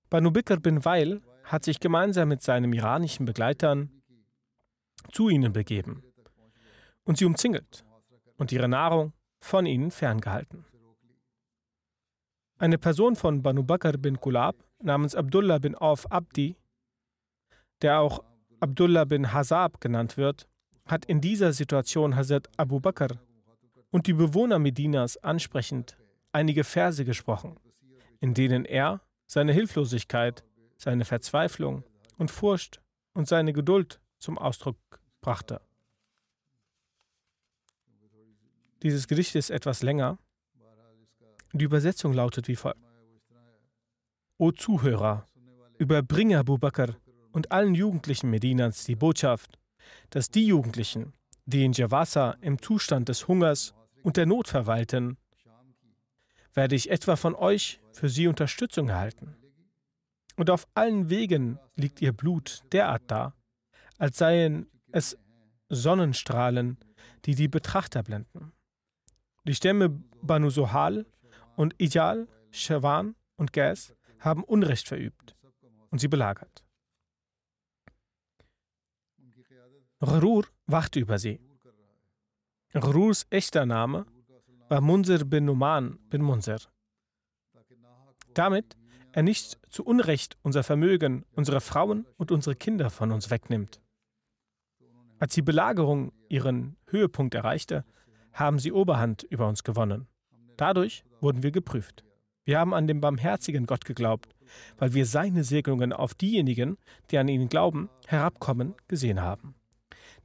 Banu 0.09 0.29
Bikr 0.29 0.57
bin 0.57 0.83
Weil 0.83 1.21
hat 1.45 1.63
sich 1.63 1.79
gemeinsam 1.79 2.27
mit 2.27 2.41
seinen 2.41 2.73
iranischen 2.73 3.25
Begleitern 3.25 4.03
zu 5.13 5.29
ihnen 5.29 5.53
begeben 5.53 6.03
und 7.05 7.17
sie 7.17 7.23
umzingelt 7.23 7.85
und 8.35 8.51
ihre 8.51 8.67
Nahrung 8.67 9.13
von 9.39 9.65
ihnen 9.65 9.91
ferngehalten. 9.91 10.65
Eine 12.57 12.77
Person 12.77 13.15
von 13.15 13.41
Banu 13.41 13.63
Bakr 13.63 13.93
bin 13.93 14.19
Kulab 14.19 14.57
namens 14.79 15.15
Abdullah 15.15 15.59
bin 15.59 15.75
Auf 15.75 16.11
Abdi, 16.11 16.57
der 17.81 18.01
auch 18.01 18.21
Abdullah 18.63 19.03
bin 19.03 19.33
Hazab 19.33 19.81
genannt 19.81 20.15
wird, 20.15 20.47
hat 20.85 21.03
in 21.03 21.19
dieser 21.19 21.51
Situation 21.51 22.15
Hazrat 22.15 22.47
Abu 22.55 22.79
Bakr 22.79 23.19
und 23.91 24.07
die 24.07 24.13
Bewohner 24.13 24.57
Medinas 24.57 25.17
ansprechend 25.17 25.97
einige 26.31 26.63
Verse 26.63 27.03
gesprochen, 27.03 27.59
in 28.21 28.33
denen 28.33 28.63
er 28.63 29.01
seine 29.25 29.51
Hilflosigkeit, 29.51 30.45
seine 30.77 31.03
Verzweiflung 31.03 31.83
und 32.17 32.31
Furcht 32.31 32.81
und 33.13 33.27
seine 33.27 33.51
Geduld 33.51 33.99
zum 34.17 34.37
Ausdruck 34.37 34.77
brachte. 35.19 35.59
Dieses 38.81 39.09
Gedicht 39.09 39.35
ist 39.35 39.49
etwas 39.49 39.83
länger. 39.83 40.19
Die 41.51 41.65
Übersetzung 41.65 42.13
lautet 42.13 42.47
wie 42.47 42.55
folgt. 42.55 42.79
O 44.37 44.51
Zuhörer, 44.51 45.27
überbringe 45.79 46.39
Abu 46.39 46.57
Bakr 46.57 46.95
und 47.33 47.51
allen 47.51 47.75
Jugendlichen 47.75 48.29
Medinas 48.29 48.85
die 48.85 48.95
Botschaft, 48.95 49.59
dass 50.11 50.29
die 50.29 50.47
Jugendlichen, 50.47 51.13
die 51.45 51.65
in 51.65 51.73
Javasa 51.73 52.37
im 52.39 52.61
Zustand 52.61 53.09
des 53.09 53.27
Hungers 53.27 53.73
und 54.03 54.15
der 54.15 54.25
Not 54.25 54.47
verweilten, 54.47 55.17
werde 56.53 56.75
ich 56.75 56.89
etwa 56.89 57.15
von 57.15 57.35
euch 57.35 57.81
für 57.91 58.07
sie 58.07 58.27
Unterstützung 58.27 58.89
erhalten. 58.89 59.35
Und 60.37 60.49
auf 60.49 60.67
allen 60.75 61.09
Wegen 61.09 61.59
liegt 61.75 62.01
ihr 62.01 62.13
Blut 62.13 62.61
derart 62.71 63.03
da, 63.07 63.33
als 63.97 64.17
seien 64.17 64.67
es 64.91 65.17
Sonnenstrahlen, 65.69 66.77
die 67.25 67.35
die 67.35 67.47
Betrachter 67.47 68.03
blenden. 68.03 68.51
Die 69.45 69.55
Stämme 69.55 69.89
Banu 70.21 70.49
Sohal 70.49 71.05
und 71.55 71.75
Ijal, 71.79 72.27
Shawan 72.51 73.15
und 73.35 73.53
Gas 73.53 73.93
haben 74.19 74.43
Unrecht 74.43 74.87
verübt 74.87 75.35
und 75.89 75.99
sie 75.99 76.07
belagert. 76.07 76.62
Rur 80.03 80.45
wachte 80.67 80.99
über 80.99 81.17
sie. 81.17 81.39
Rurs 82.75 83.25
echter 83.29 83.65
Name 83.65 84.05
war 84.67 84.81
Munzir 84.81 85.23
bin 85.23 85.45
Numan 85.45 85.97
bin 86.09 86.21
Munzir. 86.21 86.59
Damit 88.33 88.75
er 89.13 89.23
nicht 89.23 89.59
zu 89.69 89.85
Unrecht 89.85 90.37
unser 90.41 90.63
Vermögen, 90.63 91.23
unsere 91.35 91.61
Frauen 91.61 92.05
und 92.17 92.31
unsere 92.31 92.55
Kinder 92.55 92.89
von 92.89 93.13
uns 93.13 93.29
wegnimmt. 93.29 93.79
Als 95.19 95.35
die 95.35 95.41
Belagerung 95.41 96.11
ihren 96.27 96.75
Höhepunkt 96.87 97.33
erreichte, 97.33 97.85
haben 98.33 98.59
sie 98.59 98.73
Oberhand 98.73 99.23
über 99.23 99.47
uns 99.47 99.63
gewonnen. 99.63 100.07
Dadurch 100.57 101.05
wurden 101.21 101.43
wir 101.43 101.51
geprüft. 101.51 102.03
Wir 102.43 102.59
haben 102.59 102.73
an 102.73 102.87
den 102.87 102.99
barmherzigen 102.99 103.67
Gott 103.67 103.85
geglaubt, 103.85 104.35
weil 104.77 104.93
wir 104.93 105.05
seine 105.05 105.45
Segnungen 105.45 105.93
auf 105.93 106.13
diejenigen, 106.13 106.77
die 107.09 107.17
an 107.17 107.29
ihn 107.29 107.47
glauben, 107.47 107.89
herabkommen, 108.07 108.75
gesehen 108.89 109.21
haben. 109.21 109.55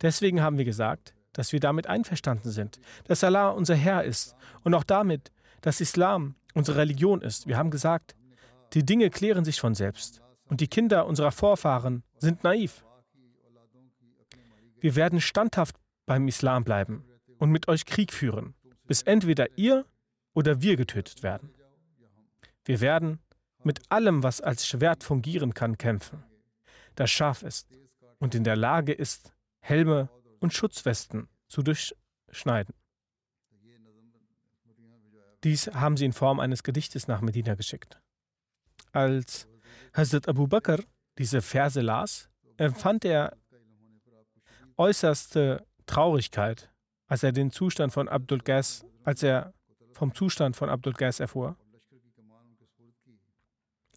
Deswegen 0.03 0.43
haben 0.43 0.59
wir 0.59 0.65
gesagt, 0.65 1.15
dass 1.33 1.53
wir 1.53 1.61
damit 1.61 1.87
einverstanden 1.87 2.51
sind, 2.51 2.81
dass 3.05 3.23
Allah 3.23 3.51
unser 3.51 3.75
Herr 3.75 4.05
ist 4.05 4.37
und 4.65 4.75
auch 4.75 4.85
damit, 4.85 5.31
dass 5.61 5.81
Islam 5.81 6.35
unsere 6.55 6.79
Religion 6.79 7.23
ist. 7.23 7.47
Wir 7.47 7.57
haben 7.57 7.71
gesagt, 7.71 8.17
die 8.75 8.85
Dinge 8.85 9.11
klären 9.11 9.45
sich 9.45 9.61
von 9.61 9.75
selbst 9.75 10.23
und 10.49 10.61
die 10.61 10.69
Kinder 10.69 11.07
unserer 11.07 11.33
Vorfahren 11.33 12.03
sind 12.19 12.45
naiv. 12.45 12.85
Wir 14.81 14.95
werden 14.97 15.21
standhaft 15.21 15.77
beim 16.07 16.29
Islam 16.29 16.65
bleiben 16.65 17.05
und 17.39 17.51
mit 17.51 17.69
euch 17.69 17.85
Krieg 17.85 18.13
führen, 18.13 18.55
bis 18.87 19.03
entweder 19.03 19.47
ihr 19.57 19.85
oder 20.35 20.63
wir 20.63 20.77
getötet 20.77 21.23
werden. 21.23 21.55
Wir 22.65 22.81
werden 22.81 23.19
mit 23.65 23.81
allem, 23.91 24.23
was 24.23 24.41
als 24.41 24.67
Schwert 24.67 25.03
fungieren 25.03 25.55
kann, 25.55 25.79
kämpfen, 25.79 26.23
das 26.95 27.11
scharf 27.11 27.43
ist 27.43 27.69
und 28.19 28.35
in 28.35 28.45
der 28.45 28.57
Lage 28.57 28.93
ist, 28.93 29.33
Helme 29.61 30.09
und 30.41 30.53
Schutzwesten 30.53 31.29
zu 31.49 31.63
durchschneiden. 31.63 32.75
Dies 35.45 35.69
haben 35.69 35.97
sie 35.97 36.05
in 36.05 36.13
Form 36.13 36.41
eines 36.41 36.63
Gedichtes 36.63 37.07
nach 37.07 37.21
Medina 37.21 37.55
geschickt. 37.55 38.01
Als 38.93 39.49
Hazrat 39.95 40.29
Abu 40.29 40.47
Bakr 40.47 40.83
diese 41.19 41.43
Verse 41.43 41.81
las, 41.81 42.29
empfand 42.57 43.05
er 43.05 43.37
äußerste 44.77 45.67
Traurigkeit, 45.87 46.71
als 47.07 47.23
er 47.23 47.33
den 47.33 47.51
Zustand 47.51 47.93
von 47.93 48.09
Abdul 48.09 48.39
Gas, 48.39 48.85
als 49.05 49.23
er 49.23 49.53
vom 49.93 50.15
Zustand 50.15 50.57
von 50.57 50.69
Abdul 50.69 50.93
Gas 50.93 51.21
erfuhr. 51.21 51.57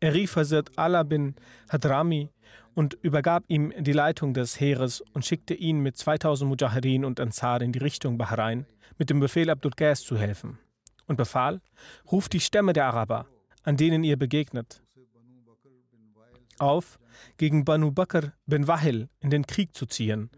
Er 0.02 0.16
rief 0.16 0.36
Hazrat 0.36 0.72
Allah 0.78 1.04
bin 1.04 1.36
Hadrami 1.70 2.30
und 2.74 2.95
übergab 3.04 3.43
ihm 3.47 3.72
die 3.78 3.91
Leitung 3.91 4.34
des 4.34 4.60
Heeres 4.60 5.02
und 5.14 5.26
schickte 5.26 5.54
ihn 5.54 5.80
mit 5.80 5.95
2000 5.95 6.49
Mujahideen 6.49 7.06
und 7.06 7.20
Ansar 7.20 7.62
in 7.62 7.72
die 7.72 7.80
Richtung 7.80 8.18
Bahrain 8.18 8.66
mit 8.97 9.12
dem 9.12 9.20
Befehl 9.20 9.52
Abdul 9.52 9.74
Qais 9.74 10.02
zu 10.02 10.18
helfen 10.18 10.58
und 11.06 11.18
befahl, 11.18 11.62
ruft 12.12 12.34
die 12.34 12.39
Stämme 12.39 12.74
der 12.74 12.88
Araber, 12.88 13.28
an 13.62 13.78
denen 13.78 14.04
ihr 14.04 14.18
begegnet, 14.18 14.82
auf, 16.58 16.97
gegen 17.38 17.64
Banu 17.64 17.91
Bakr 17.91 18.34
bin 18.47 18.68
Wahil 18.68 19.08
in 19.20 19.30
den 19.30 19.45
Krieg 19.45 19.76
zu 19.76 19.86
ziehen, 19.86 20.32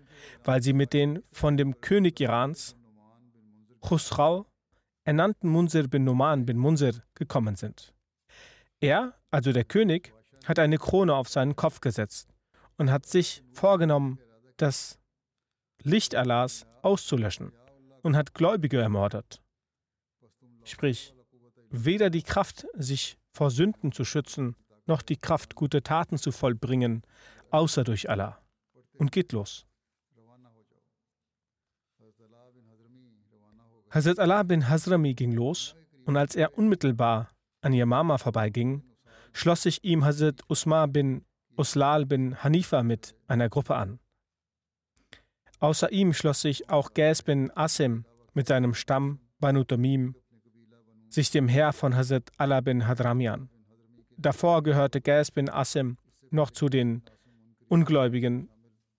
weil 0.44 0.62
sie 0.62 0.74
mit 0.74 0.92
den 0.92 1.24
von 1.32 1.56
dem 1.56 1.80
König 1.80 2.20
Irans, 2.20 2.76
Khusrau, 3.80 4.46
ernannten 5.06 5.50
Munzir 5.50 5.88
bin 5.88 6.04
Numan 6.04 6.46
bin 6.46 6.58
Munzir 6.58 7.04
gekommen 7.16 7.56
sind. 7.56 7.93
Er, 8.84 9.14
also 9.32 9.54
der 9.54 9.64
König, 9.64 10.14
hat 10.44 10.60
eine 10.60 10.78
Krone 10.78 11.16
auf 11.16 11.30
seinen 11.30 11.56
Kopf 11.56 11.80
gesetzt 11.80 12.34
und 12.78 12.92
hat 12.92 13.06
sich 13.06 13.42
vorgenommen, 13.54 14.20
das 14.58 15.00
Licht 15.84 16.16
Allahs 16.16 16.68
auszulöschen 16.82 17.54
und 18.02 18.18
hat 18.18 18.34
Gläubige 18.34 18.82
ermordet. 18.82 19.42
Sprich, 20.66 21.16
weder 21.70 22.10
die 22.10 22.24
Kraft, 22.24 22.68
sich 22.74 23.18
vor 23.32 23.52
Sünden 23.52 23.94
zu 23.94 24.04
schützen, 24.04 24.58
noch 24.86 25.02
die 25.02 25.16
Kraft, 25.16 25.56
gute 25.56 25.82
Taten 25.82 26.18
zu 26.18 26.34
vollbringen, 26.34 27.04
außer 27.52 27.86
durch 27.86 28.10
Allah. 28.10 28.44
Und 28.98 29.14
geht 29.14 29.32
los. 29.32 29.66
Hazrat 33.92 34.20
Allah 34.20 34.44
bin 34.44 34.68
Hazrami 34.68 35.14
ging 35.14 35.32
los 35.32 35.74
und 36.04 36.18
als 36.18 36.36
er 36.36 36.58
unmittelbar 36.58 37.30
an 37.64 37.74
Yamama 37.74 38.18
vorbeiging, 38.18 38.84
schloss 39.32 39.64
sich 39.64 39.84
ihm 39.84 40.06
Hazrat 40.06 40.42
Usma 40.50 40.86
bin 40.86 41.26
Uslal 41.56 42.06
bin 42.06 42.44
Hanifa 42.44 42.84
mit 42.84 43.16
einer 43.28 43.50
Gruppe 43.50 43.76
an. 43.76 44.00
Außer 45.60 45.92
ihm 45.92 46.14
schloss 46.14 46.42
sich 46.42 46.70
auch 46.70 46.94
Gas 46.94 47.22
bin 47.22 47.52
Asim 47.56 48.06
mit 48.34 48.48
seinem 48.48 48.74
Stamm 48.74 49.20
Banu 49.40 49.64
Tamim 49.64 50.16
sich 51.10 51.30
dem 51.30 51.48
Herr 51.48 51.74
von 51.74 51.96
Hazrat 51.96 52.32
Allah 52.38 52.62
bin 52.62 52.88
Hadrami 52.88 53.28
an. 53.30 53.50
Davor 54.18 54.64
gehörte 54.64 55.00
Gas 55.00 55.32
bin 55.32 55.50
Asim 55.50 55.98
noch 56.32 56.50
zu 56.50 56.70
den 56.70 57.04
ungläubigen 57.70 58.50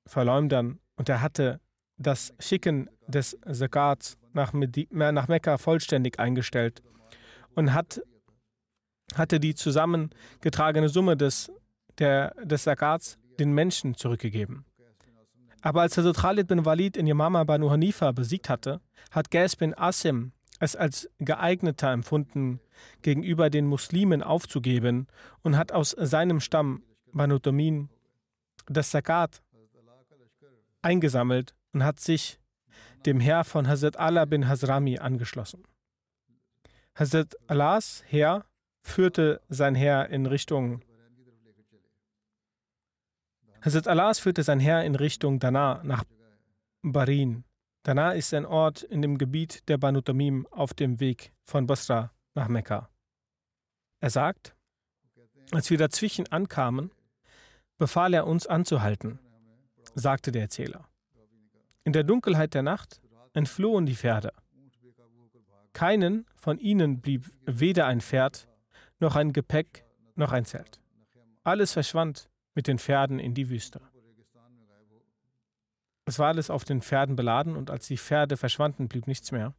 Verleumdern 0.07 0.79
und 0.97 1.09
er 1.09 1.21
hatte 1.21 1.61
das 1.97 2.33
Schicken 2.39 2.89
des 3.09 3.39
Zakats 3.51 4.17
nach 4.33 4.53
Mekka 4.53 5.59
vollständig 5.59 6.19
eingestellt 6.19 6.83
und 7.55 7.73
hat 7.73 8.01
hatte 9.15 9.41
die 9.41 9.55
zusammengetragene 9.55 10.89
Summe 10.89 11.17
des, 11.17 11.53
der, 11.99 12.35
des 12.43 12.65
Zakats 12.65 13.19
den 13.39 13.53
Menschen 13.53 13.95
zurückgegeben. 13.97 14.65
Aber 15.61 15.83
als 15.83 15.97
Hazrat 15.97 16.17
Khalid 16.17 16.47
bin 16.47 16.65
Walid 16.65 16.97
in 16.97 17.07
Yamama 17.07 17.45
Banu 17.45 17.71
Hanifa 17.71 18.13
besiegt 18.13 18.49
hatte, 18.49 18.81
hat 19.11 19.31
Gas 19.31 19.57
bin 19.57 19.75
Asim 19.75 20.33
es 20.61 20.77
als 20.77 21.09
geeigneter 21.19 21.91
empfunden, 21.91 22.61
gegenüber 23.03 23.51
den 23.51 23.67
Muslimen 23.67 24.23
aufzugeben 24.23 25.07
und 25.43 25.57
hat 25.57 25.73
aus 25.73 25.91
seinem 25.99 26.41
Stamm 26.41 26.83
Banu 27.13 27.39
Domin 27.39 27.89
das 28.67 28.91
Zakat 28.91 29.43
eingesammelt 30.83 31.55
und 31.73 31.85
hat 31.85 32.01
sich 32.01 32.41
dem 33.07 33.21
Herr 33.21 33.45
von 33.45 33.69
Hazrat 33.69 33.97
Allah 33.97 34.25
bin 34.25 34.49
Hazrami 34.49 34.99
angeschlossen. 34.99 35.65
Hazrat 36.95 37.35
Allahs 37.47 38.03
Herr 38.07 38.45
führte 38.85 39.41
sein 39.49 39.75
Heer 39.75 40.11
in 40.11 40.27
Richtung 40.27 40.83
Hazrat 43.65 43.89
Allahs 43.89 44.19
führte 44.19 44.43
sein 44.43 44.61
Heer 44.61 44.85
in 44.85 44.95
Richtung 44.95 45.39
Dana 45.39 45.81
nach 45.85 46.05
Barin. 46.83 47.45
Dana 47.83 48.13
ist 48.13 48.35
ein 48.35 48.45
Ort 48.45 48.83
in 48.83 49.01
dem 49.01 49.17
Gebiet 49.17 49.67
der 49.71 49.79
Banu 49.79 50.03
Tamim 50.03 50.47
auf 50.51 50.75
dem 50.75 51.01
Weg 51.01 51.33
von 51.45 51.67
Basra 51.67 52.13
nach 52.35 52.49
Mekka. 52.49 52.91
Er 54.01 54.11
sagt, 54.11 54.55
als 55.51 55.71
wir 55.71 55.79
dazwischen 55.79 56.31
ankamen, 56.31 56.91
befahl 57.79 58.13
er 58.13 58.27
uns 58.27 58.47
anzuhalten, 58.47 59.19
sagte 59.95 60.31
der 60.31 60.43
Erzähler. 60.43 60.87
In 61.85 61.95
der 61.95 62.05
Dunkelheit 62.05 62.53
der 62.53 62.63
Nacht 62.63 63.01
entflohen 63.33 63.87
die 63.87 63.97
Pferde. 63.97 64.35
Keinen 65.73 66.27
von 66.37 66.59
ihnen 66.59 67.01
blieb 67.01 67.31
weder 67.47 67.87
ein 67.87 68.03
Pferd, 68.03 68.47
noch 69.05 69.17
ein 69.17 69.35
Gepäck, 69.35 69.85
noch 70.17 70.33
ein 70.33 70.47
Zelt. 70.47 70.81
Alles 71.43 71.73
verschwand 71.73 72.31
mit 72.55 72.67
den 72.67 72.79
Pferden 72.79 73.19
in 73.19 73.35
die 73.35 73.51
Wüste. 73.51 73.83
Es 76.07 76.19
war 76.19 76.29
alles 76.29 76.49
auf 76.49 76.65
den 76.65 76.81
Pferden 76.81 77.15
beladen 77.15 77.55
und 77.55 77.71
als 77.71 77.87
die 77.87 77.99
Pferde 77.99 78.39
verschwanden, 78.39 78.89
blieb 78.89 79.07
nichts 79.07 79.31
mehr. 79.31 79.55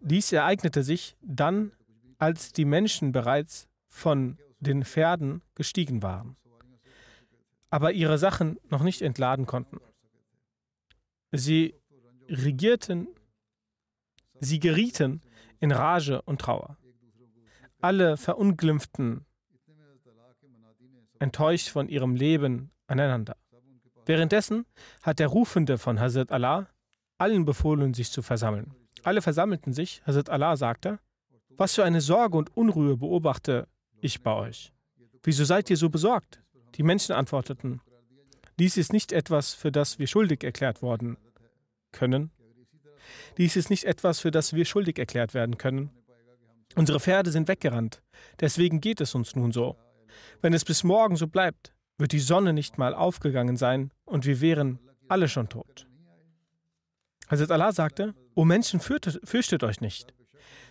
Dies 0.00 0.32
ereignete 0.32 0.82
sich 0.82 1.16
dann, 1.22 1.72
als 2.18 2.52
die 2.52 2.66
Menschen 2.66 3.10
bereits 3.10 3.68
von 3.86 4.38
den 4.60 4.84
Pferden 4.84 5.40
gestiegen 5.54 6.02
waren, 6.02 6.36
aber 7.70 7.92
ihre 7.92 8.18
Sachen 8.18 8.58
noch 8.68 8.82
nicht 8.82 9.00
entladen 9.00 9.46
konnten. 9.46 9.78
Sie 11.32 11.74
regierten, 12.28 13.08
sie 14.40 14.60
gerieten 14.60 15.22
in 15.58 15.72
Rage 15.72 16.20
und 16.22 16.40
Trauer. 16.40 16.76
Alle 17.80 18.16
verunglimpften 18.16 19.24
enttäuscht 21.20 21.68
von 21.68 21.88
ihrem 21.88 22.14
Leben 22.14 22.70
aneinander. 22.86 23.36
Währenddessen 24.06 24.64
hat 25.02 25.18
der 25.18 25.28
Rufende 25.28 25.78
von 25.78 26.00
Hazrat 26.00 26.32
Allah 26.32 26.68
allen 27.18 27.44
befohlen, 27.44 27.94
sich 27.94 28.10
zu 28.10 28.22
versammeln. 28.22 28.74
Alle 29.02 29.22
versammelten 29.22 29.72
sich. 29.72 30.02
Hazrat 30.06 30.30
Allah 30.30 30.56
sagte, 30.56 30.98
was 31.56 31.74
für 31.74 31.84
eine 31.84 32.00
Sorge 32.00 32.38
und 32.38 32.56
Unruhe 32.56 32.96
beobachte 32.96 33.66
ich 34.00 34.22
bei 34.22 34.34
euch. 34.34 34.72
Wieso 35.22 35.44
seid 35.44 35.68
ihr 35.70 35.76
so 35.76 35.90
besorgt? 35.90 36.40
Die 36.76 36.82
Menschen 36.82 37.14
antworteten, 37.14 37.80
dies 38.58 38.76
ist 38.76 38.92
nicht 38.92 39.12
etwas, 39.12 39.54
für 39.54 39.70
das 39.70 39.98
wir 39.98 40.06
schuldig 40.06 40.42
erklärt 40.42 40.82
worden 40.82 41.16
können. 41.92 42.30
Dies 43.36 43.56
ist 43.56 43.70
nicht 43.70 43.84
etwas, 43.84 44.20
für 44.20 44.30
das 44.30 44.52
wir 44.52 44.64
schuldig 44.64 44.98
erklärt 44.98 45.32
werden 45.32 45.58
können. 45.58 45.90
Unsere 46.78 47.00
Pferde 47.00 47.32
sind 47.32 47.48
weggerannt. 47.48 48.04
Deswegen 48.38 48.80
geht 48.80 49.00
es 49.00 49.16
uns 49.16 49.34
nun 49.34 49.50
so. 49.50 49.76
Wenn 50.40 50.54
es 50.54 50.64
bis 50.64 50.84
morgen 50.84 51.16
so 51.16 51.26
bleibt, 51.26 51.74
wird 51.98 52.12
die 52.12 52.20
Sonne 52.20 52.52
nicht 52.52 52.78
mal 52.78 52.94
aufgegangen 52.94 53.56
sein 53.56 53.90
und 54.04 54.26
wir 54.26 54.40
wären 54.40 54.78
alle 55.08 55.26
schon 55.26 55.48
tot. 55.48 55.88
Hazrat 57.26 57.50
Allah 57.50 57.72
sagte, 57.72 58.14
O 58.36 58.44
Menschen, 58.44 58.78
fürchtet, 58.78 59.64
euch 59.64 59.80
nicht. 59.80 60.14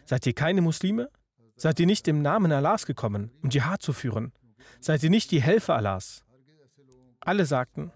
Seid 0.05 0.25
ihr 0.25 0.33
keine 0.33 0.61
Muslime? 0.61 1.09
Seid 1.57 1.77
ihr 1.81 1.85
nicht 1.85 2.07
im 2.07 2.21
Namen 2.21 2.53
Allahs 2.53 2.85
gekommen, 2.85 3.29
um 3.43 3.49
Dschihad 3.49 3.81
zu 3.81 3.91
führen? 3.91 4.31
Seid 4.79 5.03
ihr 5.03 5.09
nicht 5.09 5.29
die 5.31 5.41
Helfer 5.41 5.75
Allahs? 5.75 6.23
Alle 7.19 7.45
sagten, 7.45 7.91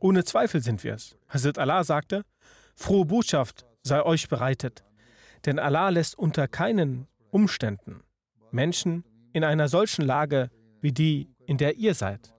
ohne 0.00 0.24
Zweifel 0.24 0.62
sind 0.62 0.82
wir 0.84 0.94
es. 0.94 1.18
Hazrat 1.28 1.58
Allah 1.58 1.84
sagte, 1.84 2.22
frohe 2.76 3.04
Botschaft 3.04 3.66
sei 3.82 4.02
euch 4.02 4.30
bereitet, 4.30 4.84
denn 5.44 5.58
Allah 5.58 5.90
lässt 5.90 6.16
unter 6.16 6.48
keinen 6.48 7.08
Umständen 7.30 8.02
Menschen 8.50 9.04
in 9.32 9.44
einer 9.44 9.68
solchen 9.68 10.02
Lage 10.04 10.50
wie 10.80 10.92
die, 10.92 11.28
in 11.46 11.58
der 11.58 11.76
ihr 11.76 11.94
seid. 11.94 12.32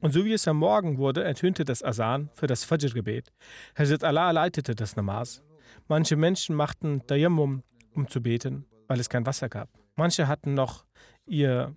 Und 0.00 0.12
so 0.12 0.24
wie 0.24 0.32
es 0.32 0.46
am 0.46 0.58
Morgen 0.58 0.98
wurde, 0.98 1.24
ertönte 1.24 1.64
das 1.64 1.82
Asan 1.82 2.30
für 2.34 2.46
das 2.46 2.64
Fajr-Gebet. 2.64 3.32
Hazrat 3.76 4.04
Allah 4.04 4.30
leitete 4.30 4.74
das 4.74 4.94
Namas. 4.94 5.42
Manche 5.88 6.16
Menschen 6.16 6.54
machten 6.54 7.04
Tayammum, 7.06 7.62
um 7.94 8.08
zu 8.08 8.22
beten, 8.22 8.66
weil 8.86 9.00
es 9.00 9.08
kein 9.08 9.26
Wasser 9.26 9.48
gab. 9.48 9.68
Manche 9.96 10.28
hatten 10.28 10.54
noch 10.54 10.84
ihr 11.26 11.74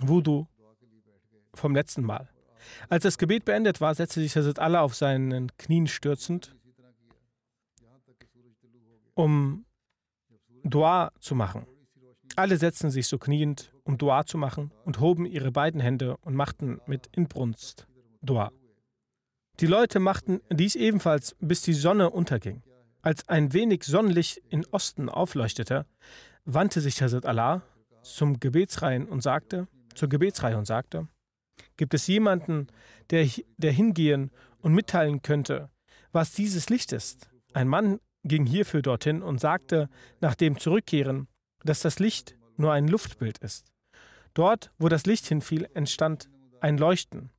Wudu 0.00 0.46
vom 1.54 1.74
letzten 1.74 2.02
Mal. 2.02 2.28
Als 2.88 3.02
das 3.02 3.18
Gebet 3.18 3.44
beendet 3.44 3.80
war, 3.80 3.94
setzte 3.94 4.20
sich 4.20 4.34
Hazrat 4.34 4.58
Allah 4.58 4.80
auf 4.80 4.94
seinen 4.94 5.54
Knien 5.58 5.86
stürzend, 5.86 6.56
um 9.14 9.65
Dua 10.70 11.12
zu 11.20 11.36
machen. 11.36 11.66
Alle 12.34 12.56
setzten 12.56 12.90
sich 12.90 13.06
so 13.06 13.18
kniend, 13.18 13.72
um 13.84 13.98
Dua 13.98 14.26
zu 14.26 14.36
machen, 14.36 14.72
und 14.84 14.98
hoben 14.98 15.24
ihre 15.24 15.52
beiden 15.52 15.80
Hände 15.80 16.16
und 16.22 16.34
machten 16.34 16.80
mit 16.86 17.08
Inbrunst 17.12 17.86
Dua. 18.20 18.50
Die 19.60 19.66
Leute 19.66 20.00
machten 20.00 20.40
dies 20.50 20.74
ebenfalls, 20.74 21.36
bis 21.40 21.62
die 21.62 21.72
Sonne 21.72 22.10
unterging. 22.10 22.62
Als 23.00 23.28
ein 23.28 23.52
wenig 23.52 23.84
Sonnenlicht 23.84 24.42
in 24.48 24.66
Osten 24.66 25.08
aufleuchtete, 25.08 25.86
wandte 26.44 26.80
sich 26.80 27.00
Hazrat 27.00 27.26
Allah 27.26 27.62
zum 28.02 28.40
Gebetsreihen 28.40 29.08
und 29.08 29.22
sagte, 29.22 29.68
zur 29.94 30.08
Gebetsreihe 30.08 30.58
und 30.58 30.66
sagte, 30.66 31.08
gibt 31.76 31.94
es 31.94 32.06
jemanden, 32.08 32.66
der, 33.10 33.28
der 33.56 33.72
hingehen 33.72 34.30
und 34.60 34.74
mitteilen 34.74 35.22
könnte, 35.22 35.70
was 36.12 36.32
dieses 36.32 36.68
Licht 36.68 36.92
ist? 36.92 37.30
Ein 37.54 37.68
Mann 37.68 38.00
ging 38.28 38.46
hierfür 38.46 38.82
dorthin 38.82 39.22
und 39.22 39.40
sagte 39.40 39.88
nach 40.20 40.34
dem 40.34 40.58
Zurückkehren, 40.58 41.28
dass 41.64 41.80
das 41.80 41.98
Licht 41.98 42.36
nur 42.56 42.72
ein 42.72 42.88
Luftbild 42.88 43.38
ist. 43.38 43.72
Dort, 44.34 44.70
wo 44.78 44.88
das 44.88 45.06
Licht 45.06 45.26
hinfiel, 45.26 45.68
entstand 45.74 46.28
ein 46.60 46.78
Leuchten. 46.78 47.30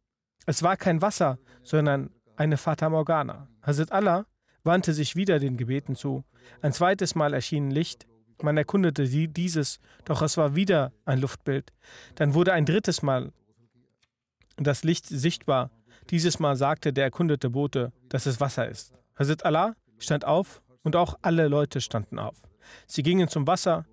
Es 0.46 0.64
war 0.64 0.78
kein 0.78 1.02
Wasser, 1.02 1.38
sondern 1.64 2.10
eine 2.36 2.58
Fata 2.58 2.90
Morgana. 2.90 3.50
Hazrat 3.62 3.92
Allah 3.92 4.26
wandte 4.64 4.94
sich 4.94 5.16
wieder 5.16 5.40
den 5.40 5.58
Gebeten 5.58 5.96
zu. 5.96 6.24
Ein 6.62 6.74
zweites 6.74 7.16
Mal 7.16 7.34
erschien 7.34 7.72
Licht. 7.72 8.08
Man 8.42 8.58
erkundete 8.58 9.08
dieses, 9.08 9.80
doch 10.06 10.22
es 10.22 10.38
war 10.38 10.56
wieder 10.56 10.94
ein 11.06 11.20
Luftbild. 11.20 11.74
Dann 12.16 12.34
wurde 12.34 12.54
ein 12.54 12.66
drittes 12.66 13.02
Mal 13.02 13.32
das 14.58 14.84
Licht 14.84 15.06
sichtbar. 15.06 15.72
Dieses 16.10 16.40
Mal 16.40 16.56
sagte 16.56 16.94
der 16.94 17.06
erkundete 17.06 17.50
Bote, 17.50 17.92
dass 18.10 18.26
es 18.26 18.40
Wasser 18.40 18.68
ist. 18.68 18.94
Hazrat 19.18 19.46
Allah 19.46 19.76
stand 20.00 20.26
auf 20.26 20.62
und 20.88 20.96
auch 20.96 21.16
alle 21.22 21.50
Leute 21.50 21.82
standen 21.82 22.18
auf. 22.18 22.42
Sie 22.86 23.04
gingen 23.04 23.28
zum 23.28 23.46
Wasser, 23.46 23.86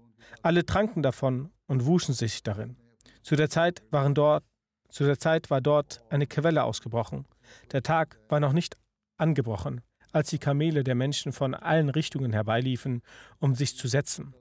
alle 0.42 0.64
tranken 0.64 1.02
davon 1.02 1.50
und 1.66 1.86
wuschen 1.86 2.14
sich 2.14 2.44
darin. 2.44 2.76
Zu 3.22 3.34
der 3.34 3.50
Zeit 3.50 3.82
waren 3.90 4.14
dort 4.14 4.44
zu 4.90 5.02
der 5.02 5.18
Zeit 5.18 5.50
war 5.50 5.60
dort 5.60 6.04
eine 6.08 6.28
Quelle 6.28 6.62
ausgebrochen. 6.62 7.26
Der 7.72 7.82
Tag 7.82 8.20
war 8.28 8.38
noch 8.38 8.52
nicht 8.52 8.76
angebrochen, 9.16 9.80
als 10.12 10.30
die 10.30 10.38
Kamele 10.38 10.84
der 10.84 10.94
Menschen 10.94 11.32
von 11.32 11.52
allen 11.52 11.88
Richtungen 11.88 12.32
herbeiliefen, 12.32 13.02
um 13.40 13.56
sich 13.56 13.76
zu 13.76 13.88
setzen. 13.88 14.36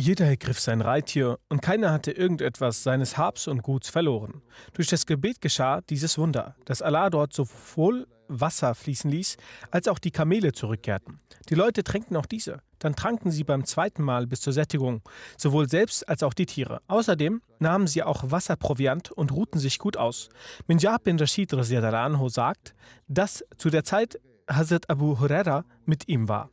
Jeder 0.00 0.24
ergriff 0.24 0.58
sein 0.58 0.80
Reittier 0.80 1.38
und 1.50 1.60
keiner 1.60 1.92
hatte 1.92 2.10
irgendetwas 2.10 2.82
seines 2.82 3.18
Habs 3.18 3.46
und 3.46 3.62
Guts 3.62 3.90
verloren. 3.90 4.40
Durch 4.72 4.88
das 4.88 5.04
Gebet 5.04 5.42
geschah 5.42 5.82
dieses 5.82 6.16
Wunder, 6.16 6.56
dass 6.64 6.80
Allah 6.80 7.10
dort 7.10 7.34
sowohl 7.34 8.06
Wasser 8.26 8.74
fließen 8.74 9.10
ließ, 9.10 9.36
als 9.70 9.88
auch 9.88 9.98
die 9.98 10.10
Kamele 10.10 10.52
zurückkehrten. 10.52 11.20
Die 11.50 11.54
Leute 11.54 11.84
tränkten 11.84 12.16
auch 12.16 12.24
diese. 12.24 12.62
Dann 12.78 12.96
tranken 12.96 13.30
sie 13.30 13.44
beim 13.44 13.66
zweiten 13.66 14.02
Mal 14.02 14.26
bis 14.26 14.40
zur 14.40 14.54
Sättigung, 14.54 15.02
sowohl 15.36 15.68
selbst 15.68 16.08
als 16.08 16.22
auch 16.22 16.32
die 16.32 16.46
Tiere. 16.46 16.80
Außerdem 16.86 17.42
nahmen 17.58 17.86
sie 17.86 18.02
auch 18.02 18.30
Wasserproviant 18.30 19.10
und 19.10 19.32
ruhten 19.32 19.58
sich 19.60 19.78
gut 19.78 19.98
aus. 19.98 20.30
Minjab 20.66 21.04
bin 21.04 21.18
Rashid 21.18 21.52
anhu 21.52 22.30
sagt, 22.30 22.74
dass 23.06 23.44
zu 23.58 23.68
der 23.68 23.84
Zeit 23.84 24.18
Hazrat 24.48 24.88
Abu 24.88 25.20
Huraira 25.20 25.66
mit 25.84 26.08
ihm 26.08 26.26
war. 26.26 26.48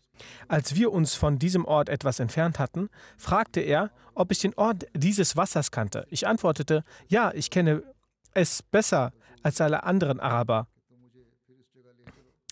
Als 0.47 0.75
wir 0.75 0.91
uns 0.91 1.15
von 1.15 1.39
diesem 1.39 1.65
Ort 1.65 1.89
etwas 1.89 2.19
entfernt 2.19 2.59
hatten, 2.59 2.89
fragte 3.17 3.59
er, 3.61 3.91
ob 4.13 4.31
ich 4.31 4.39
den 4.39 4.53
Ort 4.55 4.87
dieses 4.93 5.35
Wassers 5.35 5.71
kannte. 5.71 6.05
Ich 6.09 6.27
antwortete, 6.27 6.83
ja, 7.07 7.31
ich 7.33 7.49
kenne 7.49 7.83
es 8.33 8.63
besser 8.63 9.13
als 9.43 9.61
alle 9.61 9.83
anderen 9.83 10.19
Araber. 10.19 10.67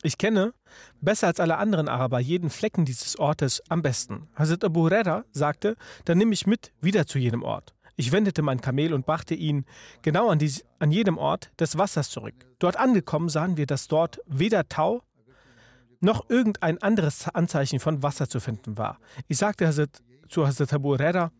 Ich 0.03 0.19
kenne, 0.19 0.53
besser 1.01 1.27
als 1.27 1.39
alle 1.39 1.57
anderen 1.57 1.89
Araber, 1.89 2.19
jeden 2.19 2.51
Flecken 2.51 2.85
dieses 2.85 3.17
Ortes 3.17 3.63
am 3.69 3.81
besten. 3.81 4.27
Hazrat 4.35 4.63
Abu 4.63 4.81
Huraira 4.81 5.25
sagte, 5.31 5.75
dann 6.05 6.19
nimm 6.19 6.29
mich 6.29 6.45
mit 6.45 6.71
wieder 6.79 7.07
zu 7.07 7.17
jenem 7.17 7.41
Ort. 7.41 7.73
Ich 7.95 8.11
wendete 8.11 8.41
mein 8.41 8.61
Kamel 8.61 8.93
und 8.93 9.05
brachte 9.05 9.35
ihn 9.35 9.65
genau 10.01 10.29
an, 10.29 10.37
dies, 10.37 10.65
an 10.79 10.91
jedem 10.91 11.17
Ort 11.17 11.49
des 11.59 11.77
Wassers 11.77 12.09
zurück. 12.09 12.35
Dort 12.59 12.77
angekommen 12.77 13.29
sahen 13.29 13.57
wir, 13.57 13.65
dass 13.65 13.87
dort 13.87 14.19
weder 14.27 14.67
Tau 14.67 15.01
noch 16.05 16.29
irgendein 16.29 16.81
anderes 16.81 17.27
Anzeichen 17.27 17.79
von 17.79 18.01
Wasser 18.01 18.29
zu 18.29 18.39
finden 18.39 18.77
war. 18.77 18.99
Ich 19.27 19.37
sagte 19.37 19.67
Hazrat, 19.67 20.01
zu 20.29 20.47
Hazrat 20.47 20.73
Abu 20.73 20.89
Huraira, 20.89 21.31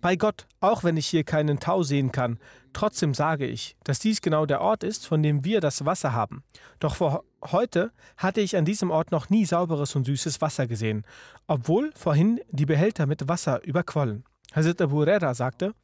bei 0.00 0.16
Gott, 0.16 0.46
auch 0.60 0.84
wenn 0.84 0.96
ich 0.96 1.06
hier 1.06 1.24
keinen 1.24 1.60
Tau 1.60 1.82
sehen 1.82 2.12
kann, 2.12 2.38
trotzdem 2.72 3.14
sage 3.14 3.46
ich, 3.46 3.76
dass 3.84 3.98
dies 3.98 4.20
genau 4.20 4.46
der 4.46 4.60
Ort 4.60 4.84
ist, 4.84 5.06
von 5.06 5.22
dem 5.22 5.44
wir 5.44 5.60
das 5.60 5.84
Wasser 5.84 6.12
haben. 6.12 6.42
Doch 6.78 6.96
vor 6.96 7.24
heute 7.44 7.92
hatte 8.16 8.40
ich 8.40 8.56
an 8.56 8.64
diesem 8.64 8.90
Ort 8.90 9.12
noch 9.12 9.30
nie 9.30 9.44
sauberes 9.44 9.96
und 9.96 10.04
süßes 10.04 10.40
Wasser 10.40 10.66
gesehen, 10.66 11.04
obwohl 11.46 11.92
vorhin 11.94 12.40
die 12.50 12.66
Behälter 12.66 13.06
mit 13.06 13.28
Wasser 13.28 13.64
überquollen. 13.64 14.24
Hazrat 14.52 14.82
Abu 14.82 14.96
Huraira 14.96 15.34
sagte, 15.34 15.74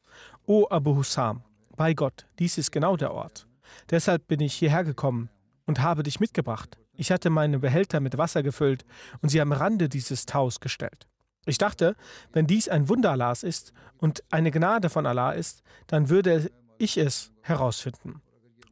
O 0.46 0.66
Abu 0.68 0.96
Hussam, 0.96 1.42
bei 1.76 1.94
Gott, 1.94 2.26
dies 2.38 2.58
ist 2.58 2.72
genau 2.72 2.96
der 2.96 3.12
Ort. 3.12 3.46
Deshalb 3.90 4.26
bin 4.28 4.40
ich 4.40 4.54
hierher 4.54 4.84
gekommen 4.84 5.28
und 5.66 5.80
habe 5.80 6.02
dich 6.02 6.20
mitgebracht. 6.20 6.78
Ich 6.96 7.12
hatte 7.12 7.30
meine 7.30 7.58
Behälter 7.58 8.00
mit 8.00 8.18
Wasser 8.18 8.42
gefüllt 8.42 8.84
und 9.20 9.28
sie 9.28 9.40
am 9.40 9.52
Rande 9.52 9.88
dieses 9.88 10.26
Taus 10.26 10.60
gestellt. 10.60 11.06
Ich 11.46 11.58
dachte, 11.58 11.94
wenn 12.32 12.46
dies 12.46 12.68
ein 12.68 12.88
Wunder 12.88 13.12
Allahs 13.12 13.42
ist 13.42 13.72
und 13.98 14.24
eine 14.30 14.50
Gnade 14.50 14.90
von 14.90 15.06
Allah 15.06 15.32
ist, 15.32 15.62
dann 15.86 16.08
würde 16.08 16.50
ich 16.78 16.98
es 16.98 17.32
herausfinden. 17.42 18.20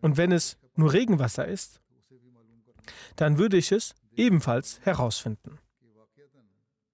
Und 0.00 0.16
wenn 0.16 0.32
es 0.32 0.58
nur 0.74 0.92
Regenwasser 0.92 1.46
ist, 1.46 1.80
dann 3.16 3.38
würde 3.38 3.56
ich 3.56 3.70
es 3.70 3.94
ebenfalls 4.16 4.80
herausfinden. 4.82 5.58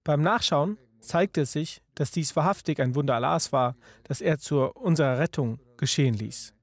Beim 0.03 0.21
Nachschauen 0.21 0.77
zeigte 0.99 1.41
es 1.41 1.51
sich, 1.51 1.81
dass 1.95 2.11
dies 2.11 2.35
wahrhaftig 2.35 2.79
ein 2.79 2.95
Wunder 2.95 3.15
Allahs 3.15 3.51
war, 3.51 3.75
das 4.03 4.21
er 4.21 4.37
zu 4.37 4.61
unserer 4.61 5.17
Rettung 5.17 5.59
geschehen 5.77 6.13
ließ. 6.13 6.53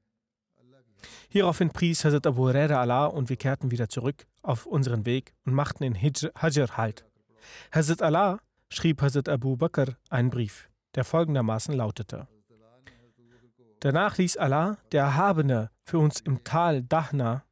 Hieraufhin 1.29 1.71
pries 1.71 2.05
Hazrat 2.05 2.27
Abu 2.27 2.43
Huraira 2.43 2.81
Allah 2.81 3.07
und 3.07 3.29
wir 3.29 3.37
kehrten 3.37 3.71
wieder 3.71 3.89
zurück 3.89 4.27
auf 4.49 4.65
unseren 4.67 5.05
Weg 5.05 5.35
und 5.45 5.53
machten 5.53 5.85
in 5.85 5.95
Hajr 5.95 6.77
halt. 6.77 7.05
Hazrat 7.71 8.03
Allah 8.03 8.41
schrieb 8.71 9.03
Hazrat 9.03 9.29
Abu 9.29 9.57
Bakr 9.57 9.97
einen 10.09 10.31
Brief, 10.31 10.71
der 10.95 11.05
folgendermaßen 11.05 11.75
lautete: 11.75 12.27
Danach 13.81 14.17
ließ 14.17 14.39
Allah, 14.39 14.79
der 14.91 15.03
Erhabene, 15.03 15.71
für 15.85 15.99
uns 15.99 16.21
im 16.21 16.43
Tal 16.45 16.83
Dahna 16.83 17.45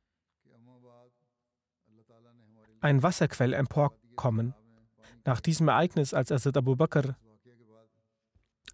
ein 2.80 3.03
Wasserquell 3.03 3.53
emporkommen. 3.53 4.55
Nach 5.24 5.40
diesem 5.40 5.68
Ereignis, 5.68 6.14
als 6.14 6.30
Hazrat 6.30 6.57
Abu 6.57 6.76
Bakr 6.76 7.16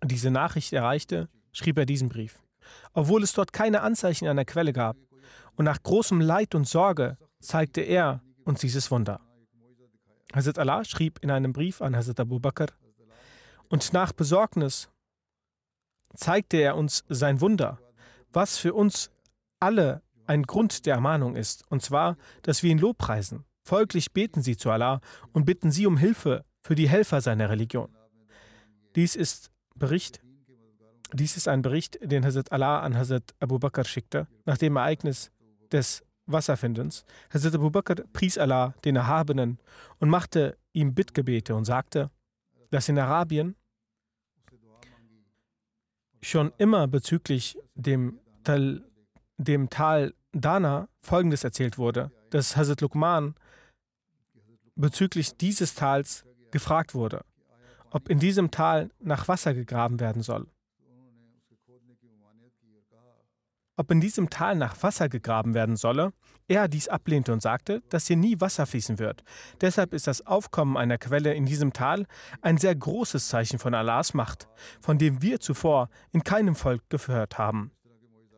diese 0.04 0.30
Nachricht 0.30 0.72
erreichte, 0.72 1.28
schrieb 1.52 1.76
er 1.76 1.86
diesen 1.86 2.08
Brief. 2.08 2.42
Obwohl 2.92 3.22
es 3.22 3.32
dort 3.32 3.52
keine 3.52 3.82
Anzeichen 3.82 4.28
einer 4.28 4.44
Quelle 4.44 4.72
gab 4.72 4.96
und 5.56 5.64
nach 5.64 5.82
großem 5.82 6.20
Leid 6.20 6.54
und 6.54 6.68
Sorge 6.68 7.18
zeigte 7.42 7.80
er 7.80 8.22
uns 8.44 8.60
dieses 8.60 8.90
Wunder. 8.90 9.20
Hazrat 10.32 10.58
Allah 10.58 10.84
schrieb 10.84 11.18
in 11.22 11.30
einem 11.30 11.52
Brief 11.52 11.82
an 11.82 11.94
Hazrat 11.94 12.20
Abu 12.20 12.40
Bakr, 12.40 12.68
und 13.68 13.92
nach 13.92 14.12
Besorgnis 14.12 14.90
zeigte 16.14 16.58
er 16.58 16.76
uns 16.76 17.04
sein 17.08 17.40
Wunder, 17.40 17.78
was 18.32 18.58
für 18.58 18.74
uns 18.74 19.10
alle 19.60 20.02
ein 20.26 20.42
Grund 20.44 20.86
der 20.86 20.94
Ermahnung 20.94 21.36
ist, 21.36 21.64
und 21.70 21.82
zwar, 21.82 22.16
dass 22.42 22.62
wir 22.62 22.70
ihn 22.70 22.78
lobpreisen. 22.78 23.44
Folglich 23.64 24.12
beten 24.12 24.42
sie 24.42 24.56
zu 24.56 24.70
Allah 24.70 25.00
und 25.32 25.44
bitten 25.44 25.70
sie 25.70 25.86
um 25.86 25.96
Hilfe 25.96 26.44
für 26.60 26.74
die 26.74 26.88
Helfer 26.88 27.20
seiner 27.20 27.48
Religion. 27.48 27.94
Dies 28.94 29.16
ist 29.16 29.50
Bericht. 29.74 30.20
Dies 31.12 31.36
ist 31.36 31.48
ein 31.48 31.62
Bericht, 31.62 31.98
den 32.02 32.24
Hazrat 32.24 32.52
Allah 32.52 32.80
an 32.80 32.96
Hazrat 32.96 33.34
Abu 33.40 33.58
Bakr 33.58 33.84
schickte, 33.84 34.26
nach 34.44 34.58
dem 34.58 34.76
Ereignis 34.76 35.30
des 35.70 36.02
Wasserfindens. 36.26 37.04
Hazrat 37.32 37.54
Abu 37.54 37.70
Bakr 37.70 37.96
pries 38.12 38.38
Allah, 38.38 38.74
den 38.84 38.96
Erhabenen, 38.96 39.58
und 39.98 40.08
machte 40.08 40.56
ihm 40.72 40.94
Bittgebete 40.94 41.54
und 41.54 41.64
sagte, 41.64 42.10
dass 42.70 42.88
in 42.88 42.98
Arabien 42.98 43.56
schon 46.22 46.52
immer 46.58 46.86
bezüglich 46.86 47.58
dem 47.74 48.18
Tal, 48.44 48.82
dem 49.36 49.68
Tal 49.68 50.14
Dana 50.32 50.88
Folgendes 51.00 51.44
erzählt 51.44 51.78
wurde, 51.78 52.10
dass 52.30 52.56
Hazrat 52.56 52.80
Luqman 52.80 53.34
bezüglich 54.74 55.36
dieses 55.36 55.74
Tals 55.74 56.24
gefragt 56.50 56.94
wurde, 56.94 57.24
ob 57.90 58.08
in 58.08 58.18
diesem 58.18 58.50
Tal 58.50 58.90
nach 59.00 59.28
Wasser 59.28 59.52
gegraben 59.54 60.00
werden 60.00 60.22
soll. 60.22 60.46
Ob 63.82 63.90
in 63.90 64.00
diesem 64.00 64.30
Tal 64.30 64.54
nach 64.54 64.80
Wasser 64.84 65.08
gegraben 65.08 65.54
werden 65.54 65.74
solle, 65.74 66.12
er 66.46 66.68
dies 66.68 66.86
ablehnte 66.86 67.32
und 67.32 67.42
sagte, 67.42 67.82
dass 67.88 68.06
hier 68.06 68.16
nie 68.16 68.40
Wasser 68.40 68.64
fließen 68.64 69.00
wird. 69.00 69.24
Deshalb 69.60 69.92
ist 69.92 70.06
das 70.06 70.24
Aufkommen 70.24 70.76
einer 70.76 70.98
Quelle 70.98 71.34
in 71.34 71.46
diesem 71.46 71.72
Tal 71.72 72.06
ein 72.42 72.58
sehr 72.58 72.76
großes 72.76 73.26
Zeichen 73.26 73.58
von 73.58 73.74
Allahs 73.74 74.14
Macht, 74.14 74.46
von 74.80 74.98
dem 74.98 75.20
wir 75.20 75.40
zuvor 75.40 75.88
in 76.12 76.22
keinem 76.22 76.54
Volk 76.54 76.88
gehört 76.90 77.38
haben. 77.38 77.72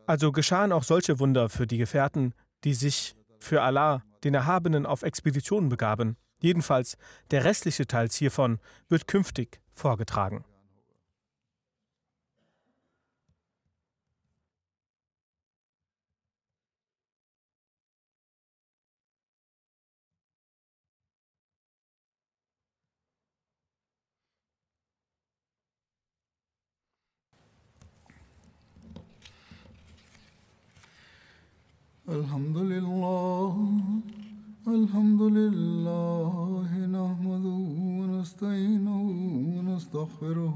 Also 0.07 0.31
geschahen 0.31 0.71
auch 0.71 0.83
solche 0.83 1.19
Wunder 1.19 1.47
für 1.47 1.67
die 1.67 1.77
Gefährten, 1.77 2.33
die 2.63 2.73
sich 2.73 3.15
für 3.37 3.61
Allah, 3.61 4.01
den 4.23 4.33
Erhabenen, 4.33 4.87
auf 4.87 5.03
Expeditionen 5.03 5.69
begaben. 5.69 6.17
Jedenfalls 6.39 6.97
der 7.29 7.43
restliche 7.43 7.85
Teil 7.85 8.09
hiervon 8.09 8.57
wird 8.89 9.07
künftig 9.07 9.61
vorgetragen. 9.75 10.43
الحمد 32.15 32.57
لله 32.57 33.53
الحمد 34.67 35.21
لله 35.21 36.69
نحمده 36.97 37.61
ونستعينه 37.99 38.99
ونستغفره. 39.55 40.55